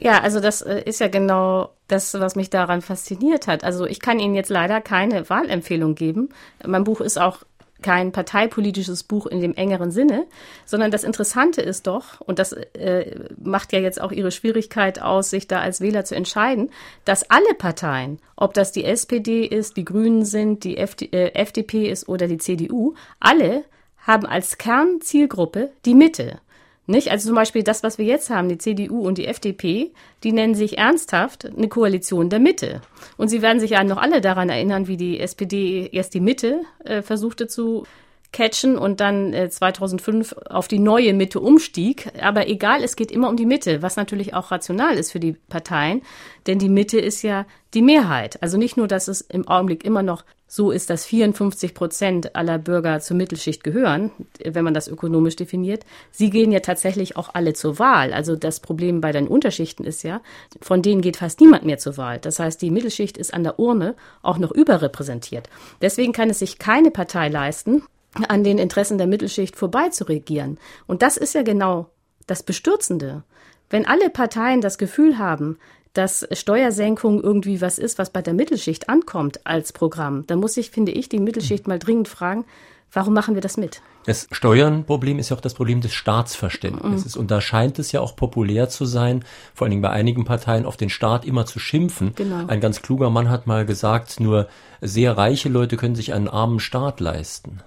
Ja, 0.00 0.20
also 0.20 0.40
das 0.40 0.62
äh, 0.62 0.82
ist 0.84 1.00
ja 1.00 1.08
genau 1.08 1.70
das, 1.88 2.14
was 2.18 2.36
mich 2.36 2.50
daran 2.50 2.82
fasziniert 2.82 3.46
hat. 3.46 3.64
Also 3.64 3.84
ich 3.84 4.00
kann 4.00 4.20
Ihnen 4.20 4.34
jetzt 4.34 4.50
leider 4.50 4.80
keine 4.80 5.28
Wahlempfehlung 5.28 5.96
geben. 5.96 6.28
Mein 6.64 6.84
Buch 6.84 7.00
ist 7.00 7.18
auch 7.18 7.42
kein 7.82 8.12
parteipolitisches 8.12 9.04
Buch 9.04 9.26
in 9.26 9.40
dem 9.40 9.54
engeren 9.54 9.90
Sinne, 9.90 10.26
sondern 10.64 10.90
das 10.90 11.04
Interessante 11.04 11.60
ist 11.60 11.86
doch, 11.86 12.20
und 12.20 12.38
das 12.38 12.52
äh, 12.52 13.24
macht 13.42 13.72
ja 13.72 13.78
jetzt 13.78 14.00
auch 14.00 14.12
ihre 14.12 14.30
Schwierigkeit 14.30 15.00
aus, 15.00 15.30
sich 15.30 15.46
da 15.46 15.60
als 15.60 15.80
Wähler 15.80 16.04
zu 16.04 16.14
entscheiden, 16.14 16.70
dass 17.04 17.30
alle 17.30 17.54
Parteien, 17.54 18.18
ob 18.36 18.54
das 18.54 18.72
die 18.72 18.84
SPD 18.84 19.44
ist, 19.44 19.76
die 19.76 19.84
Grünen 19.84 20.24
sind, 20.24 20.64
die 20.64 20.76
FD, 20.76 21.08
äh, 21.12 21.34
FDP 21.34 21.88
ist 21.88 22.08
oder 22.08 22.26
die 22.26 22.38
CDU, 22.38 22.94
alle 23.20 23.64
haben 23.98 24.26
als 24.26 24.58
Kernzielgruppe 24.58 25.70
die 25.84 25.94
Mitte. 25.94 26.40
Nicht? 26.88 27.10
Also 27.10 27.28
zum 27.28 27.34
Beispiel 27.34 27.62
das, 27.62 27.82
was 27.82 27.98
wir 27.98 28.06
jetzt 28.06 28.30
haben, 28.30 28.48
die 28.48 28.56
CDU 28.56 29.06
und 29.06 29.18
die 29.18 29.26
FDP, 29.26 29.92
die 30.24 30.32
nennen 30.32 30.54
sich 30.54 30.78
ernsthaft 30.78 31.44
eine 31.44 31.68
Koalition 31.68 32.30
der 32.30 32.38
Mitte. 32.38 32.80
Und 33.18 33.28
Sie 33.28 33.42
werden 33.42 33.60
sich 33.60 33.72
ja 33.72 33.84
noch 33.84 33.98
alle 33.98 34.22
daran 34.22 34.48
erinnern, 34.48 34.88
wie 34.88 34.96
die 34.96 35.20
SPD 35.20 35.90
erst 35.92 36.14
die 36.14 36.20
Mitte 36.20 36.62
äh, 36.84 37.02
versuchte 37.02 37.46
zu 37.46 37.84
catchen 38.32 38.78
und 38.78 39.00
dann 39.00 39.34
äh, 39.34 39.50
2005 39.50 40.34
auf 40.48 40.66
die 40.66 40.78
neue 40.78 41.12
Mitte 41.12 41.40
umstieg. 41.40 42.10
Aber 42.22 42.48
egal, 42.48 42.82
es 42.82 42.96
geht 42.96 43.10
immer 43.10 43.28
um 43.28 43.36
die 43.36 43.46
Mitte, 43.46 43.82
was 43.82 43.96
natürlich 43.96 44.32
auch 44.32 44.50
rational 44.50 44.96
ist 44.96 45.12
für 45.12 45.20
die 45.20 45.32
Parteien, 45.32 46.00
denn 46.46 46.58
die 46.58 46.70
Mitte 46.70 46.98
ist 46.98 47.20
ja 47.20 47.44
die 47.74 47.82
Mehrheit. 47.82 48.42
Also 48.42 48.56
nicht 48.56 48.78
nur, 48.78 48.88
dass 48.88 49.08
es 49.08 49.20
im 49.20 49.46
Augenblick 49.46 49.84
immer 49.84 50.02
noch 50.02 50.24
so 50.48 50.70
ist, 50.70 50.88
dass 50.88 51.04
54 51.04 51.74
Prozent 51.74 52.34
aller 52.34 52.58
Bürger 52.58 53.00
zur 53.00 53.18
Mittelschicht 53.18 53.62
gehören, 53.62 54.10
wenn 54.42 54.64
man 54.64 54.72
das 54.72 54.88
ökonomisch 54.88 55.36
definiert. 55.36 55.84
Sie 56.10 56.30
gehen 56.30 56.50
ja 56.50 56.60
tatsächlich 56.60 57.16
auch 57.18 57.34
alle 57.34 57.52
zur 57.52 57.78
Wahl. 57.78 58.14
Also 58.14 58.34
das 58.34 58.60
Problem 58.60 59.02
bei 59.02 59.12
den 59.12 59.28
Unterschichten 59.28 59.84
ist 59.84 60.02
ja, 60.02 60.22
von 60.62 60.80
denen 60.80 61.02
geht 61.02 61.18
fast 61.18 61.40
niemand 61.40 61.66
mehr 61.66 61.76
zur 61.76 61.98
Wahl. 61.98 62.18
Das 62.18 62.38
heißt, 62.38 62.62
die 62.62 62.70
Mittelschicht 62.70 63.18
ist 63.18 63.34
an 63.34 63.44
der 63.44 63.58
Urne 63.58 63.94
auch 64.22 64.38
noch 64.38 64.50
überrepräsentiert. 64.50 65.50
Deswegen 65.82 66.14
kann 66.14 66.30
es 66.30 66.38
sich 66.38 66.58
keine 66.58 66.90
Partei 66.90 67.28
leisten, 67.28 67.82
an 68.28 68.42
den 68.42 68.56
Interessen 68.56 68.96
der 68.96 69.06
Mittelschicht 69.06 69.54
vorbei 69.54 69.90
zu 69.90 70.04
regieren. 70.04 70.58
Und 70.86 71.02
das 71.02 71.18
ist 71.18 71.34
ja 71.34 71.42
genau 71.42 71.90
das 72.26 72.42
Bestürzende. 72.42 73.22
Wenn 73.70 73.86
alle 73.86 74.08
Parteien 74.08 74.62
das 74.62 74.78
Gefühl 74.78 75.18
haben, 75.18 75.58
dass 75.98 76.26
Steuersenkung 76.32 77.22
irgendwie 77.22 77.60
was 77.60 77.78
ist, 77.78 77.98
was 77.98 78.10
bei 78.10 78.22
der 78.22 78.34
Mittelschicht 78.34 78.88
ankommt 78.88 79.44
als 79.44 79.72
Programm, 79.72 80.26
dann 80.26 80.38
muss 80.38 80.56
ich, 80.56 80.70
finde 80.70 80.92
ich, 80.92 81.08
die 81.08 81.18
Mittelschicht 81.18 81.66
mal 81.66 81.78
dringend 81.78 82.08
fragen, 82.08 82.44
Warum 82.92 83.12
machen 83.12 83.34
wir 83.34 83.42
das 83.42 83.56
mit? 83.56 83.82
Das 84.06 84.26
Steuernproblem 84.32 85.18
ist 85.18 85.28
ja 85.28 85.36
auch 85.36 85.42
das 85.42 85.52
Problem 85.52 85.82
des 85.82 85.92
Staatsverständnisses. 85.92 87.14
Mhm. 87.14 87.20
Und 87.20 87.30
da 87.30 87.40
scheint 87.42 87.78
es 87.78 87.92
ja 87.92 88.00
auch 88.00 88.16
populär 88.16 88.70
zu 88.70 88.86
sein, 88.86 89.24
vor 89.54 89.66
allen 89.66 89.72
Dingen 89.72 89.82
bei 89.82 89.90
einigen 89.90 90.24
Parteien, 90.24 90.64
auf 90.64 90.78
den 90.78 90.88
Staat 90.88 91.26
immer 91.26 91.44
zu 91.44 91.58
schimpfen. 91.58 92.14
Genau. 92.14 92.46
Ein 92.46 92.60
ganz 92.60 92.80
kluger 92.80 93.10
Mann 93.10 93.28
hat 93.28 93.46
mal 93.46 93.66
gesagt, 93.66 94.20
nur 94.20 94.48
sehr 94.80 95.18
reiche 95.18 95.50
Leute 95.50 95.76
können 95.76 95.94
sich 95.94 96.14
einen 96.14 96.28
armen 96.28 96.60
Staat 96.60 97.00
leisten. 97.00 97.60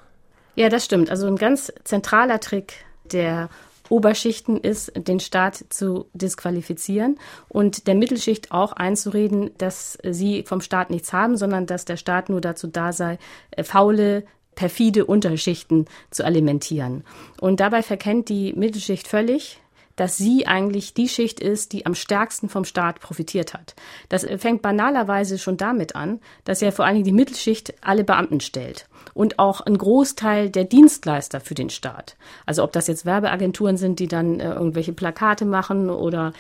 Ja, 0.55 0.69
das 0.69 0.85
stimmt. 0.85 1.11
Also 1.11 1.27
ein 1.27 1.35
ganz 1.35 1.71
zentraler 1.83 2.39
Trick 2.39 2.73
der 3.11 3.49
Oberschichten 3.91 4.57
ist, 4.57 4.91
den 4.95 5.19
Staat 5.19 5.65
zu 5.69 6.05
disqualifizieren 6.13 7.19
und 7.49 7.87
der 7.87 7.95
Mittelschicht 7.95 8.51
auch 8.51 8.71
einzureden, 8.71 9.51
dass 9.57 9.97
sie 10.03 10.43
vom 10.43 10.61
Staat 10.61 10.89
nichts 10.89 11.11
haben, 11.11 11.35
sondern 11.35 11.65
dass 11.65 11.85
der 11.85 11.97
Staat 11.97 12.29
nur 12.29 12.41
dazu 12.41 12.67
da 12.67 12.93
sei, 12.93 13.19
äh, 13.51 13.63
faule, 13.63 14.23
perfide 14.55 15.05
Unterschichten 15.05 15.85
zu 16.09 16.25
alimentieren. 16.25 17.03
Und 17.39 17.59
dabei 17.59 17.83
verkennt 17.83 18.29
die 18.29 18.53
Mittelschicht 18.53 19.07
völlig, 19.07 19.59
dass 20.01 20.17
sie 20.17 20.47
eigentlich 20.47 20.95
die 20.95 21.07
Schicht 21.07 21.39
ist, 21.39 21.73
die 21.73 21.85
am 21.85 21.93
stärksten 21.93 22.49
vom 22.49 22.65
Staat 22.65 22.99
profitiert 23.01 23.53
hat. 23.53 23.75
Das 24.09 24.25
fängt 24.39 24.63
banalerweise 24.63 25.37
schon 25.37 25.57
damit 25.57 25.95
an, 25.95 26.19
dass 26.43 26.59
ja 26.59 26.71
vor 26.71 26.85
allen 26.85 26.95
Dingen 26.95 27.05
die 27.05 27.11
Mittelschicht 27.11 27.75
alle 27.81 28.03
Beamten 28.03 28.39
stellt 28.39 28.87
und 29.13 29.37
auch 29.37 29.61
ein 29.61 29.77
Großteil 29.77 30.49
der 30.49 30.63
Dienstleister 30.63 31.39
für 31.39 31.53
den 31.53 31.69
Staat. 31.69 32.15
Also 32.47 32.63
ob 32.63 32.71
das 32.71 32.87
jetzt 32.87 33.05
Werbeagenturen 33.05 33.77
sind, 33.77 33.99
die 33.99 34.07
dann 34.07 34.39
äh, 34.39 34.51
irgendwelche 34.51 34.91
Plakate 34.91 35.45
machen 35.45 35.91
oder 35.91 36.33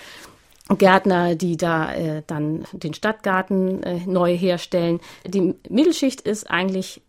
Gärtner, 0.67 1.35
die 1.35 1.55
da 1.55 1.93
äh, 1.93 2.23
dann 2.25 2.65
den 2.73 2.95
Stadtgarten 2.95 3.83
äh, 3.83 3.99
neu 4.07 4.35
herstellen. 4.35 5.01
Die 5.23 5.53
Mittelschicht 5.69 6.21
ist 6.21 6.49
eigentlich 6.49 7.03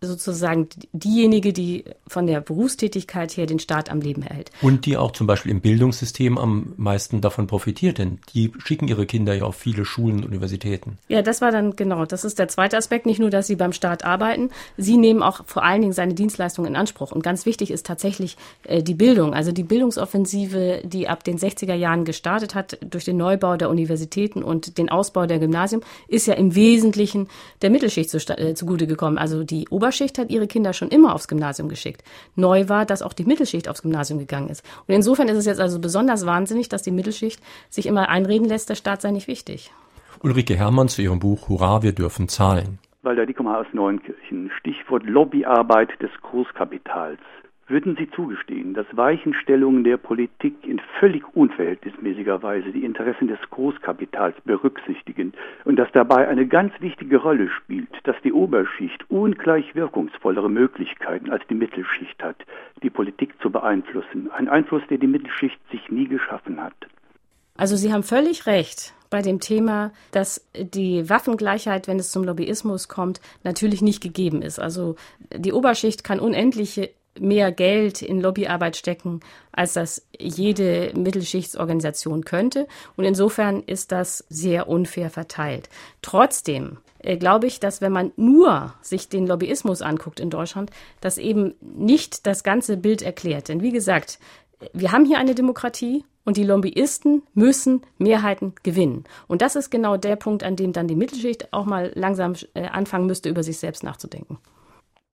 sozusagen 0.00 0.68
diejenige, 0.92 1.52
die 1.52 1.84
von 2.06 2.26
der 2.26 2.40
Berufstätigkeit 2.40 3.36
her 3.36 3.46
den 3.46 3.58
Staat 3.58 3.90
am 3.90 4.00
Leben 4.00 4.22
hält. 4.22 4.50
Und 4.62 4.86
die 4.86 4.96
auch 4.96 5.10
zum 5.10 5.26
Beispiel 5.26 5.50
im 5.50 5.60
Bildungssystem 5.60 6.38
am 6.38 6.72
meisten 6.76 7.20
davon 7.20 7.48
profitiert, 7.48 7.98
denn 7.98 8.18
die 8.32 8.52
schicken 8.58 8.86
ihre 8.86 9.06
Kinder 9.06 9.34
ja 9.34 9.44
auf 9.44 9.56
viele 9.56 9.84
Schulen 9.84 10.18
und 10.18 10.26
Universitäten. 10.26 10.98
Ja, 11.08 11.22
das 11.22 11.40
war 11.40 11.50
dann 11.50 11.74
genau, 11.74 12.04
das 12.04 12.24
ist 12.24 12.38
der 12.38 12.48
zweite 12.48 12.76
Aspekt, 12.76 13.06
nicht 13.06 13.18
nur, 13.18 13.30
dass 13.30 13.48
sie 13.48 13.56
beim 13.56 13.72
Staat 13.72 14.04
arbeiten, 14.04 14.50
sie 14.76 14.96
nehmen 14.96 15.22
auch 15.22 15.44
vor 15.46 15.64
allen 15.64 15.80
Dingen 15.80 15.92
seine 15.92 16.14
Dienstleistungen 16.14 16.70
in 16.70 16.76
Anspruch. 16.76 17.10
Und 17.10 17.22
ganz 17.22 17.44
wichtig 17.44 17.72
ist 17.72 17.84
tatsächlich 17.84 18.36
äh, 18.64 18.82
die 18.82 18.94
Bildung, 18.94 19.34
also 19.34 19.50
die 19.50 19.64
Bildungsoffensive, 19.64 20.82
die 20.84 21.08
ab 21.08 21.24
den 21.24 21.38
60er 21.38 21.74
Jahren 21.74 22.04
gestartet 22.04 22.54
hat 22.54 22.78
durch 22.88 23.04
den 23.04 23.16
Neubau 23.16 23.56
der 23.56 23.68
Universitäten 23.68 24.44
und 24.44 24.78
den 24.78 24.90
Ausbau 24.90 25.26
der 25.26 25.40
Gymnasien, 25.40 25.82
ist 26.06 26.26
ja 26.26 26.34
im 26.34 26.54
Wesentlichen 26.54 27.28
der 27.62 27.70
Mittelschicht 27.70 28.10
zu, 28.10 28.18
äh, 28.18 28.54
zugute 28.54 28.86
gekommen. 28.86 29.18
Also 29.18 29.42
die 29.42 29.66
Ober 29.70 29.87
Oberschicht 29.88 30.18
hat 30.18 30.28
ihre 30.28 30.46
Kinder 30.46 30.74
schon 30.74 30.90
immer 30.90 31.14
aufs 31.14 31.28
Gymnasium 31.28 31.70
geschickt. 31.70 32.04
Neu 32.36 32.68
war, 32.68 32.84
dass 32.84 33.00
auch 33.00 33.14
die 33.14 33.24
Mittelschicht 33.24 33.70
aufs 33.70 33.80
Gymnasium 33.80 34.18
gegangen 34.18 34.50
ist. 34.50 34.62
Und 34.86 34.94
insofern 34.94 35.28
ist 35.28 35.38
es 35.38 35.46
jetzt 35.46 35.62
also 35.62 35.80
besonders 35.80 36.26
wahnsinnig, 36.26 36.68
dass 36.68 36.82
die 36.82 36.90
Mittelschicht 36.90 37.40
sich 37.70 37.86
immer 37.86 38.10
einreden 38.10 38.46
lässt, 38.46 38.68
der 38.68 38.74
Staat 38.74 39.00
sei 39.00 39.12
nicht 39.12 39.28
wichtig. 39.28 39.72
Ulrike 40.22 40.56
Herrmann 40.56 40.88
zu 40.88 41.00
ihrem 41.00 41.20
Buch 41.20 41.48
Hurra, 41.48 41.82
wir 41.82 41.92
dürfen 41.92 42.28
zahlen. 42.28 42.78
Walter 43.02 43.24
Dickomar 43.24 43.60
aus 43.60 43.66
Neunkirchen. 43.72 44.50
Stichwort 44.58 45.04
Lobbyarbeit 45.04 45.88
des 46.02 46.10
Großkapitals. 46.20 47.20
Würden 47.70 47.96
Sie 47.96 48.10
zugestehen, 48.10 48.72
dass 48.72 48.86
Weichenstellungen 48.92 49.84
der 49.84 49.98
Politik 49.98 50.66
in 50.66 50.80
völlig 50.98 51.22
unverhältnismäßiger 51.36 52.42
Weise 52.42 52.72
die 52.72 52.82
Interessen 52.82 53.28
des 53.28 53.38
Großkapitals 53.50 54.34
berücksichtigen 54.46 55.34
und 55.66 55.76
dass 55.76 55.92
dabei 55.92 56.28
eine 56.28 56.46
ganz 56.46 56.72
wichtige 56.80 57.18
Rolle 57.18 57.50
spielt, 57.50 57.90
dass 58.04 58.16
die 58.24 58.32
Oberschicht 58.32 59.04
ungleich 59.10 59.74
wirkungsvollere 59.74 60.48
Möglichkeiten 60.48 61.30
als 61.30 61.46
die 61.50 61.54
Mittelschicht 61.54 62.22
hat, 62.22 62.36
die 62.82 62.88
Politik 62.88 63.34
zu 63.42 63.50
beeinflussen, 63.50 64.30
ein 64.30 64.48
Einfluss, 64.48 64.82
der 64.88 64.96
die 64.96 65.06
Mittelschicht 65.06 65.60
sich 65.70 65.90
nie 65.90 66.08
geschaffen 66.08 66.62
hat? 66.62 66.72
Also 67.58 67.76
Sie 67.76 67.92
haben 67.92 68.02
völlig 68.02 68.46
recht 68.46 68.94
bei 69.10 69.20
dem 69.20 69.40
Thema, 69.40 69.92
dass 70.12 70.46
die 70.54 71.08
Waffengleichheit, 71.08 71.88
wenn 71.88 71.98
es 71.98 72.12
zum 72.12 72.24
Lobbyismus 72.24 72.88
kommt, 72.88 73.20
natürlich 73.42 73.82
nicht 73.82 74.02
gegeben 74.02 74.42
ist. 74.42 74.58
Also 74.58 74.96
die 75.34 75.52
Oberschicht 75.52 76.04
kann 76.04 76.20
unendliche 76.20 76.90
mehr 77.20 77.52
Geld 77.52 78.02
in 78.02 78.20
Lobbyarbeit 78.20 78.76
stecken, 78.76 79.20
als 79.52 79.74
das 79.74 80.06
jede 80.18 80.92
Mittelschichtsorganisation 80.96 82.24
könnte. 82.24 82.66
Und 82.96 83.04
insofern 83.04 83.62
ist 83.62 83.92
das 83.92 84.24
sehr 84.28 84.68
unfair 84.68 85.10
verteilt. 85.10 85.68
Trotzdem 86.02 86.78
äh, 87.00 87.16
glaube 87.16 87.46
ich, 87.46 87.60
dass 87.60 87.80
wenn 87.80 87.92
man 87.92 88.12
nur 88.16 88.74
sich 88.82 89.08
den 89.08 89.26
Lobbyismus 89.26 89.82
anguckt 89.82 90.20
in 90.20 90.30
Deutschland, 90.30 90.70
das 91.00 91.18
eben 91.18 91.54
nicht 91.60 92.26
das 92.26 92.42
ganze 92.42 92.76
Bild 92.76 93.02
erklärt. 93.02 93.48
Denn 93.48 93.62
wie 93.62 93.72
gesagt, 93.72 94.18
wir 94.72 94.92
haben 94.92 95.04
hier 95.04 95.18
eine 95.18 95.34
Demokratie 95.34 96.04
und 96.24 96.36
die 96.36 96.44
Lobbyisten 96.44 97.22
müssen 97.32 97.82
Mehrheiten 97.96 98.54
gewinnen. 98.62 99.04
Und 99.28 99.40
das 99.40 99.56
ist 99.56 99.70
genau 99.70 99.96
der 99.96 100.16
Punkt, 100.16 100.42
an 100.42 100.56
dem 100.56 100.72
dann 100.72 100.88
die 100.88 100.96
Mittelschicht 100.96 101.52
auch 101.52 101.64
mal 101.64 101.92
langsam 101.94 102.34
äh, 102.54 102.66
anfangen 102.66 103.06
müsste, 103.06 103.28
über 103.28 103.42
sich 103.42 103.58
selbst 103.58 103.82
nachzudenken. 103.82 104.38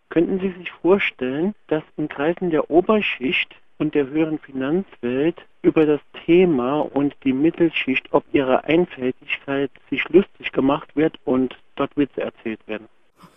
Könnten 0.10 0.40
Sie 0.40 0.54
sich 0.58 0.72
vorstellen, 0.72 1.56
dass 1.68 1.84
in 1.98 2.08
Kreisen 2.08 2.50
der 2.50 2.70
Oberschicht 2.70 3.56
und 3.78 3.96
der 3.96 4.08
höheren 4.08 4.40
Finanzwelt 4.40 5.38
über 5.62 5.86
das 5.86 6.00
Thema 6.26 6.80
und 6.80 7.16
die 7.24 7.34
Mittelschicht 7.34 8.08
ob 8.12 8.24
ihre 8.32 8.64
Einfältigkeit 8.64 9.72
sich 9.90 10.08
lustig 10.10 10.52
gemacht 10.52 10.96
wird 10.96 11.18
und 11.26 11.56
dort 11.76 11.96
Witze 11.98 12.22
erzählt 12.22 12.60
werden? 12.68 12.88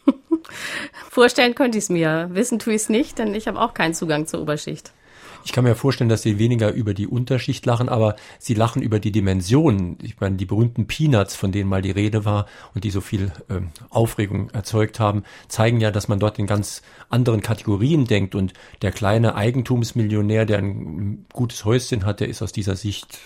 Vorstellen 1.11 1.55
könnte 1.55 1.79
ich 1.79 1.85
es 1.85 1.91
mir. 1.91 2.29
Wissen 2.33 2.59
tue 2.59 2.75
ich 2.75 2.83
es 2.83 2.89
nicht, 2.89 3.19
denn 3.19 3.35
ich 3.35 3.49
habe 3.49 3.61
auch 3.61 3.75
keinen 3.75 3.95
Zugang 3.95 4.27
zur 4.27 4.43
Oberschicht. 4.43 4.93
Ich 5.45 5.53
kann 5.53 5.65
mir 5.65 5.75
vorstellen, 5.75 6.11
dass 6.11 6.23
sie 6.23 6.39
weniger 6.39 6.73
über 6.73 6.95
die 6.95 7.07
Unterschicht 7.07 7.65
lachen, 7.67 7.89
aber 7.89 8.17
sie 8.39 8.55
lachen 8.55 8.83
über 8.83 9.01
die 9.01 9.13
Dimensionen. 9.13 9.99
Ich 10.03 10.21
meine, 10.21 10.37
die 10.37 10.45
berühmten 10.45 10.87
Peanuts, 10.87 11.35
von 11.35 11.53
denen 11.53 11.69
mal 11.69 11.83
die 11.83 11.91
Rede 11.91 12.25
war 12.25 12.47
und 12.75 12.85
die 12.85 12.91
so 12.91 13.01
viel 13.01 13.33
äh, 13.49 13.61
Aufregung 13.91 14.51
erzeugt 14.51 15.01
haben, 15.01 15.25
zeigen 15.49 15.81
ja, 15.81 15.91
dass 15.91 16.09
man 16.09 16.19
dort 16.19 16.39
in 16.39 16.47
ganz 16.47 16.83
anderen 17.09 17.41
Kategorien 17.41 18.07
denkt 18.07 18.35
und 18.35 18.53
der 18.83 18.93
kleine 18.93 19.35
Eigentumsmillionär, 19.35 20.45
der 20.45 20.59
ein 20.59 21.27
gutes 21.33 21.65
Häuschen 21.65 22.05
hat, 22.05 22.21
der 22.21 22.29
ist 22.29 22.43
aus 22.43 22.53
dieser 22.53 22.77
Sicht 22.77 23.19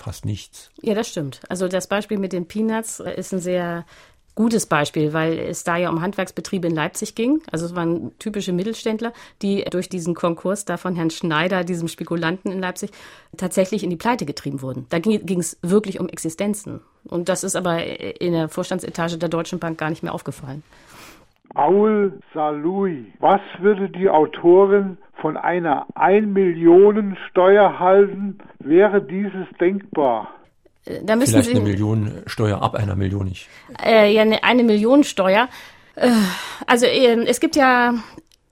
fast 0.00 0.24
nichts. 0.24 0.70
Ja, 0.82 0.94
das 0.94 1.08
stimmt. 1.08 1.40
Also 1.48 1.68
das 1.68 1.86
Beispiel 1.86 2.18
mit 2.18 2.32
den 2.32 2.46
Peanuts 2.46 3.00
äh, 3.00 3.14
ist 3.14 3.32
ein 3.32 3.40
sehr 3.40 3.84
gutes 4.40 4.64
Beispiel, 4.64 5.12
weil 5.12 5.38
es 5.38 5.64
da 5.64 5.76
ja 5.76 5.90
um 5.90 6.00
Handwerksbetriebe 6.00 6.66
in 6.66 6.74
Leipzig 6.74 7.14
ging. 7.14 7.42
Also 7.52 7.66
es 7.66 7.76
waren 7.76 8.18
typische 8.18 8.54
Mittelständler, 8.54 9.12
die 9.42 9.64
durch 9.70 9.90
diesen 9.90 10.14
Konkurs 10.14 10.64
da 10.64 10.78
von 10.78 10.96
Herrn 10.96 11.10
Schneider, 11.10 11.62
diesem 11.62 11.88
Spekulanten 11.88 12.50
in 12.50 12.58
Leipzig, 12.58 12.90
tatsächlich 13.36 13.84
in 13.84 13.90
die 13.90 13.96
Pleite 13.96 14.24
getrieben 14.24 14.62
wurden. 14.62 14.86
Da 14.88 14.98
ging 14.98 15.38
es 15.38 15.58
wirklich 15.60 16.00
um 16.00 16.08
Existenzen. 16.08 16.80
Und 17.04 17.28
das 17.28 17.44
ist 17.44 17.54
aber 17.54 17.84
in 18.18 18.32
der 18.32 18.48
Vorstandsetage 18.48 19.18
der 19.18 19.28
Deutschen 19.28 19.58
Bank 19.58 19.76
gar 19.76 19.90
nicht 19.90 20.02
mehr 20.02 20.14
aufgefallen. 20.14 20.62
Aul 21.54 22.14
Salui. 22.32 23.12
Was 23.18 23.42
würde 23.58 23.90
die 23.90 24.08
Autorin 24.08 24.96
von 25.20 25.36
einer 25.36 25.84
1 25.96 26.26
Millionen 26.26 27.18
Steuer 27.28 27.78
halten? 27.78 28.38
Wäre 28.58 29.02
dieses 29.02 29.48
denkbar? 29.60 30.28
Äh, 30.84 31.00
da 31.02 31.16
müssen 31.16 31.32
Vielleicht 31.32 31.50
Sie, 31.50 31.56
eine 31.56 31.64
Million 31.64 32.22
Steuer 32.26 32.62
ab 32.62 32.74
einer 32.74 32.96
Million 32.96 33.26
nicht. 33.26 33.48
Äh, 33.84 34.12
ja, 34.12 34.22
eine, 34.22 34.42
eine 34.44 34.64
Million 34.64 35.04
Steuer. 35.04 35.48
Äh, 35.96 36.10
also 36.66 36.86
äh, 36.86 37.24
es 37.26 37.40
gibt 37.40 37.56
ja 37.56 37.94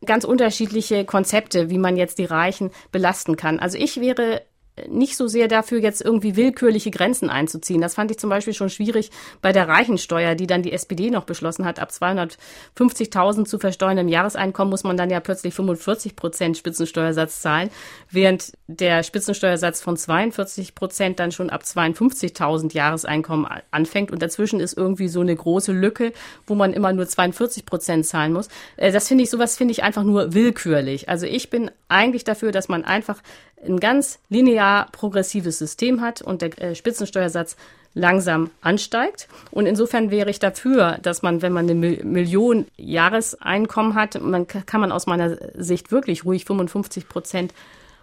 ganz 0.05 0.24
unterschiedliche 0.24 1.05
Konzepte, 1.05 1.70
wie 1.70 1.79
man 1.79 1.97
jetzt 1.97 2.18
die 2.18 2.24
Reichen 2.24 2.70
belasten 2.93 3.37
kann. 3.37 3.59
Also 3.59 3.79
ich 3.79 4.01
wäre 4.01 4.43
nicht 4.89 5.16
so 5.16 5.26
sehr 5.26 5.49
dafür, 5.49 5.81
jetzt 5.81 6.03
irgendwie 6.03 6.37
willkürliche 6.37 6.91
Grenzen 6.91 7.31
einzuziehen. 7.31 7.81
Das 7.81 7.95
fand 7.95 8.11
ich 8.11 8.18
zum 8.18 8.31
Beispiel 8.31 8.55
schon 8.55 8.70
schwierig 8.70 9.11
bei 9.43 9.53
der 9.53 9.68
Reichensteuer, 9.68 10.35
die 10.35 10.47
dann 10.47 10.62
die 10.62 10.72
SPD 10.72 11.11
noch 11.11 11.24
beschlossen 11.24 11.64
hat. 11.64 11.79
Ab 11.79 11.91
250.000 11.91 13.45
zu 13.45 13.59
versteuerndem 13.59 14.09
Jahreseinkommen 14.09 14.70
muss 14.70 14.85
man 14.85 14.97
dann 14.97 15.11
ja 15.11 15.20
plötzlich 15.20 15.55
45 15.55 16.16
Prozent 16.16 16.57
Spitzensteuersatz 16.57 17.41
zahlen, 17.41 17.70
während 18.11 18.53
der 18.66 19.03
Spitzensteuersatz 19.03 19.81
von 19.81 19.97
42 19.97 20.74
Prozent 20.74 21.18
dann 21.18 21.33
schon 21.33 21.51
ab 21.51 21.62
52.000 21.64 22.74
Jahreseinkommen 22.74 23.47
anfängt. 23.70 24.11
Und 24.11 24.22
dazwischen 24.22 24.61
ist 24.61 24.76
irgendwie 24.76 25.09
so 25.09 25.20
eine 25.20 25.35
große 25.35 25.72
Lücke, 25.72 26.12
wo 26.47 26.55
man 26.55 26.72
immer 26.72 26.93
nur 26.93 27.07
42 27.07 27.66
Prozent 27.66 28.07
zahlen 28.07 28.33
muss. 28.33 28.49
Äh, 28.76 28.93
das 28.93 29.09
finde 29.09 29.24
ich, 29.24 29.31
sowas 29.31 29.57
finde 29.57 29.72
ich 29.72 29.83
einfach 29.83 30.05
nur 30.05 30.35
willkürlich. 30.35 31.09
Also 31.09 31.26
ich 31.26 31.51
bin 31.51 31.70
eigentlich 31.89 32.24
dafür, 32.24 32.53
dass 32.53 32.68
man 32.68 32.85
einfach 32.85 33.22
ein 33.66 33.80
ganz 33.80 34.20
linear 34.28 34.88
progressives 34.92 35.59
System 35.59 36.00
hat 36.00 36.22
und 36.22 36.42
der 36.42 36.59
äh, 36.61 36.74
Spitzensteuersatz 36.74 37.56
langsam 37.94 38.50
ansteigt. 38.61 39.28
Und 39.50 39.66
insofern 39.66 40.11
wäre 40.11 40.30
ich 40.30 40.38
dafür, 40.38 40.98
dass 41.02 41.22
man, 41.22 41.42
wenn 41.42 41.52
man 41.52 41.68
eine 41.68 41.74
Million 41.74 42.66
Jahreseinkommen 42.76 43.94
hat, 43.94 44.20
man 44.20 44.46
kann 44.46 44.80
man 44.80 44.92
aus 44.92 45.06
meiner 45.06 45.36
Sicht 45.54 45.90
wirklich 45.90 46.24
ruhig 46.24 46.44
55 46.44 47.09
Prozent 47.09 47.54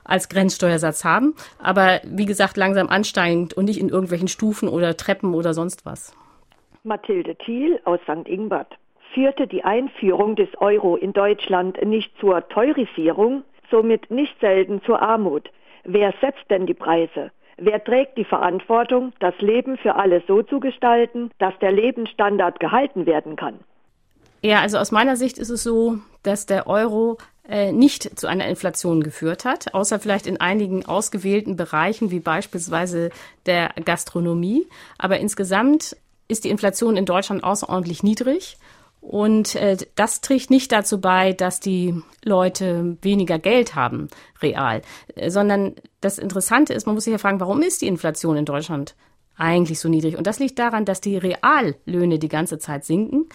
als 0.03 0.29
Grenzsteuersatz 0.29 1.03
haben. 1.03 1.33
Aber 1.59 2.01
wie 2.03 2.25
gesagt, 2.25 2.57
langsam 2.57 2.89
ansteigend 2.89 3.53
und 3.53 3.65
nicht 3.65 3.79
in 3.79 3.89
irgendwelchen 3.89 4.27
Stufen 4.27 4.69
oder 4.69 4.95
Treppen 4.97 5.33
oder 5.33 5.53
sonst 5.53 5.85
was. 5.85 6.15
Mathilde 6.83 7.35
Thiel 7.35 7.79
aus 7.83 7.99
St. 8.03 8.27
Ingbert. 8.27 8.77
Führte 9.13 9.47
die 9.47 9.63
Einführung 9.63 10.35
des 10.35 10.49
Euro 10.57 10.97
in 10.97 11.13
Deutschland 11.13 11.83
nicht 11.83 12.11
zur 12.19 12.47
Teurisierung, 12.49 13.43
somit 13.69 14.09
nicht 14.11 14.39
selten 14.39 14.81
zur 14.83 15.01
Armut? 15.01 15.49
Wer 15.83 16.13
setzt 16.21 16.49
denn 16.49 16.65
die 16.65 16.73
Preise? 16.73 17.31
Wer 17.57 17.83
trägt 17.83 18.17
die 18.17 18.25
Verantwortung, 18.25 19.13
das 19.19 19.33
Leben 19.39 19.77
für 19.77 19.95
alle 19.95 20.21
so 20.27 20.43
zu 20.43 20.59
gestalten, 20.59 21.31
dass 21.37 21.57
der 21.59 21.71
Lebensstandard 21.71 22.59
gehalten 22.59 23.05
werden 23.05 23.35
kann? 23.35 23.59
Ja, 24.41 24.59
also 24.59 24.77
aus 24.77 24.91
meiner 24.91 25.15
Sicht 25.15 25.37
ist 25.37 25.49
es 25.49 25.63
so, 25.63 25.97
dass 26.21 26.45
der 26.45 26.67
Euro 26.67 27.17
äh, 27.47 27.71
nicht 27.71 28.19
zu 28.19 28.27
einer 28.27 28.47
Inflation 28.47 29.01
geführt 29.01 29.45
hat, 29.45 29.73
außer 29.73 29.99
vielleicht 29.99 30.27
in 30.27 30.41
einigen 30.41 30.85
ausgewählten 30.85 31.55
Bereichen 31.55 32.11
wie 32.11 32.19
beispielsweise 32.19 33.09
der 33.45 33.69
Gastronomie. 33.85 34.67
Aber 34.97 35.19
insgesamt 35.19 35.95
ist 36.27 36.43
die 36.43 36.49
Inflation 36.49 36.97
in 36.97 37.05
Deutschland 37.05 37.43
außerordentlich 37.43 38.03
niedrig. 38.03 38.57
Und 39.05 39.53
äh, 39.53 39.77
das 39.93 40.21
trägt 40.21 40.49
nicht 40.49 40.71
dazu 40.71 40.99
bei, 40.99 41.31
dass 41.31 41.59
die 41.59 41.93
Leute 42.23 42.97
weniger 43.03 43.37
Geld 43.37 43.75
haben, 43.75 44.07
real, 44.41 44.81
äh, 45.13 45.29
sondern 45.29 45.75
das 46.01 46.17
Interessante 46.17 46.73
ist, 46.73 46.87
man 46.87 46.95
muss 46.95 47.03
sich 47.03 47.11
ja 47.11 47.19
fragen, 47.19 47.39
warum 47.39 47.61
ist 47.61 47.83
die 47.83 47.87
Inflation 47.87 48.35
in 48.35 48.45
Deutschland 48.45 48.95
eigentlich 49.37 49.79
so 49.79 49.89
niedrig? 49.89 50.17
Und 50.17 50.25
das 50.25 50.39
liegt 50.39 50.57
daran, 50.57 50.85
dass 50.85 51.01
die 51.01 51.17
Reallöhne 51.17 52.17
die 52.17 52.29
ganze 52.29 52.57
Zeit 52.57 52.83
sinken 52.83 53.29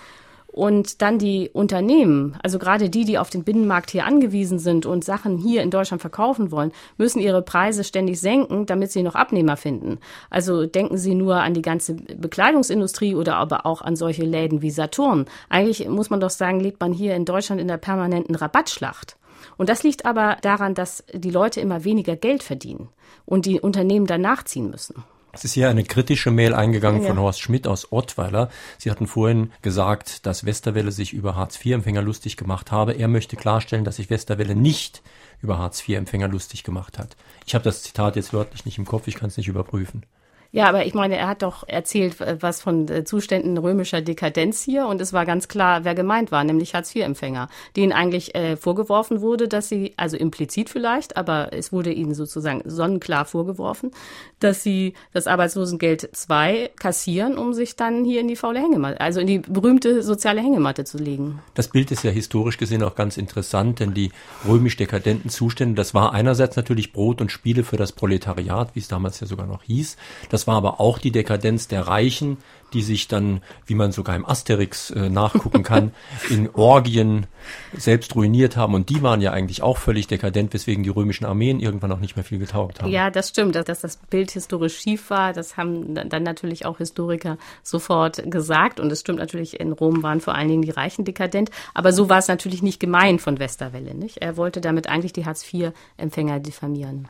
und 0.52 1.00
dann 1.00 1.18
die 1.18 1.50
Unternehmen, 1.52 2.36
also 2.42 2.58
gerade 2.58 2.90
die, 2.90 3.04
die 3.04 3.18
auf 3.18 3.30
den 3.30 3.44
Binnenmarkt 3.44 3.90
hier 3.90 4.04
angewiesen 4.04 4.58
sind 4.58 4.84
und 4.84 5.04
Sachen 5.04 5.38
hier 5.38 5.62
in 5.62 5.70
Deutschland 5.70 6.00
verkaufen 6.00 6.50
wollen, 6.50 6.72
müssen 6.98 7.20
ihre 7.20 7.42
Preise 7.42 7.84
ständig 7.84 8.20
senken, 8.20 8.66
damit 8.66 8.90
sie 8.90 9.02
noch 9.02 9.14
Abnehmer 9.14 9.56
finden. 9.56 9.98
Also 10.28 10.66
denken 10.66 10.98
Sie 10.98 11.14
nur 11.14 11.36
an 11.36 11.54
die 11.54 11.62
ganze 11.62 11.94
Bekleidungsindustrie 11.94 13.14
oder 13.14 13.36
aber 13.36 13.64
auch 13.64 13.80
an 13.82 13.94
solche 13.94 14.24
Läden 14.24 14.60
wie 14.60 14.70
Saturn. 14.70 15.26
Eigentlich 15.48 15.88
muss 15.88 16.10
man 16.10 16.20
doch 16.20 16.30
sagen, 16.30 16.60
lebt 16.60 16.80
man 16.80 16.92
hier 16.92 17.14
in 17.14 17.24
Deutschland 17.24 17.60
in 17.60 17.68
der 17.68 17.76
permanenten 17.76 18.34
Rabattschlacht. 18.34 19.16
Und 19.56 19.68
das 19.68 19.82
liegt 19.82 20.04
aber 20.04 20.36
daran, 20.42 20.74
dass 20.74 21.04
die 21.12 21.30
Leute 21.30 21.60
immer 21.60 21.84
weniger 21.84 22.16
Geld 22.16 22.42
verdienen 22.42 22.88
und 23.24 23.46
die 23.46 23.60
Unternehmen 23.60 24.06
dann 24.06 24.22
nachziehen 24.22 24.70
müssen. 24.70 25.04
Es 25.32 25.44
ist 25.44 25.52
hier 25.52 25.68
eine 25.68 25.84
kritische 25.84 26.30
Mail 26.30 26.54
eingegangen 26.54 27.02
ja. 27.02 27.08
von 27.08 27.18
Horst 27.18 27.40
Schmidt 27.40 27.66
aus 27.66 27.92
Ottweiler. 27.92 28.50
Sie 28.78 28.90
hatten 28.90 29.06
vorhin 29.06 29.52
gesagt, 29.62 30.26
dass 30.26 30.44
Westerwelle 30.44 30.92
sich 30.92 31.12
über 31.12 31.36
Hartz-IV-Empfänger 31.36 32.02
lustig 32.02 32.36
gemacht 32.36 32.72
habe. 32.72 32.92
Er 32.92 33.08
möchte 33.08 33.36
klarstellen, 33.36 33.84
dass 33.84 33.96
sich 33.96 34.10
Westerwelle 34.10 34.56
nicht 34.56 35.02
über 35.40 35.58
Hartz-IV-Empfänger 35.58 36.28
lustig 36.28 36.64
gemacht 36.64 36.98
hat. 36.98 37.16
Ich 37.46 37.54
habe 37.54 37.64
das 37.64 37.82
Zitat 37.82 38.16
jetzt 38.16 38.32
wörtlich 38.32 38.64
nicht 38.64 38.78
im 38.78 38.84
Kopf, 38.86 39.06
ich 39.06 39.14
kann 39.14 39.28
es 39.28 39.36
nicht 39.36 39.48
überprüfen. 39.48 40.04
Ja, 40.52 40.68
aber 40.68 40.84
ich 40.84 40.94
meine, 40.94 41.16
er 41.16 41.28
hat 41.28 41.42
doch 41.42 41.62
erzählt 41.68 42.16
was 42.40 42.60
von 42.60 42.88
äh, 42.88 43.04
Zuständen 43.04 43.56
römischer 43.56 44.00
Dekadenz 44.00 44.62
hier 44.62 44.86
und 44.86 45.00
es 45.00 45.12
war 45.12 45.24
ganz 45.24 45.46
klar, 45.46 45.84
wer 45.84 45.94
gemeint 45.94 46.32
war, 46.32 46.42
nämlich 46.42 46.74
Hartz-IV-Empfänger, 46.74 47.48
denen 47.76 47.92
eigentlich 47.92 48.34
äh, 48.34 48.56
vorgeworfen 48.56 49.20
wurde, 49.20 49.46
dass 49.46 49.68
sie, 49.68 49.94
also 49.96 50.16
implizit 50.16 50.68
vielleicht, 50.68 51.16
aber 51.16 51.52
es 51.52 51.72
wurde 51.72 51.92
ihnen 51.92 52.14
sozusagen 52.14 52.62
sonnenklar 52.64 53.26
vorgeworfen, 53.26 53.92
dass 54.40 54.64
sie 54.64 54.94
das 55.12 55.28
Arbeitslosengeld 55.28 56.08
2 56.12 56.70
kassieren, 56.76 57.38
um 57.38 57.54
sich 57.54 57.76
dann 57.76 58.04
hier 58.04 58.20
in 58.20 58.26
die 58.26 58.36
faule 58.36 58.58
Hängematte, 58.58 59.00
also 59.00 59.20
in 59.20 59.28
die 59.28 59.38
berühmte 59.38 60.02
soziale 60.02 60.40
Hängematte 60.40 60.84
zu 60.84 60.98
legen. 60.98 61.38
Das 61.54 61.68
Bild 61.68 61.92
ist 61.92 62.02
ja 62.02 62.10
historisch 62.10 62.58
gesehen 62.58 62.82
auch 62.82 62.96
ganz 62.96 63.16
interessant, 63.16 63.78
denn 63.78 63.94
die 63.94 64.10
römisch-dekadenten 64.48 65.30
Zustände, 65.30 65.76
das 65.76 65.94
war 65.94 66.12
einerseits 66.12 66.56
natürlich 66.56 66.92
Brot 66.92 67.20
und 67.20 67.30
Spiele 67.30 67.62
für 67.62 67.76
das 67.76 67.92
Proletariat, 67.92 68.74
wie 68.74 68.80
es 68.80 68.88
damals 68.88 69.20
ja 69.20 69.28
sogar 69.28 69.46
noch 69.46 69.62
hieß. 69.62 69.96
Das 70.28 70.39
das 70.40 70.46
war 70.46 70.56
aber 70.56 70.80
auch 70.80 70.96
die 70.96 71.12
Dekadenz 71.12 71.68
der 71.68 71.86
Reichen, 71.86 72.38
die 72.72 72.82
sich 72.82 73.08
dann, 73.08 73.42
wie 73.66 73.74
man 73.74 73.92
sogar 73.92 74.16
im 74.16 74.26
Asterix 74.26 74.90
äh, 74.90 75.08
nachgucken 75.08 75.62
kann, 75.62 75.92
in 76.30 76.50
Orgien 76.54 77.26
selbst 77.72 78.14
ruiniert 78.14 78.56
haben. 78.56 78.74
Und 78.74 78.88
die 78.88 79.02
waren 79.02 79.20
ja 79.20 79.32
eigentlich 79.32 79.62
auch 79.62 79.78
völlig 79.78 80.06
dekadent, 80.06 80.52
weswegen 80.52 80.82
die 80.82 80.90
römischen 80.90 81.24
Armeen 81.24 81.60
irgendwann 81.60 81.92
auch 81.92 82.00
nicht 82.00 82.16
mehr 82.16 82.24
viel 82.24 82.38
getaugt 82.38 82.80
haben. 82.80 82.90
Ja, 82.90 83.10
das 83.10 83.28
stimmt. 83.28 83.54
Dass 83.54 83.80
das 83.80 83.96
Bild 83.96 84.30
historisch 84.30 84.78
schief 84.78 85.10
war, 85.10 85.32
das 85.32 85.56
haben 85.56 85.94
dann 85.94 86.22
natürlich 86.22 86.66
auch 86.66 86.78
Historiker 86.78 87.38
sofort 87.62 88.30
gesagt. 88.30 88.80
Und 88.80 88.90
es 88.92 89.00
stimmt 89.00 89.18
natürlich, 89.18 89.60
in 89.60 89.72
Rom 89.72 90.02
waren 90.02 90.20
vor 90.20 90.34
allen 90.34 90.48
Dingen 90.48 90.62
die 90.62 90.70
Reichen 90.70 91.04
dekadent. 91.04 91.50
Aber 91.74 91.92
so 91.92 92.08
war 92.08 92.18
es 92.18 92.28
natürlich 92.28 92.62
nicht 92.62 92.80
gemein 92.80 93.18
von 93.18 93.38
Westerwelle. 93.38 93.94
Nicht? 93.94 94.18
Er 94.18 94.36
wollte 94.36 94.60
damit 94.60 94.88
eigentlich 94.88 95.12
die 95.12 95.26
Hartz-IV-Empfänger 95.26 96.40
diffamieren. 96.40 97.08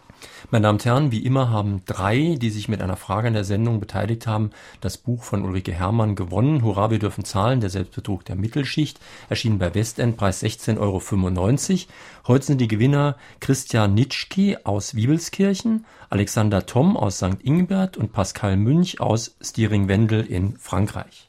Meine 0.50 0.64
Damen 0.64 0.76
und 0.76 0.84
Herren, 0.84 1.12
wie 1.12 1.24
immer 1.24 1.50
haben 1.50 1.82
drei, 1.86 2.36
die 2.38 2.50
sich 2.50 2.68
mit 2.68 2.82
einer 2.82 2.96
Frage 2.96 3.28
an 3.28 3.34
der 3.34 3.44
Sendung 3.44 3.80
beteiligt 3.80 4.26
haben, 4.26 4.50
das 4.80 4.98
Buch 4.98 5.22
von 5.22 5.44
Ulrike 5.50 5.72
Herrmann 5.72 6.14
gewonnen. 6.14 6.62
Hurra, 6.62 6.92
wir 6.92 7.00
dürfen 7.00 7.24
zahlen, 7.24 7.60
der 7.60 7.70
Selbstbetrug 7.70 8.24
der 8.24 8.36
Mittelschicht, 8.36 9.00
erschienen 9.28 9.58
bei 9.58 9.74
Westend, 9.74 10.16
Preis 10.16 10.44
16,95 10.44 10.78
Euro. 10.78 11.92
Heute 12.28 12.44
sind 12.44 12.60
die 12.60 12.68
Gewinner 12.68 13.16
Christian 13.40 13.94
Nitschki 13.94 14.58
aus 14.62 14.94
Wiebelskirchen, 14.94 15.86
Alexander 16.08 16.66
Tom 16.66 16.96
aus 16.96 17.18
St. 17.18 17.42
Ingbert 17.42 17.96
und 17.96 18.12
Pascal 18.12 18.56
Münch 18.56 19.00
aus 19.00 19.36
Stiring-Wendel 19.42 20.24
in 20.24 20.56
Frankreich. 20.56 21.28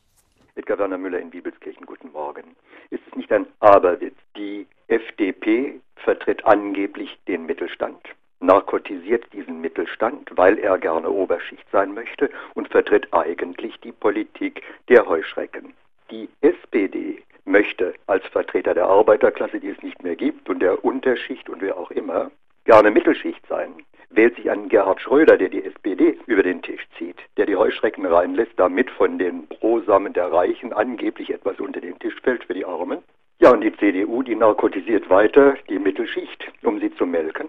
Edgar 0.54 0.78
Werner 0.78 1.00
Müller 1.00 1.20
in 1.20 1.34
Wiebelskirchen, 1.34 1.88
guten 1.88 2.12
Morgen. 2.12 2.44
Ist 2.92 3.02
es 3.10 3.16
nicht 3.16 3.32
ein 3.32 3.48
Aberwitz? 3.60 4.18
Die 4.38 4.68
FDP 4.88 5.80
vertritt 5.96 6.46
angeblich 6.46 7.18
den 7.28 7.48
Mittelstand 7.48 7.98
narkotisiert 8.42 9.32
diesen 9.34 9.62
Mittelstand, 9.62 10.30
weil 10.36 10.58
er 10.60 10.78
gerne 10.78 11.10
Oberschicht 11.10 11.66
sein 11.72 11.94
möchte 11.94 12.30
und 12.54 12.68
vertritt 12.70 13.08
eigentlich 13.12 13.80
die 13.82 13.92
Politik 13.92 14.62
der 14.90 15.06
Heuschrecken. 15.08 15.74
Die 16.10 16.28
SPD 16.42 17.24
möchte 17.46 17.94
als 18.08 18.26
Vertreter 18.28 18.74
der 18.74 18.88
Arbeiterklasse, 18.88 19.60
die 19.60 19.70
es 19.70 19.82
nicht 19.82 20.04
mehr 20.04 20.16
gibt, 20.16 20.50
und 20.50 20.60
der 20.60 20.84
Unterschicht 20.84 21.50
und 21.50 21.62
wer 21.62 21.78
auch 21.78 21.92
immer, 21.92 22.32
gerne 22.66 22.92
Mittelschicht 22.92 23.46
sein. 23.48 23.74
Wählt 24.10 24.36
sich 24.36 24.52
einen 24.52 24.68
Gerhard 24.68 25.00
Schröder, 25.00 25.38
der 25.38 25.50
die 25.50 25.64
SPD 25.64 26.18
über 26.26 26.44
den 26.44 26.62
Tisch 26.62 26.86
zieht, 26.98 27.16
der 27.38 27.46
die 27.46 27.56
Heuschrecken 27.56 28.06
reinlässt, 28.06 28.52
damit 28.58 28.92
von 28.92 29.18
den 29.18 29.48
Brosamen 29.48 30.12
der 30.12 30.32
Reichen 30.32 30.74
angeblich 30.74 31.30
etwas 31.30 31.60
unter 31.60 31.80
den 31.80 31.98
Tisch 32.00 32.20
fällt 32.22 32.44
für 32.44 32.54
die 32.54 32.66
Armen. 32.66 33.00
Ja, 33.40 33.52
und 33.52 33.62
die 33.62 33.76
CDU, 33.78 34.22
die 34.22 34.36
narkotisiert 34.36 35.10
weiter 35.10 35.56
die 35.70 35.80
Mittelschicht, 35.80 36.52
um 36.62 36.80
sie 36.80 36.94
zu 36.96 37.06
melken. 37.06 37.48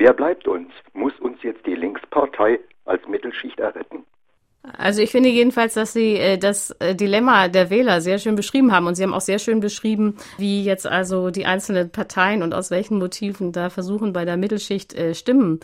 Wer 0.00 0.14
bleibt 0.14 0.48
uns? 0.48 0.72
Muss 0.94 1.12
uns 1.20 1.42
jetzt 1.42 1.66
die 1.66 1.74
Linkspartei 1.74 2.58
als 2.86 3.06
Mittelschicht 3.06 3.60
erretten? 3.60 4.06
Also 4.78 5.02
ich 5.02 5.10
finde 5.10 5.28
jedenfalls, 5.28 5.74
dass 5.74 5.92
Sie 5.92 6.14
äh, 6.14 6.38
das 6.38 6.70
äh, 6.80 6.94
Dilemma 6.94 7.48
der 7.48 7.68
Wähler 7.68 8.00
sehr 8.00 8.16
schön 8.16 8.34
beschrieben 8.34 8.72
haben 8.72 8.86
und 8.86 8.94
Sie 8.94 9.02
haben 9.02 9.12
auch 9.12 9.20
sehr 9.20 9.38
schön 9.38 9.60
beschrieben, 9.60 10.16
wie 10.38 10.64
jetzt 10.64 10.86
also 10.86 11.28
die 11.30 11.44
einzelnen 11.44 11.90
Parteien 11.90 12.42
und 12.42 12.54
aus 12.54 12.70
welchen 12.70 12.98
Motiven 12.98 13.52
da 13.52 13.68
versuchen, 13.68 14.14
bei 14.14 14.24
der 14.24 14.38
Mittelschicht 14.38 14.94
äh, 14.94 15.14
Stimmen 15.14 15.60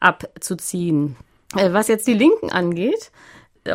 abzuziehen. 0.00 1.16
Was 1.54 1.88
jetzt 1.88 2.06
die 2.06 2.12
Linken 2.12 2.52
angeht, 2.52 3.10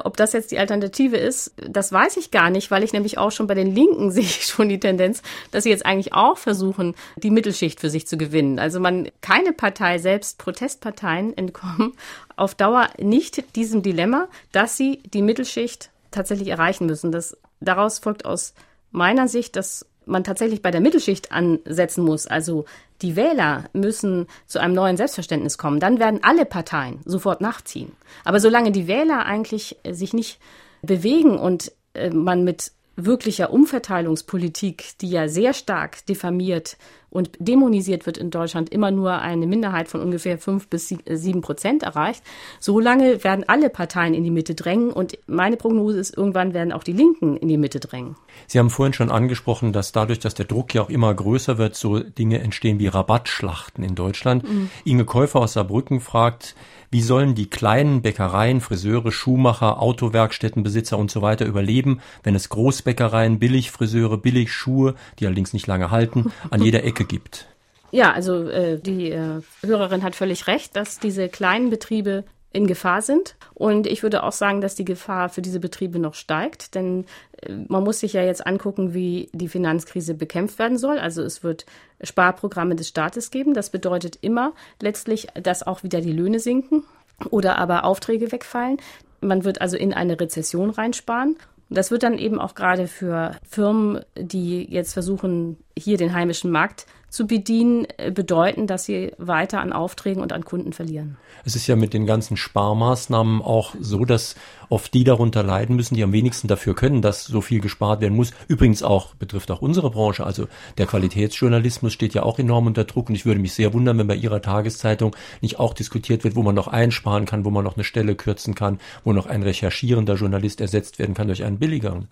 ob 0.03 0.17
das 0.17 0.33
jetzt 0.33 0.51
die 0.51 0.57
Alternative 0.57 1.17
ist, 1.17 1.53
das 1.57 1.91
weiß 1.91 2.17
ich 2.17 2.31
gar 2.31 2.49
nicht, 2.49 2.71
weil 2.71 2.83
ich 2.83 2.93
nämlich 2.93 3.17
auch 3.17 3.31
schon 3.31 3.47
bei 3.47 3.53
den 3.53 3.73
Linken 3.73 4.11
sehe 4.11 4.23
ich 4.23 4.45
schon 4.45 4.69
die 4.69 4.79
Tendenz, 4.79 5.21
dass 5.51 5.63
sie 5.63 5.69
jetzt 5.69 5.85
eigentlich 5.85 6.13
auch 6.13 6.37
versuchen, 6.37 6.95
die 7.17 7.31
Mittelschicht 7.31 7.79
für 7.79 7.89
sich 7.89 8.07
zu 8.07 8.17
gewinnen. 8.17 8.59
Also 8.59 8.79
man, 8.79 9.09
keine 9.21 9.53
Partei, 9.53 9.97
selbst 9.97 10.37
Protestparteien 10.37 11.35
entkommen 11.37 11.93
auf 12.35 12.55
Dauer 12.55 12.89
nicht 12.99 13.55
diesem 13.55 13.83
Dilemma, 13.83 14.27
dass 14.51 14.77
sie 14.77 15.01
die 15.13 15.21
Mittelschicht 15.21 15.89
tatsächlich 16.11 16.49
erreichen 16.49 16.85
müssen. 16.85 17.11
Das, 17.11 17.37
daraus 17.59 17.99
folgt 17.99 18.25
aus 18.25 18.53
meiner 18.91 19.27
Sicht, 19.27 19.55
dass 19.55 19.85
man 20.05 20.23
tatsächlich 20.23 20.61
bei 20.61 20.71
der 20.71 20.81
Mittelschicht 20.81 21.31
ansetzen 21.31 22.03
muss. 22.03 22.27
Also 22.27 22.65
die 23.01 23.15
Wähler 23.15 23.65
müssen 23.73 24.27
zu 24.45 24.59
einem 24.59 24.73
neuen 24.73 24.97
Selbstverständnis 24.97 25.57
kommen. 25.57 25.79
Dann 25.79 25.99
werden 25.99 26.19
alle 26.23 26.45
Parteien 26.45 26.99
sofort 27.05 27.41
nachziehen. 27.41 27.91
Aber 28.23 28.39
solange 28.39 28.71
die 28.71 28.87
Wähler 28.87 29.25
eigentlich 29.25 29.77
äh, 29.83 29.93
sich 29.93 30.13
nicht 30.13 30.39
bewegen 30.81 31.37
und 31.37 31.71
äh, 31.93 32.09
man 32.09 32.43
mit 32.43 32.71
wirklicher 32.95 33.51
Umverteilungspolitik, 33.51 34.97
die 35.01 35.09
ja 35.09 35.27
sehr 35.27 35.53
stark 35.53 36.05
diffamiert 36.05 36.77
und 37.13 37.29
dämonisiert 37.39 38.05
wird 38.05 38.17
in 38.17 38.31
Deutschland, 38.31 38.69
immer 38.69 38.91
nur 38.91 39.13
eine 39.19 39.47
Minderheit 39.47 39.87
von 39.87 40.01
ungefähr 40.01 40.37
fünf 40.37 40.67
bis 40.67 40.89
sieben 40.89 41.41
Prozent 41.41 41.83
erreicht, 41.83 42.23
solange 42.59 43.23
werden 43.23 43.45
alle 43.47 43.69
Parteien 43.69 44.13
in 44.13 44.23
die 44.23 44.31
Mitte 44.31 44.55
drängen 44.55 44.91
und 44.91 45.17
meine 45.27 45.57
Prognose 45.57 45.99
ist, 45.99 46.17
irgendwann 46.17 46.53
werden 46.53 46.73
auch 46.73 46.83
die 46.83 46.93
Linken 46.93 47.37
in 47.37 47.47
die 47.47 47.57
Mitte 47.57 47.79
drängen. 47.79 48.15
Sie 48.47 48.59
haben 48.59 48.69
vorhin 48.69 48.93
schon 48.93 49.11
angesprochen, 49.11 49.73
dass 49.73 49.91
dadurch, 49.91 50.19
dass 50.19 50.33
der 50.33 50.45
Druck 50.45 50.73
ja 50.73 50.81
auch 50.81 50.89
immer 50.89 51.13
größer 51.13 51.57
wird, 51.57 51.75
so 51.75 51.99
Dinge 51.99 52.39
entstehen 52.39 52.79
wie 52.79 52.87
Rabattschlachten 52.87 53.83
in 53.83 53.95
Deutschland. 53.95 54.43
Mhm. 54.43 54.69
Inge 54.83 55.05
Käufer 55.05 55.39
aus 55.39 55.53
Saarbrücken 55.53 55.99
fragt, 55.99 56.55
wie 56.93 57.01
sollen 57.01 57.33
die 57.33 57.49
kleinen 57.49 58.03
Bäckereien, 58.03 58.61
Friseure, 58.61 59.11
Schuhmacher, 59.11 59.81
Autowerkstättenbesitzer 59.81 60.95
und 60.95 61.09
so 61.09 61.23
weiter 61.23 61.47
überleben, 61.47 62.01
wenn 62.21 62.35
es 62.35 62.49
Großbäckereien, 62.49 63.39
Billigfriseure, 63.39 64.19
Billigschuhe, 64.19 64.93
die 65.17 65.25
allerdings 65.25 65.53
nicht 65.53 65.65
lange 65.65 65.89
halten, 65.89 66.31
an 66.51 66.61
jeder 66.61 66.83
Ecke 66.83 67.02
gibt? 67.05 67.47
Ja, 67.91 68.11
also 68.11 68.49
äh, 68.49 68.79
die 68.79 69.11
äh, 69.11 69.41
Hörerin 69.63 70.03
hat 70.03 70.15
völlig 70.15 70.47
recht, 70.47 70.75
dass 70.75 70.99
diese 70.99 71.29
kleinen 71.29 71.69
Betriebe 71.69 72.23
in 72.53 72.67
Gefahr 72.67 73.01
sind. 73.01 73.35
Und 73.53 73.87
ich 73.87 74.03
würde 74.03 74.23
auch 74.23 74.31
sagen, 74.31 74.61
dass 74.61 74.75
die 74.75 74.85
Gefahr 74.85 75.29
für 75.29 75.41
diese 75.41 75.59
Betriebe 75.59 75.99
noch 75.99 76.13
steigt, 76.13 76.75
denn 76.75 77.05
äh, 77.41 77.51
man 77.67 77.83
muss 77.83 77.99
sich 77.99 78.13
ja 78.13 78.23
jetzt 78.23 78.45
angucken, 78.47 78.93
wie 78.93 79.29
die 79.33 79.47
Finanzkrise 79.47 80.13
bekämpft 80.13 80.59
werden 80.59 80.77
soll. 80.77 80.99
Also 80.99 81.23
es 81.23 81.43
wird 81.43 81.65
Sparprogramme 82.01 82.75
des 82.75 82.87
Staates 82.87 83.31
geben. 83.31 83.53
Das 83.53 83.71
bedeutet 83.71 84.17
immer 84.21 84.53
letztlich, 84.81 85.27
dass 85.41 85.65
auch 85.65 85.83
wieder 85.83 85.99
die 85.99 86.13
Löhne 86.13 86.39
sinken 86.39 86.83
oder 87.31 87.57
aber 87.57 87.83
Aufträge 87.83 88.31
wegfallen. 88.31 88.77
Man 89.21 89.43
wird 89.43 89.61
also 89.61 89.77
in 89.77 89.93
eine 89.93 90.19
Rezession 90.19 90.69
reinsparen. 90.69 91.37
Das 91.69 91.91
wird 91.91 92.03
dann 92.03 92.17
eben 92.17 92.39
auch 92.39 92.55
gerade 92.55 92.87
für 92.87 93.37
Firmen, 93.49 94.01
die 94.17 94.63
jetzt 94.71 94.93
versuchen, 94.93 95.57
hier 95.77 95.97
den 95.97 96.13
heimischen 96.13 96.51
Markt 96.51 96.85
zu 97.13 97.27
bedienen, 97.27 97.85
äh, 97.97 98.09
bedeuten, 98.09 98.65
dass 98.65 98.85
sie 98.85 99.11
weiter 99.19 99.61
an 99.61 99.71
Aufträgen 99.71 100.21
und 100.21 100.33
an 100.33 100.43
Kunden 100.43 100.73
verlieren. 100.73 101.15
Es 101.45 101.55
ist 101.55 101.67
ja 101.67 101.75
mit 101.75 101.93
den 101.93 102.07
ganzen 102.07 102.37
Sparmaßnahmen 102.37 103.39
auch 103.39 103.75
so, 103.79 104.03
dass 104.03 104.35
oft 104.69 104.91
die 104.95 105.03
darunter 105.03 105.43
leiden 105.43 105.75
müssen, 105.75 105.93
die 105.93 106.03
am 106.03 106.11
wenigsten 106.11 106.47
dafür 106.47 106.73
können, 106.73 107.03
dass 107.03 107.25
so 107.25 107.41
viel 107.41 107.59
gespart 107.59 108.01
werden 108.01 108.15
muss. 108.15 108.31
Übrigens 108.47 108.81
auch, 108.81 109.13
betrifft 109.13 109.51
auch 109.51 109.61
unsere 109.61 109.91
Branche. 109.91 110.25
Also 110.25 110.47
der 110.79 110.87
Qualitätsjournalismus 110.87 111.93
steht 111.93 112.15
ja 112.15 112.23
auch 112.23 112.39
enorm 112.39 112.65
unter 112.65 112.83
Druck 112.83 113.09
und 113.09 113.15
ich 113.15 113.27
würde 113.27 113.39
mich 113.39 113.53
sehr 113.53 113.73
wundern, 113.73 113.99
wenn 113.99 114.07
bei 114.07 114.15
Ihrer 114.15 114.41
Tageszeitung 114.41 115.15
nicht 115.41 115.59
auch 115.59 115.75
diskutiert 115.75 116.23
wird, 116.23 116.35
wo 116.35 116.41
man 116.41 116.55
noch 116.55 116.67
einsparen 116.67 117.25
kann, 117.25 117.45
wo 117.45 117.51
man 117.51 117.63
noch 117.63 117.75
eine 117.75 117.83
Stelle 117.83 118.15
kürzen 118.15 118.55
kann, 118.55 118.79
wo 119.03 119.13
noch 119.13 119.27
ein 119.27 119.43
recherchierender 119.43 120.15
Journalist 120.15 120.61
ersetzt 120.61 120.97
werden 120.97 121.13
kann 121.13 121.27
durch 121.27 121.43
einen 121.43 121.59
billigeren. 121.59 122.07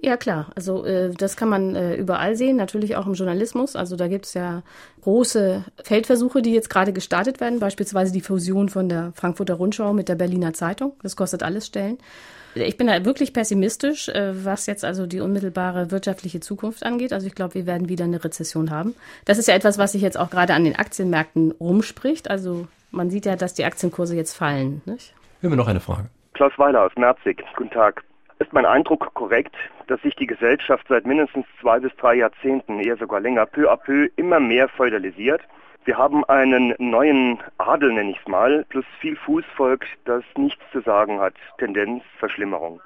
Ja, 0.00 0.16
klar. 0.16 0.50
Also 0.54 0.84
äh, 0.84 1.10
das 1.10 1.36
kann 1.36 1.48
man 1.48 1.74
äh, 1.74 1.96
überall 1.96 2.36
sehen, 2.36 2.56
natürlich 2.56 2.96
auch 2.96 3.06
im 3.06 3.14
Journalismus. 3.14 3.74
Also 3.74 3.96
da 3.96 4.06
gibt 4.06 4.26
es 4.26 4.34
ja 4.34 4.62
große 5.02 5.64
Feldversuche, 5.82 6.40
die 6.40 6.52
jetzt 6.52 6.70
gerade 6.70 6.92
gestartet 6.92 7.40
werden, 7.40 7.58
beispielsweise 7.58 8.12
die 8.12 8.20
Fusion 8.20 8.68
von 8.68 8.88
der 8.88 9.12
Frankfurter 9.16 9.54
Rundschau 9.54 9.92
mit 9.92 10.08
der 10.08 10.14
Berliner 10.14 10.52
Zeitung. 10.52 10.92
Das 11.02 11.16
kostet 11.16 11.42
alles 11.42 11.66
Stellen. 11.66 11.98
Ich 12.54 12.76
bin 12.76 12.86
da 12.86 13.04
wirklich 13.04 13.32
pessimistisch, 13.32 14.08
äh, 14.08 14.44
was 14.44 14.66
jetzt 14.66 14.84
also 14.84 15.06
die 15.06 15.20
unmittelbare 15.20 15.90
wirtschaftliche 15.90 16.40
Zukunft 16.40 16.84
angeht. 16.84 17.12
Also 17.12 17.26
ich 17.26 17.34
glaube, 17.34 17.54
wir 17.54 17.66
werden 17.66 17.88
wieder 17.88 18.04
eine 18.04 18.22
Rezession 18.22 18.70
haben. 18.70 18.94
Das 19.24 19.38
ist 19.38 19.48
ja 19.48 19.54
etwas, 19.54 19.78
was 19.78 19.92
sich 19.92 20.02
jetzt 20.02 20.18
auch 20.18 20.30
gerade 20.30 20.54
an 20.54 20.64
den 20.64 20.76
Aktienmärkten 20.76 21.52
rumspricht. 21.52 22.30
Also 22.30 22.68
man 22.90 23.10
sieht 23.10 23.26
ja, 23.26 23.36
dass 23.36 23.54
die 23.54 23.64
Aktienkurse 23.64 24.16
jetzt 24.16 24.34
fallen. 24.34 24.80
Nicht? 24.86 25.12
Wir 25.40 25.50
haben 25.50 25.56
noch 25.56 25.68
eine 25.68 25.80
Frage. 25.80 26.08
Klaus 26.34 26.52
Weiler 26.56 26.84
aus 26.84 26.92
Merzig. 26.96 27.44
Guten 27.56 27.70
Tag. 27.70 28.04
Ist 28.38 28.52
mein 28.52 28.66
Eindruck 28.66 29.12
korrekt, 29.14 29.54
dass 29.88 30.00
sich 30.02 30.14
die 30.14 30.26
Gesellschaft 30.26 30.86
seit 30.88 31.06
mindestens 31.06 31.46
zwei 31.60 31.80
bis 31.80 31.94
drei 31.96 32.14
Jahrzehnten, 32.14 32.78
eher 32.78 32.96
sogar 32.96 33.20
länger, 33.20 33.46
peu 33.46 33.70
à 33.70 33.76
peu 33.76 34.08
immer 34.16 34.38
mehr 34.38 34.68
feudalisiert? 34.68 35.42
Wir 35.84 35.96
haben 35.96 36.24
einen 36.24 36.74
neuen 36.78 37.38
Adel, 37.56 37.92
nenne 37.92 38.10
ich 38.10 38.18
es 38.20 38.28
mal, 38.28 38.64
plus 38.68 38.84
viel 39.00 39.16
Fußvolk, 39.16 39.86
das 40.04 40.22
nichts 40.36 40.62
zu 40.70 40.80
sagen 40.82 41.18
hat. 41.18 41.34
Tendenz 41.58 42.02
Verschlimmerung. 42.18 42.80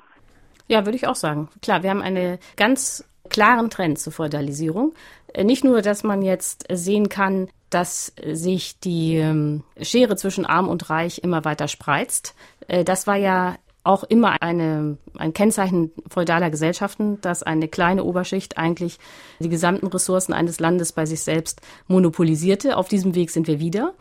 Ja, 0.68 0.86
würde 0.86 0.96
ich 0.96 1.06
auch 1.06 1.16
sagen. 1.16 1.48
Klar, 1.60 1.82
wir 1.82 1.90
haben 1.90 2.00
einen 2.00 2.38
ganz 2.56 3.04
klaren 3.28 3.70
Trend 3.70 3.98
zur 3.98 4.12
Feudalisierung. 4.12 4.94
Äh, 5.34 5.44
nicht 5.44 5.64
nur, 5.64 5.82
dass 5.82 6.04
man 6.04 6.22
jetzt 6.22 6.66
sehen 6.70 7.08
kann, 7.08 7.48
dass 7.70 8.14
sich 8.24 8.78
die 8.80 9.16
ähm, 9.16 9.64
Schere 9.80 10.16
zwischen 10.16 10.46
Arm 10.46 10.68
und 10.68 10.88
Reich 10.90 11.20
immer 11.22 11.44
weiter 11.44 11.68
spreizt. 11.68 12.34
Äh, 12.68 12.84
das 12.84 13.06
war 13.06 13.16
ja 13.16 13.56
auch 13.84 14.04
immer 14.04 14.42
eine, 14.42 14.96
ein 15.18 15.32
Kennzeichen 15.32 15.90
feudaler 16.08 16.50
Gesellschaften, 16.50 17.20
dass 17.20 17.42
eine 17.42 17.68
kleine 17.68 18.04
Oberschicht 18.04 18.56
eigentlich 18.56 18.98
die 19.40 19.48
gesamten 19.48 19.86
Ressourcen 19.88 20.32
eines 20.32 20.60
Landes 20.60 20.92
bei 20.92 21.06
sich 21.06 21.22
selbst 21.22 21.60
monopolisierte. 21.88 22.76
Auf 22.76 22.88
diesem 22.88 23.14
Weg 23.14 23.30
sind 23.30 23.48
wir 23.48 23.58
wieder. 23.58 23.94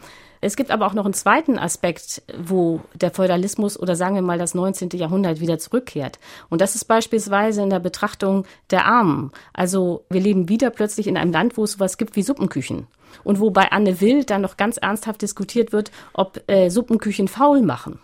Es 0.43 0.55
gibt 0.55 0.71
aber 0.71 0.87
auch 0.87 0.93
noch 0.93 1.05
einen 1.05 1.13
zweiten 1.13 1.59
Aspekt, 1.59 2.23
wo 2.35 2.81
der 2.95 3.11
Feudalismus 3.11 3.79
oder 3.79 3.95
sagen 3.95 4.15
wir 4.15 4.23
mal 4.23 4.39
das 4.39 4.55
19. 4.55 4.89
Jahrhundert 4.93 5.39
wieder 5.39 5.59
zurückkehrt. 5.59 6.19
Und 6.49 6.61
das 6.61 6.73
ist 6.73 6.85
beispielsweise 6.85 7.61
in 7.61 7.69
der 7.69 7.79
Betrachtung 7.79 8.45
der 8.71 8.85
Armen. 8.85 9.31
Also 9.53 10.03
wir 10.09 10.19
leben 10.19 10.49
wieder 10.49 10.71
plötzlich 10.71 11.05
in 11.05 11.15
einem 11.15 11.31
Land, 11.31 11.57
wo 11.57 11.63
es 11.63 11.73
sowas 11.73 11.97
gibt 11.97 12.15
wie 12.15 12.23
Suppenküchen. 12.23 12.87
Und 13.23 13.39
wo 13.39 13.51
bei 13.51 13.71
Anne 13.71 14.01
Will 14.01 14.23
dann 14.23 14.41
noch 14.41 14.57
ganz 14.57 14.77
ernsthaft 14.77 15.21
diskutiert 15.21 15.73
wird, 15.73 15.91
ob 16.13 16.41
äh, 16.47 16.69
Suppenküchen 16.69 17.27
faul 17.27 17.61
machen. 17.61 17.99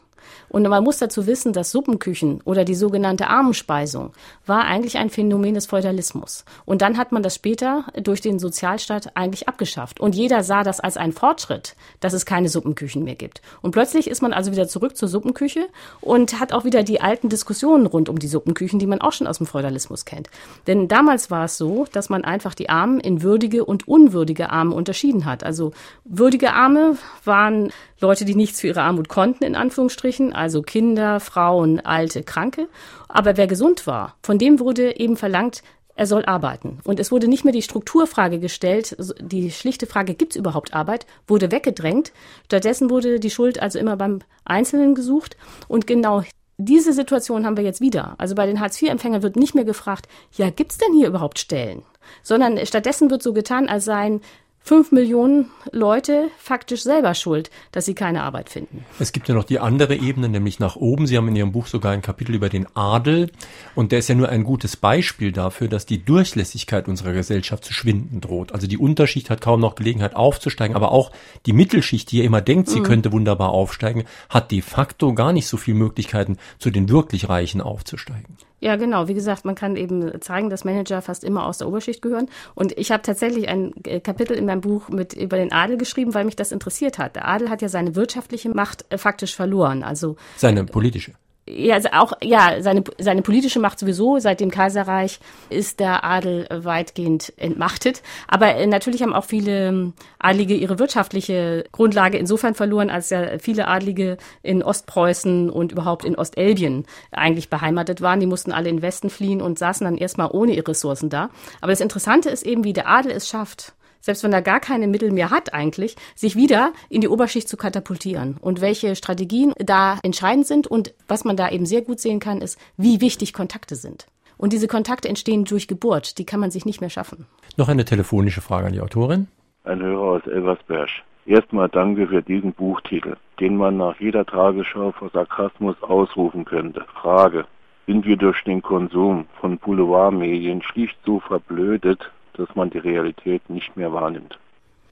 Und 0.49 0.68
man 0.68 0.84
muss 0.84 0.97
dazu 0.97 1.28
wissen, 1.28 1.53
dass 1.53 1.72
Suppenküchen 1.72 2.41
oder 2.43 2.65
die 2.65 2.76
sogenannte 2.76 3.28
Armenspeisung 3.28 4.13
war 4.45 4.65
eigentlich 4.65 4.97
ein 4.97 5.09
Phänomen 5.09 5.53
des 5.53 5.65
Feudalismus. 5.65 6.45
Und 6.65 6.82
dann 6.82 6.97
hat 6.97 7.11
man 7.11 7.24
das 7.24 7.36
später 7.36 7.86
durch 8.01 8.22
den 8.22 8.39
Sozialstaat 8.39 9.15
eigentlich 9.15 9.47
abgeschafft. 9.47 9.99
Und 9.99 10.15
jeder 10.15 10.43
sah 10.43 10.63
das 10.63 10.80
als 10.80 10.97
einen 10.97 11.13
Fortschritt, 11.13 11.76
dass 11.99 12.13
es 12.13 12.26
keine 12.26 12.49
Suppenküchen 12.49 13.03
mehr 13.03 13.15
gibt. 13.15 13.41
Und 13.61 13.72
plötzlich 13.72 14.09
ist 14.09 14.22
man 14.22 14.34
also 14.34 14.51
wieder 14.51 14.68
zurück 14.68 14.97
zur 14.97 15.07
Suppenküche 15.07 15.68
und 16.01 16.39
hat 16.39 16.53
auch 16.53 16.65
wieder 16.65 16.84
die 16.84 17.01
alten 17.01 17.30
Diskussionen 17.30 17.86
rund 17.86 18.09
um 18.09 18.20
die 18.20 18.28
Suppenküchen, 18.28 18.80
die 18.80 18.88
man 18.88 19.01
auch 19.01 19.11
schon 19.11 19.28
aus 19.28 19.38
dem 19.38 19.47
Feudalismus 19.47 20.05
kennt. 20.05 20.30
Denn 20.68 20.88
damals 20.88 21.32
war 21.32 21.45
es 21.45 21.57
so, 21.57 21.86
dass 21.91 22.09
man 22.09 22.24
einfach 22.24 22.53
die 22.53 22.70
Armen 22.70 22.99
in 22.99 23.22
würdige 23.22 23.65
und 23.65 23.88
unwürdige 23.88 24.49
Arme 24.49 24.74
unterschieden 24.74 25.26
hat. 25.26 25.43
Also 25.43 25.72
würdige 26.05 26.53
Arme 26.53 26.97
waren 27.24 27.72
Leute, 28.00 28.26
die 28.26 28.36
nichts 28.36 28.62
für 28.62 28.68
ihre 28.68 28.82
Armut 28.82 29.10
konnten, 29.10 29.43
in 29.43 29.56
Anführungsstrichen, 29.56 30.34
also 30.34 30.62
Kinder, 30.62 31.20
Frauen, 31.20 31.80
Alte, 31.80 32.24
Kranke. 32.24 32.68
Aber 33.08 33.38
wer 33.38 33.48
gesund 33.48 33.88
war, 33.88 34.16
von 34.22 34.38
dem 34.38 34.60
wurde 34.60 35.00
eben 35.00 35.18
verlangt, 35.18 35.64
er 35.98 36.06
soll 36.06 36.26
arbeiten. 36.26 36.80
Und 36.84 37.00
es 37.00 37.12
wurde 37.12 37.28
nicht 37.28 37.43
mehr 37.43 37.54
die 37.54 37.64
Strukturfrage 37.64 38.39
gestellt, 38.39 38.95
die 39.20 39.50
schlichte 39.50 39.88
Frage, 39.88 40.14
gibt 40.14 40.34
es 40.34 40.39
überhaupt 40.39 40.74
Arbeit, 40.74 41.08
wurde 41.26 41.52
weggedrängt. 41.52 42.12
Stattdessen 42.45 42.91
wurde 42.91 43.20
die 43.20 43.32
Schuld 43.32 43.60
also 43.60 43.80
immer 43.80 43.98
beim 43.98 44.20
Einzelnen 44.45 44.93
gesucht. 44.93 45.36
Und 45.68 45.88
genau 45.88 46.22
diese 46.58 46.93
Situation 46.93 47.45
haben 47.45 47.58
wir 47.58 47.64
jetzt 47.64 47.82
wieder. 47.82 48.14
Also 48.20 48.36
bei 48.36 48.45
den 48.45 48.60
Hartz-IV-Empfängern 48.60 49.24
wird 49.24 49.36
nicht 49.36 49.56
mehr 49.56 49.66
gefragt, 49.66 50.08
ja, 50.36 50.52
gibt 50.52 50.72
es 50.72 50.78
denn 50.78 50.93
hier 50.93 51.08
überhaupt 51.08 51.39
Stellen? 51.39 51.82
Sondern 52.22 52.64
stattdessen 52.66 53.10
wird 53.10 53.24
so 53.24 53.34
getan, 53.34 53.68
als 53.68 53.86
seien 53.86 54.22
fünf 54.68 54.91
Millionen 54.91 55.49
Leute 55.72 56.30
faktisch 56.38 56.84
selber 56.84 57.13
schuld, 57.13 57.49
dass 57.72 57.86
sie 57.86 57.95
keine 57.95 58.24
Arbeit 58.24 58.49
finden. 58.49 58.86
Es 58.99 59.13
gibt 59.13 59.30
ja 59.30 59.34
noch 59.34 59.45
die 59.45 59.59
andere 59.59 59.95
Ebene, 59.95 60.28
nämlich 60.28 60.59
nach 60.59 60.76
oben. 60.76 61.07
Sie 61.07 61.15
haben 61.15 61.28
in 61.30 61.36
Ihrem 61.38 61.53
Buch 61.53 61.68
sogar 61.68 61.93
ein 61.93 62.01
Kapitel 62.01 62.36
über 62.36 62.49
den 62.49 62.68
Adel. 62.76 63.32
Und 63.76 63.91
der 63.91 63.99
ist 63.99 64.09
ja 64.09 64.15
nur 64.15 64.30
ein 64.30 64.43
gutes 64.43 64.76
Beispiel 64.76 65.32
dafür, 65.32 65.70
dass 65.70 65.86
die 65.86 66.03
Durchlässigkeit 66.03 66.88
unserer 66.88 67.13
Gesellschaft 67.13 67.63
zu 67.63 67.74
schwinden 67.74 68.20
droht. 68.20 68.51
Also 68.51 68.68
die 68.68 68.78
Unterschicht 68.78 69.30
hat 69.30 69.39
kaum 69.39 69.61
noch 69.61 69.76
Gelegenheit 69.76 70.15
aufzusteigen, 70.15 70.76
aber 70.76 70.91
auch 70.91 71.11
die 71.45 71.53
Mittelschicht, 71.53 72.11
die 72.11 72.20
ja 72.20 72.26
immer 72.26 72.41
denkt, 72.41 72.70
sie 72.70 72.80
mhm. 72.80 72.84
könnte 72.84 73.11
wunderbar 73.13 73.51
aufsteigen, 73.51 74.03
hat 74.30 74.51
de 74.51 74.61
facto 74.61 75.13
gar 75.13 75.32
nicht 75.32 75.47
so 75.47 75.55
viele 75.55 75.78
Möglichkeiten, 75.78 76.38
zu 76.59 76.72
den 76.72 76.89
wirklich 76.89 77.30
Reichen 77.30 77.61
aufzusteigen. 77.61 78.38
Ja, 78.60 78.76
genau. 78.76 79.08
Wie 79.08 79.14
gesagt, 79.14 79.45
man 79.45 79.55
kann 79.55 79.76
eben 79.76 80.20
zeigen, 80.22 80.49
dass 80.49 80.66
Manager 80.66 81.01
fast 81.01 81.24
immer 81.24 81.45
aus 81.45 81.60
der 81.60 81.68
Oberschicht 81.68 82.01
gehören. 82.01 82.28
Und 82.55 82.76
ich 82.78 82.91
habe 82.91 83.03
tatsächlich 83.03 83.47
ein 83.47 83.74
äh, 83.86 83.99
Kapitel 83.99 84.36
in 84.36 84.45
meinem 84.45 84.62
Buch 84.62 84.89
mit 84.89 85.14
über 85.14 85.38
den 85.38 85.51
Adel 85.51 85.78
geschrieben, 85.78 86.14
weil 86.14 86.26
mich 86.26 86.36
das 86.36 86.51
interessiert 86.51 86.97
hat. 86.97 87.16
Der 87.16 87.28
Adel 87.28 87.49
hat 87.49 87.62
ja 87.62 87.70
seine 87.70 87.95
wirtschaftliche 87.95 88.49
Macht 88.49 88.86
äh, 88.89 88.97
faktisch 88.97 89.36
verloren. 89.36 89.84
Also 89.84 90.16
seine 90.38 90.64
politische 90.64 91.14
ja, 91.50 91.76
also 91.76 91.89
auch, 91.93 92.14
ja, 92.22 92.62
seine, 92.62 92.84
seine 92.98 93.22
politische 93.22 93.60
Macht 93.60 93.80
sowieso. 93.80 94.20
Seit 94.20 94.39
dem 94.39 94.52
Kaiserreich 94.52 95.20
ist 95.50 95.80
der 95.80 96.04
Adel 96.04 96.48
weitgehend 96.52 97.34
entmachtet. 97.38 98.02
Aber 98.28 98.56
äh, 98.56 98.68
natürlich 98.68 99.02
haben 99.02 99.14
auch 99.14 99.26
viele 99.26 99.70
ähm, 99.70 99.93
Adlige 100.20 100.56
ihre 100.56 100.80
wirtschaftliche 100.80 101.66
Grundlage 101.72 102.18
insofern 102.18 102.54
verloren, 102.54 102.89
als 102.89 103.10
ja 103.10 103.39
viele 103.39 103.68
Adlige 103.68 104.18
in 104.43 104.62
Ostpreußen 104.62 105.50
und 105.50 105.72
überhaupt 105.72 106.06
in 106.06 106.16
Ostelbien 106.16 106.86
eigentlich 107.12 107.50
beheimatet 107.50 108.02
waren. 108.02 108.20
Die 108.20 108.26
mussten 108.26 108.52
alle 108.52 108.70
in 108.70 108.78
den 108.78 108.82
Westen 108.82 109.10
fliehen 109.10 109.41
und 109.41 109.58
saßen 109.58 109.86
dann 109.86 109.98
erstmal 109.98 110.30
ohne 110.32 110.54
ihre 110.54 110.68
Ressourcen 110.68 111.10
da. 111.10 111.30
Aber 111.62 111.72
das 111.72 111.82
Interessante 111.82 112.30
ist 112.30 112.45
eben, 112.45 112.64
wie 112.64 112.74
der 112.74 112.88
Adel 112.88 113.12
es 113.12 113.28
schafft, 113.30 113.74
selbst 114.02 114.24
wenn 114.24 114.34
er 114.34 114.41
gar 114.41 114.60
keine 114.60 114.88
Mittel 114.88 115.12
mehr 115.12 115.30
hat 115.30 115.54
eigentlich, 115.54 115.95
sich 116.16 116.36
wieder 116.36 116.74
in 116.89 117.02
die 117.02 117.08
Oberschicht 117.08 117.48
zu 117.48 117.58
katapultieren. 117.58 118.38
Und 118.39 118.62
welche 118.62 118.95
Strategien 118.95 119.54
da 119.58 120.00
entscheidend 120.04 120.48
sind 120.48 120.68
und 120.68 120.93
was 121.08 121.26
man 121.26 121.38
da 121.38 121.50
eben 121.50 121.66
sehr 121.66 121.82
gut 121.82 122.00
sehen 122.00 122.20
kann, 122.20 122.41
ist, 122.41 122.60
wie 122.78 123.02
wichtig 123.02 123.34
Kontakte 123.34 123.76
sind. 123.76 124.08
Und 124.38 124.54
diese 124.54 124.68
Kontakte 124.68 125.10
entstehen 125.10 125.45
durch 125.45 125.68
Geburt, 125.68 126.18
die 126.18 126.26
kann 126.26 126.39
man 126.39 126.52
sich 126.52 126.66
nicht 126.66 126.82
mehr 126.82 126.89
schaffen. 126.89 127.26
Noch 127.58 127.70
eine 127.70 127.86
telefonische 127.86 128.41
Frage 128.41 128.68
an 128.68 128.74
die 128.74 128.82
Autorin. 128.82 129.28
Ein 129.64 129.82
Hörer 129.82 130.02
aus 130.02 130.28
Elversberg. 130.28 130.89
Erstmal 131.26 131.68
danke 131.68 132.08
für 132.08 132.22
diesen 132.22 132.54
Buchtitel, 132.54 133.18
den 133.39 133.58
man 133.58 133.78
nach 133.78 134.00
jeder 134.00 134.26
Tagesschau 134.26 134.93
vor 134.93 135.10
Sarkasmus 135.10 135.76
ausrufen 135.82 136.45
könnte. 136.45 136.86
Frage. 137.02 137.45
Sind 137.86 138.06
wir 138.06 138.18
durch 138.18 138.41
den 138.43 138.62
Konsum 138.62 139.26
von 139.39 139.58
Boulevardmedien 139.58 140.62
schlicht 140.62 140.98
so 141.06 141.20
verblödet, 141.20 142.12
dass 142.38 142.55
man 142.55 142.69
die 142.69 142.79
Realität 142.79 143.49
nicht 143.49 143.75
mehr 143.75 143.91
wahrnimmt. 143.91 144.38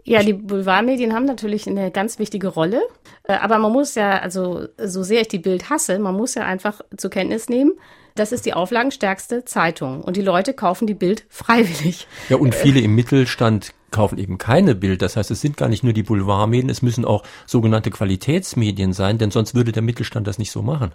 Ja, 0.08 0.22
die 0.22 0.34
Boulevardmedien 0.34 1.14
haben 1.14 1.26
natürlich 1.26 1.68
eine 1.68 1.90
ganz 1.90 2.20
wichtige 2.20 2.50
Rolle. 2.50 2.82
Äh, 3.24 3.34
aber 3.34 3.58
man 3.58 3.72
muss 3.72 3.96
ja, 3.96 4.20
also 4.20 4.68
so 4.78 5.02
sehr 5.02 5.22
ich 5.22 5.30
die 5.30 5.40
Bild 5.40 5.70
hasse, 5.70 5.98
man 5.98 6.16
muss 6.16 6.36
ja 6.36 6.44
einfach 6.44 6.82
zur 6.96 7.10
Kenntnis 7.10 7.50
nehmen, 7.50 7.72
das 8.14 8.32
ist 8.32 8.46
die 8.46 8.54
auflagenstärkste 8.54 9.44
Zeitung. 9.46 10.02
Und 10.02 10.16
die 10.16 10.22
Leute 10.22 10.54
kaufen 10.54 10.88
die 10.88 10.94
Bild 10.94 11.26
freiwillig. 11.30 12.08
Ja, 12.30 12.38
und 12.38 12.56
viele 12.56 12.80
im 12.80 12.96
Mittelstand 12.96 13.74
kaufen 13.92 14.18
eben 14.18 14.38
keine 14.38 14.76
Bild. 14.76 15.02
Das 15.02 15.18
heißt, 15.18 15.32
es 15.32 15.42
sind 15.42 15.58
gar 15.58 15.70
nicht 15.70 15.84
nur 15.84 15.92
die 15.92 16.04
Boulevardmedien, 16.04 16.70
es 16.70 16.82
müssen 16.82 17.04
auch 17.04 17.24
sogenannte 17.46 17.90
Qualitätsmedien 17.90 18.94
sein, 18.94 19.18
denn 19.18 19.32
sonst 19.32 19.56
würde 19.56 19.72
der 19.72 19.82
Mittelstand 19.82 20.28
das 20.28 20.38
nicht 20.38 20.52
so 20.52 20.62
machen. 20.62 20.92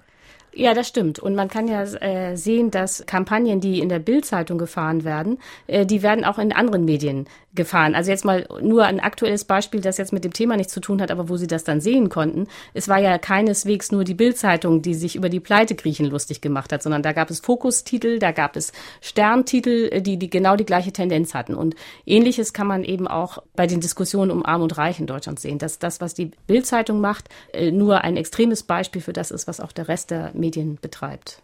Ja, 0.53 0.75
das 0.75 0.89
stimmt. 0.89 1.19
Und 1.19 1.35
man 1.35 1.49
kann 1.49 1.69
ja 1.69 1.83
äh, 1.83 2.37
sehen, 2.37 2.71
dass 2.71 3.05
Kampagnen, 3.07 3.61
die 3.61 3.79
in 3.79 3.89
der 3.89 4.01
Bildzeitung 4.01 4.59
gefahren 4.59 5.05
werden, 5.05 5.39
äh, 5.69 5.87
die 5.87 6.03
werden 6.03 6.25
auch 6.25 6.39
in 6.39 6.53
anderen 6.53 6.85
Medien 6.85 7.29
gefahren. 7.55 7.95
Also 7.95 8.11
jetzt 8.11 8.25
mal 8.25 8.47
nur 8.63 8.85
ein 8.85 9.01
aktuelles 9.01 9.45
Beispiel, 9.45 9.81
das 9.81 9.99
jetzt 9.99 10.13
mit 10.13 10.25
dem 10.25 10.33
Thema 10.33 10.57
nichts 10.57 10.73
zu 10.73 10.81
tun 10.81 11.03
hat, 11.03 11.11
aber 11.11 11.29
wo 11.29 11.37
Sie 11.37 11.49
das 11.49 11.65
dann 11.65 11.81
sehen 11.81 12.09
konnten. 12.09 12.47
Es 12.75 12.89
war 12.89 12.99
ja 12.99 13.19
keineswegs 13.19 13.91
nur 13.91 14.05
die 14.05 14.15
Bildzeitung, 14.15 14.83
die 14.83 14.95
sich 14.95 15.17
über 15.17 15.29
die 15.29 15.41
Pleite 15.41 15.75
Griechen 15.75 16.07
lustig 16.07 16.41
gemacht 16.41 16.73
hat, 16.73 16.83
sondern 16.83 17.03
da 17.03 17.13
gab 17.13 17.31
es 17.31 17.41
Fokustitel, 17.41 18.19
da 18.19 18.31
gab 18.31 18.57
es 18.57 18.73
Sterntitel, 19.01 19.89
äh, 19.91 20.01
die, 20.03 20.17
die 20.17 20.31
genau 20.31 20.57
die 20.57 20.67
gleiche 20.67 20.93
Tendenz 20.93 21.35
hatten. 21.35 21.55
Und 21.55 21.75
ähnliches 22.07 22.53
kann 22.53 22.69
man 22.69 22.85
eben 22.85 23.09
auch 23.09 23.39
bei 23.57 23.67
den 23.67 23.81
Diskussionen 23.81 24.31
um 24.31 24.47
Arm 24.47 24.63
und 24.63 24.79
Reich 24.79 25.01
in 25.01 25.07
Deutschland 25.07 25.41
sehen, 25.41 25.59
dass 25.59 25.79
das, 25.79 26.01
was 26.01 26.15
die 26.15 26.31
Bildzeitung 26.47 27.01
macht, 27.01 27.29
äh, 27.53 27.73
nur 27.73 28.03
ein 28.03 28.17
extremes 28.17 28.63
Beispiel 28.63 29.03
für 29.03 29.13
das 29.13 29.31
ist, 29.33 29.49
was 29.49 29.61
auch 29.61 29.73
der 29.73 29.89
Rest 29.89 30.11
der 30.13 30.31
Medien 30.35 30.79
betreibt. 30.81 31.43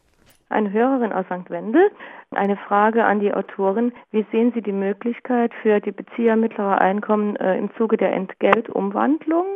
Eine 0.48 0.72
Hörerin 0.72 1.12
aus 1.12 1.26
St. 1.26 1.50
Wendel. 1.50 1.90
Eine 2.30 2.56
Frage 2.56 3.04
an 3.04 3.20
die 3.20 3.34
Autorin. 3.34 3.92
Wie 4.12 4.24
sehen 4.30 4.52
Sie 4.54 4.62
die 4.62 4.72
Möglichkeit 4.72 5.52
für 5.62 5.80
die 5.80 5.92
Bezieher 5.92 6.36
mittlerer 6.36 6.80
Einkommen 6.80 7.36
äh, 7.36 7.58
im 7.58 7.70
Zuge 7.76 7.96
der 7.96 8.12
Entgeltumwandlung 8.12 9.46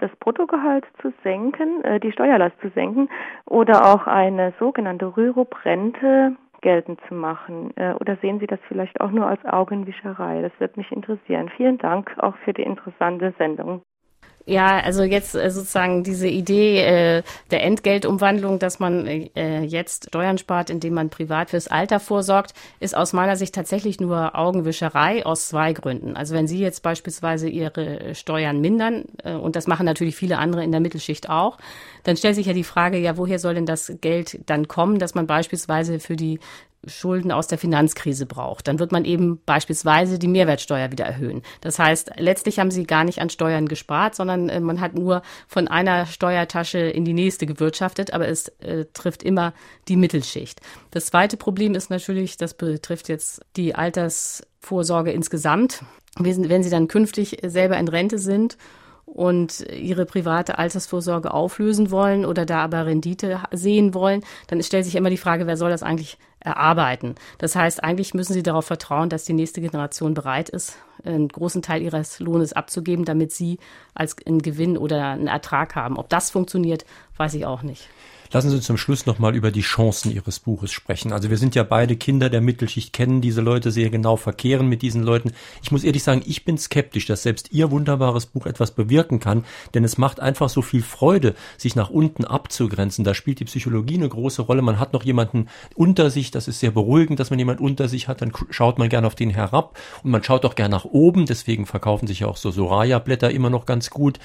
das 0.00 0.10
Bruttogehalt 0.16 0.84
zu 1.00 1.12
senken, 1.22 1.82
äh, 1.84 2.00
die 2.00 2.12
Steuerlast 2.12 2.60
zu 2.60 2.68
senken 2.70 3.08
oder 3.46 3.86
auch 3.86 4.06
eine 4.06 4.52
sogenannte 4.58 5.16
Rürup-Rente 5.16 6.36
geltend 6.60 7.00
zu 7.08 7.14
machen? 7.14 7.72
Äh, 7.76 7.94
oder 7.94 8.16
sehen 8.16 8.38
Sie 8.40 8.46
das 8.46 8.60
vielleicht 8.68 9.00
auch 9.00 9.10
nur 9.10 9.26
als 9.26 9.44
Augenwischerei? 9.44 10.42
Das 10.42 10.52
wird 10.58 10.76
mich 10.76 10.90
interessieren. 10.92 11.50
Vielen 11.56 11.78
Dank 11.78 12.14
auch 12.18 12.36
für 12.44 12.52
die 12.52 12.62
interessante 12.62 13.32
Sendung. 13.38 13.82
Ja, 14.46 14.78
also 14.80 15.04
jetzt 15.04 15.34
äh, 15.34 15.50
sozusagen 15.50 16.04
diese 16.04 16.28
Idee 16.28 16.80
äh, 16.80 17.22
der 17.50 17.64
Entgeltumwandlung, 17.64 18.58
dass 18.58 18.78
man 18.78 19.06
äh, 19.06 19.62
jetzt 19.62 20.08
Steuern 20.08 20.36
spart, 20.36 20.68
indem 20.68 20.92
man 20.94 21.08
privat 21.08 21.48
fürs 21.50 21.68
Alter 21.68 21.98
vorsorgt, 21.98 22.52
ist 22.78 22.94
aus 22.94 23.14
meiner 23.14 23.36
Sicht 23.36 23.54
tatsächlich 23.54 24.00
nur 24.00 24.38
Augenwischerei 24.38 25.24
aus 25.24 25.48
zwei 25.48 25.72
Gründen. 25.72 26.14
Also 26.14 26.34
wenn 26.34 26.46
Sie 26.46 26.58
jetzt 26.58 26.82
beispielsweise 26.82 27.48
Ihre 27.48 28.14
Steuern 28.14 28.60
mindern, 28.60 29.04
äh, 29.22 29.32
und 29.32 29.56
das 29.56 29.66
machen 29.66 29.86
natürlich 29.86 30.14
viele 30.14 30.36
andere 30.36 30.62
in 30.62 30.72
der 30.72 30.80
Mittelschicht 30.80 31.30
auch, 31.30 31.56
dann 32.02 32.18
stellt 32.18 32.34
sich 32.34 32.46
ja 32.46 32.52
die 32.52 32.64
Frage, 32.64 32.98
ja, 32.98 33.16
woher 33.16 33.38
soll 33.38 33.54
denn 33.54 33.66
das 33.66 33.94
Geld 34.02 34.40
dann 34.44 34.68
kommen, 34.68 34.98
dass 34.98 35.14
man 35.14 35.26
beispielsweise 35.26 36.00
für 36.00 36.16
die 36.16 36.38
Schulden 36.86 37.32
aus 37.32 37.46
der 37.46 37.58
Finanzkrise 37.58 38.26
braucht. 38.26 38.68
Dann 38.68 38.78
wird 38.78 38.92
man 38.92 39.04
eben 39.04 39.40
beispielsweise 39.44 40.18
die 40.18 40.28
Mehrwertsteuer 40.28 40.90
wieder 40.90 41.04
erhöhen. 41.04 41.42
Das 41.60 41.78
heißt, 41.78 42.12
letztlich 42.16 42.58
haben 42.58 42.70
sie 42.70 42.84
gar 42.84 43.04
nicht 43.04 43.20
an 43.20 43.30
Steuern 43.30 43.68
gespart, 43.68 44.14
sondern 44.14 44.48
äh, 44.48 44.60
man 44.60 44.80
hat 44.80 44.94
nur 44.94 45.22
von 45.46 45.68
einer 45.68 46.06
Steuertasche 46.06 46.78
in 46.78 47.04
die 47.04 47.12
nächste 47.12 47.46
gewirtschaftet, 47.46 48.12
aber 48.12 48.28
es 48.28 48.48
äh, 48.60 48.86
trifft 48.92 49.22
immer 49.22 49.52
die 49.88 49.96
Mittelschicht. 49.96 50.60
Das 50.90 51.06
zweite 51.06 51.36
Problem 51.36 51.74
ist 51.74 51.90
natürlich, 51.90 52.36
das 52.36 52.54
betrifft 52.54 53.08
jetzt 53.08 53.42
die 53.56 53.74
Altersvorsorge 53.74 55.12
insgesamt. 55.12 55.82
Wenn 56.16 56.62
sie 56.62 56.70
dann 56.70 56.88
künftig 56.88 57.38
selber 57.42 57.76
in 57.76 57.88
Rente 57.88 58.18
sind 58.18 58.56
und 59.04 59.60
ihre 59.70 60.06
private 60.06 60.58
Altersvorsorge 60.58 61.32
auflösen 61.32 61.90
wollen 61.90 62.24
oder 62.24 62.46
da 62.46 62.62
aber 62.62 62.86
Rendite 62.86 63.40
sehen 63.52 63.94
wollen, 63.94 64.22
dann 64.46 64.62
stellt 64.62 64.84
sich 64.84 64.96
immer 64.96 65.10
die 65.10 65.16
Frage, 65.16 65.46
wer 65.46 65.56
soll 65.56 65.70
das 65.70 65.82
eigentlich 65.82 66.18
erarbeiten? 66.44 67.16
Das 67.38 67.56
heißt, 67.56 67.82
eigentlich 67.82 68.14
müssen 68.14 68.34
sie 68.34 68.42
darauf 68.42 68.66
vertrauen, 68.66 69.08
dass 69.08 69.24
die 69.24 69.32
nächste 69.32 69.60
Generation 69.60 70.14
bereit 70.14 70.48
ist, 70.48 70.76
einen 71.04 71.28
großen 71.28 71.62
Teil 71.62 71.82
ihres 71.82 72.20
Lohnes 72.20 72.52
abzugeben, 72.52 73.04
damit 73.04 73.32
sie 73.32 73.58
als 73.94 74.16
einen 74.26 74.42
Gewinn 74.42 74.78
oder 74.78 75.08
einen 75.08 75.26
Ertrag 75.26 75.74
haben. 75.74 75.98
Ob 75.98 76.08
das 76.08 76.30
funktioniert, 76.30 76.84
weiß 77.16 77.34
ich 77.34 77.46
auch 77.46 77.62
nicht. 77.62 77.88
Lassen 78.32 78.50
Sie 78.50 78.56
uns 78.56 78.66
zum 78.66 78.76
Schluss 78.76 79.06
nochmal 79.06 79.34
über 79.34 79.50
die 79.50 79.60
Chancen 79.60 80.10
Ihres 80.10 80.40
Buches 80.40 80.72
sprechen. 80.72 81.12
Also 81.12 81.30
wir 81.30 81.38
sind 81.38 81.54
ja 81.54 81.62
beide 81.62 81.96
Kinder 81.96 82.30
der 82.30 82.40
Mittelschicht, 82.40 82.92
kennen 82.92 83.20
diese 83.20 83.40
Leute 83.40 83.70
sehr 83.70 83.90
genau, 83.90 84.16
verkehren 84.16 84.68
mit 84.68 84.82
diesen 84.82 85.02
Leuten. 85.02 85.32
Ich 85.62 85.70
muss 85.70 85.84
ehrlich 85.84 86.02
sagen, 86.02 86.22
ich 86.26 86.44
bin 86.44 86.58
skeptisch, 86.58 87.06
dass 87.06 87.22
selbst 87.22 87.52
Ihr 87.52 87.70
wunderbares 87.70 88.26
Buch 88.26 88.46
etwas 88.46 88.72
bewirken 88.72 89.20
kann, 89.20 89.44
denn 89.74 89.84
es 89.84 89.98
macht 89.98 90.20
einfach 90.20 90.48
so 90.48 90.62
viel 90.62 90.82
Freude, 90.82 91.34
sich 91.56 91.76
nach 91.76 91.90
unten 91.90 92.24
abzugrenzen. 92.24 93.04
Da 93.04 93.14
spielt 93.14 93.40
die 93.40 93.44
Psychologie 93.44 93.96
eine 93.96 94.08
große 94.08 94.42
Rolle. 94.42 94.62
Man 94.62 94.78
hat 94.78 94.92
noch 94.92 95.04
jemanden 95.04 95.48
unter 95.74 96.10
sich, 96.10 96.30
das 96.30 96.48
ist 96.48 96.60
sehr 96.60 96.70
beruhigend, 96.70 97.20
dass 97.20 97.30
man 97.30 97.38
jemanden 97.38 97.64
unter 97.64 97.88
sich 97.88 98.08
hat, 98.08 98.22
dann 98.22 98.32
schaut 98.50 98.78
man 98.78 98.88
gerne 98.88 99.06
auf 99.06 99.14
den 99.14 99.30
herab 99.30 99.78
und 100.02 100.10
man 100.10 100.22
schaut 100.22 100.44
auch 100.44 100.54
gerne 100.54 100.74
nach 100.74 100.84
oben, 100.84 101.26
deswegen 101.26 101.66
verkaufen 101.66 102.06
sich 102.06 102.20
ja 102.20 102.26
auch 102.26 102.36
so 102.36 102.50
Soraya-Blätter 102.50 103.30
immer 103.30 103.50
noch 103.50 103.66
ganz 103.66 103.90
gut. 103.90 104.18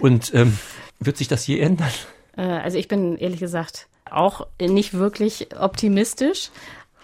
Und 0.00 0.32
ähm, 0.34 0.58
wird 0.98 1.16
sich 1.16 1.28
das 1.28 1.46
je 1.46 1.58
ändern? 1.58 1.90
Äh, 2.36 2.42
also 2.42 2.78
ich 2.78 2.88
bin 2.88 3.16
ehrlich 3.16 3.40
gesagt 3.40 3.88
auch 4.10 4.46
nicht 4.60 4.94
wirklich 4.94 5.48
optimistisch, 5.58 6.50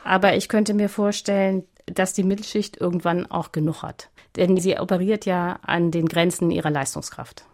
aber 0.05 0.37
ich 0.37 0.49
könnte 0.49 0.75
mir 0.75 0.89
vorstellen, 0.89 1.65
dass 1.87 2.13
die 2.13 2.25
Mittelschicht 2.25 2.81
irgendwann 2.81 3.31
auch 3.31 3.53
genug 3.53 3.83
hat. 3.83 4.11
Denn 4.37 4.57
sie 4.57 4.79
operiert 4.79 5.25
ja 5.25 5.59
an 5.63 5.91
den 5.91 6.07
Grenzen 6.07 6.51
ihrer 6.51 6.71
Leistungskraft. 6.71 7.45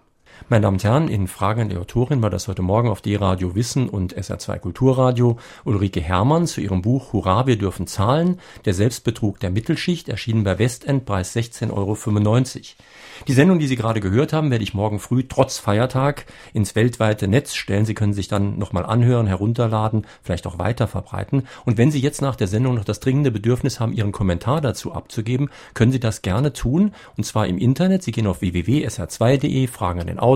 Meine 0.48 0.62
Damen 0.62 0.76
und 0.76 0.84
Herren, 0.84 1.08
in 1.08 1.28
Fragen 1.28 1.62
an 1.62 1.68
die 1.68 1.76
Autorin 1.76 2.20
war 2.20 2.28
das 2.28 2.48
heute 2.48 2.62
Morgen 2.62 2.88
auf 2.88 3.00
D-Radio 3.00 3.54
Wissen 3.54 3.88
und 3.88 4.16
SR2 4.16 4.58
Kulturradio 4.58 5.38
Ulrike 5.64 6.00
Hermann 6.00 6.46
zu 6.46 6.60
ihrem 6.60 6.82
Buch 6.82 7.12
Hurra, 7.12 7.46
wir 7.46 7.56
dürfen 7.56 7.86
zahlen, 7.86 8.40
der 8.64 8.74
Selbstbetrug 8.74 9.40
der 9.40 9.50
Mittelschicht, 9.50 10.08
erschienen 10.08 10.42
bei 10.42 10.58
Westend, 10.58 11.04
Preis 11.06 11.34
16,95 11.36 11.70
Euro. 11.72 11.96
Die 13.28 13.32
Sendung, 13.32 13.60
die 13.60 13.66
Sie 13.66 13.76
gerade 13.76 14.00
gehört 14.00 14.32
haben, 14.32 14.50
werde 14.50 14.64
ich 14.64 14.74
morgen 14.74 14.98
früh 14.98 15.22
trotz 15.28 15.58
Feiertag 15.58 16.26
ins 16.52 16.74
weltweite 16.74 17.28
Netz 17.28 17.54
stellen. 17.54 17.84
Sie 17.84 17.94
können 17.94 18.12
sich 18.12 18.28
dann 18.28 18.58
nochmal 18.58 18.84
anhören, 18.84 19.26
herunterladen, 19.26 20.06
vielleicht 20.22 20.46
auch 20.46 20.58
weiter 20.58 20.88
verbreiten. 20.88 21.46
Und 21.64 21.78
wenn 21.78 21.90
Sie 21.90 22.00
jetzt 22.00 22.20
nach 22.20 22.36
der 22.36 22.48
Sendung 22.48 22.74
noch 22.74 22.84
das 22.84 23.00
dringende 23.00 23.30
Bedürfnis 23.30 23.80
haben, 23.80 23.92
Ihren 23.92 24.12
Kommentar 24.12 24.60
dazu 24.60 24.92
abzugeben, 24.92 25.50
können 25.74 25.92
Sie 25.92 26.00
das 26.00 26.22
gerne 26.22 26.52
tun. 26.52 26.92
Und 27.16 27.24
zwar 27.24 27.46
im 27.46 27.58
Internet. 27.58 28.02
Sie 28.02 28.12
gehen 28.12 28.26
auf 28.26 28.40
www.sr2.de, 28.40 29.66
fragen 29.68 30.00
an 30.00 30.06
den 30.08 30.18
Autor. 30.18 30.31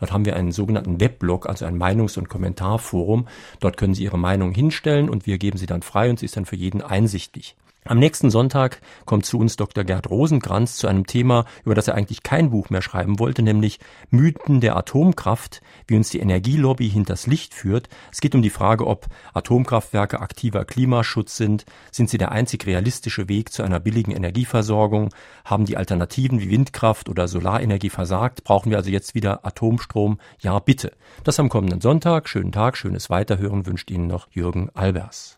Dort 0.00 0.12
haben 0.12 0.24
wir 0.24 0.36
einen 0.36 0.52
sogenannten 0.52 1.00
Webblog, 1.00 1.48
also 1.48 1.64
ein 1.64 1.78
Meinungs- 1.78 2.18
und 2.18 2.28
Kommentarforum. 2.28 3.28
Dort 3.60 3.76
können 3.76 3.94
Sie 3.94 4.04
Ihre 4.04 4.18
Meinung 4.18 4.52
hinstellen 4.52 5.08
und 5.08 5.26
wir 5.26 5.38
geben 5.38 5.58
sie 5.58 5.66
dann 5.66 5.82
frei 5.82 6.10
und 6.10 6.18
sie 6.18 6.26
ist 6.26 6.36
dann 6.36 6.46
für 6.46 6.56
jeden 6.56 6.82
einsichtlich. 6.82 7.56
Am 7.88 7.98
nächsten 7.98 8.28
Sonntag 8.28 8.82
kommt 9.06 9.24
zu 9.24 9.38
uns 9.38 9.56
Dr. 9.56 9.82
Gerd 9.82 10.10
Rosenkranz 10.10 10.76
zu 10.76 10.88
einem 10.88 11.06
Thema, 11.06 11.46
über 11.64 11.74
das 11.74 11.88
er 11.88 11.94
eigentlich 11.94 12.22
kein 12.22 12.50
Buch 12.50 12.68
mehr 12.68 12.82
schreiben 12.82 13.18
wollte, 13.18 13.40
nämlich 13.40 13.80
Mythen 14.10 14.60
der 14.60 14.76
Atomkraft, 14.76 15.62
wie 15.86 15.96
uns 15.96 16.10
die 16.10 16.18
Energielobby 16.18 16.90
hinters 16.90 17.26
Licht 17.26 17.54
führt. 17.54 17.88
Es 18.12 18.20
geht 18.20 18.34
um 18.34 18.42
die 18.42 18.50
Frage, 18.50 18.86
ob 18.86 19.06
Atomkraftwerke 19.32 20.20
aktiver 20.20 20.66
Klimaschutz 20.66 21.38
sind. 21.38 21.64
Sind 21.90 22.10
sie 22.10 22.18
der 22.18 22.30
einzig 22.30 22.66
realistische 22.66 23.26
Weg 23.30 23.54
zu 23.54 23.62
einer 23.62 23.80
billigen 23.80 24.12
Energieversorgung? 24.12 25.08
Haben 25.46 25.64
die 25.64 25.78
Alternativen 25.78 26.42
wie 26.42 26.50
Windkraft 26.50 27.08
oder 27.08 27.26
Solarenergie 27.26 27.88
versagt? 27.88 28.44
Brauchen 28.44 28.68
wir 28.68 28.76
also 28.76 28.90
jetzt 28.90 29.14
wieder 29.14 29.46
Atomstrom? 29.46 30.20
Ja, 30.40 30.58
bitte. 30.58 30.92
Das 31.24 31.40
am 31.40 31.48
kommenden 31.48 31.80
Sonntag. 31.80 32.28
Schönen 32.28 32.52
Tag, 32.52 32.76
schönes 32.76 33.08
Weiterhören 33.08 33.64
wünscht 33.64 33.90
Ihnen 33.90 34.08
noch 34.08 34.28
Jürgen 34.30 34.68
Albers. 34.74 35.26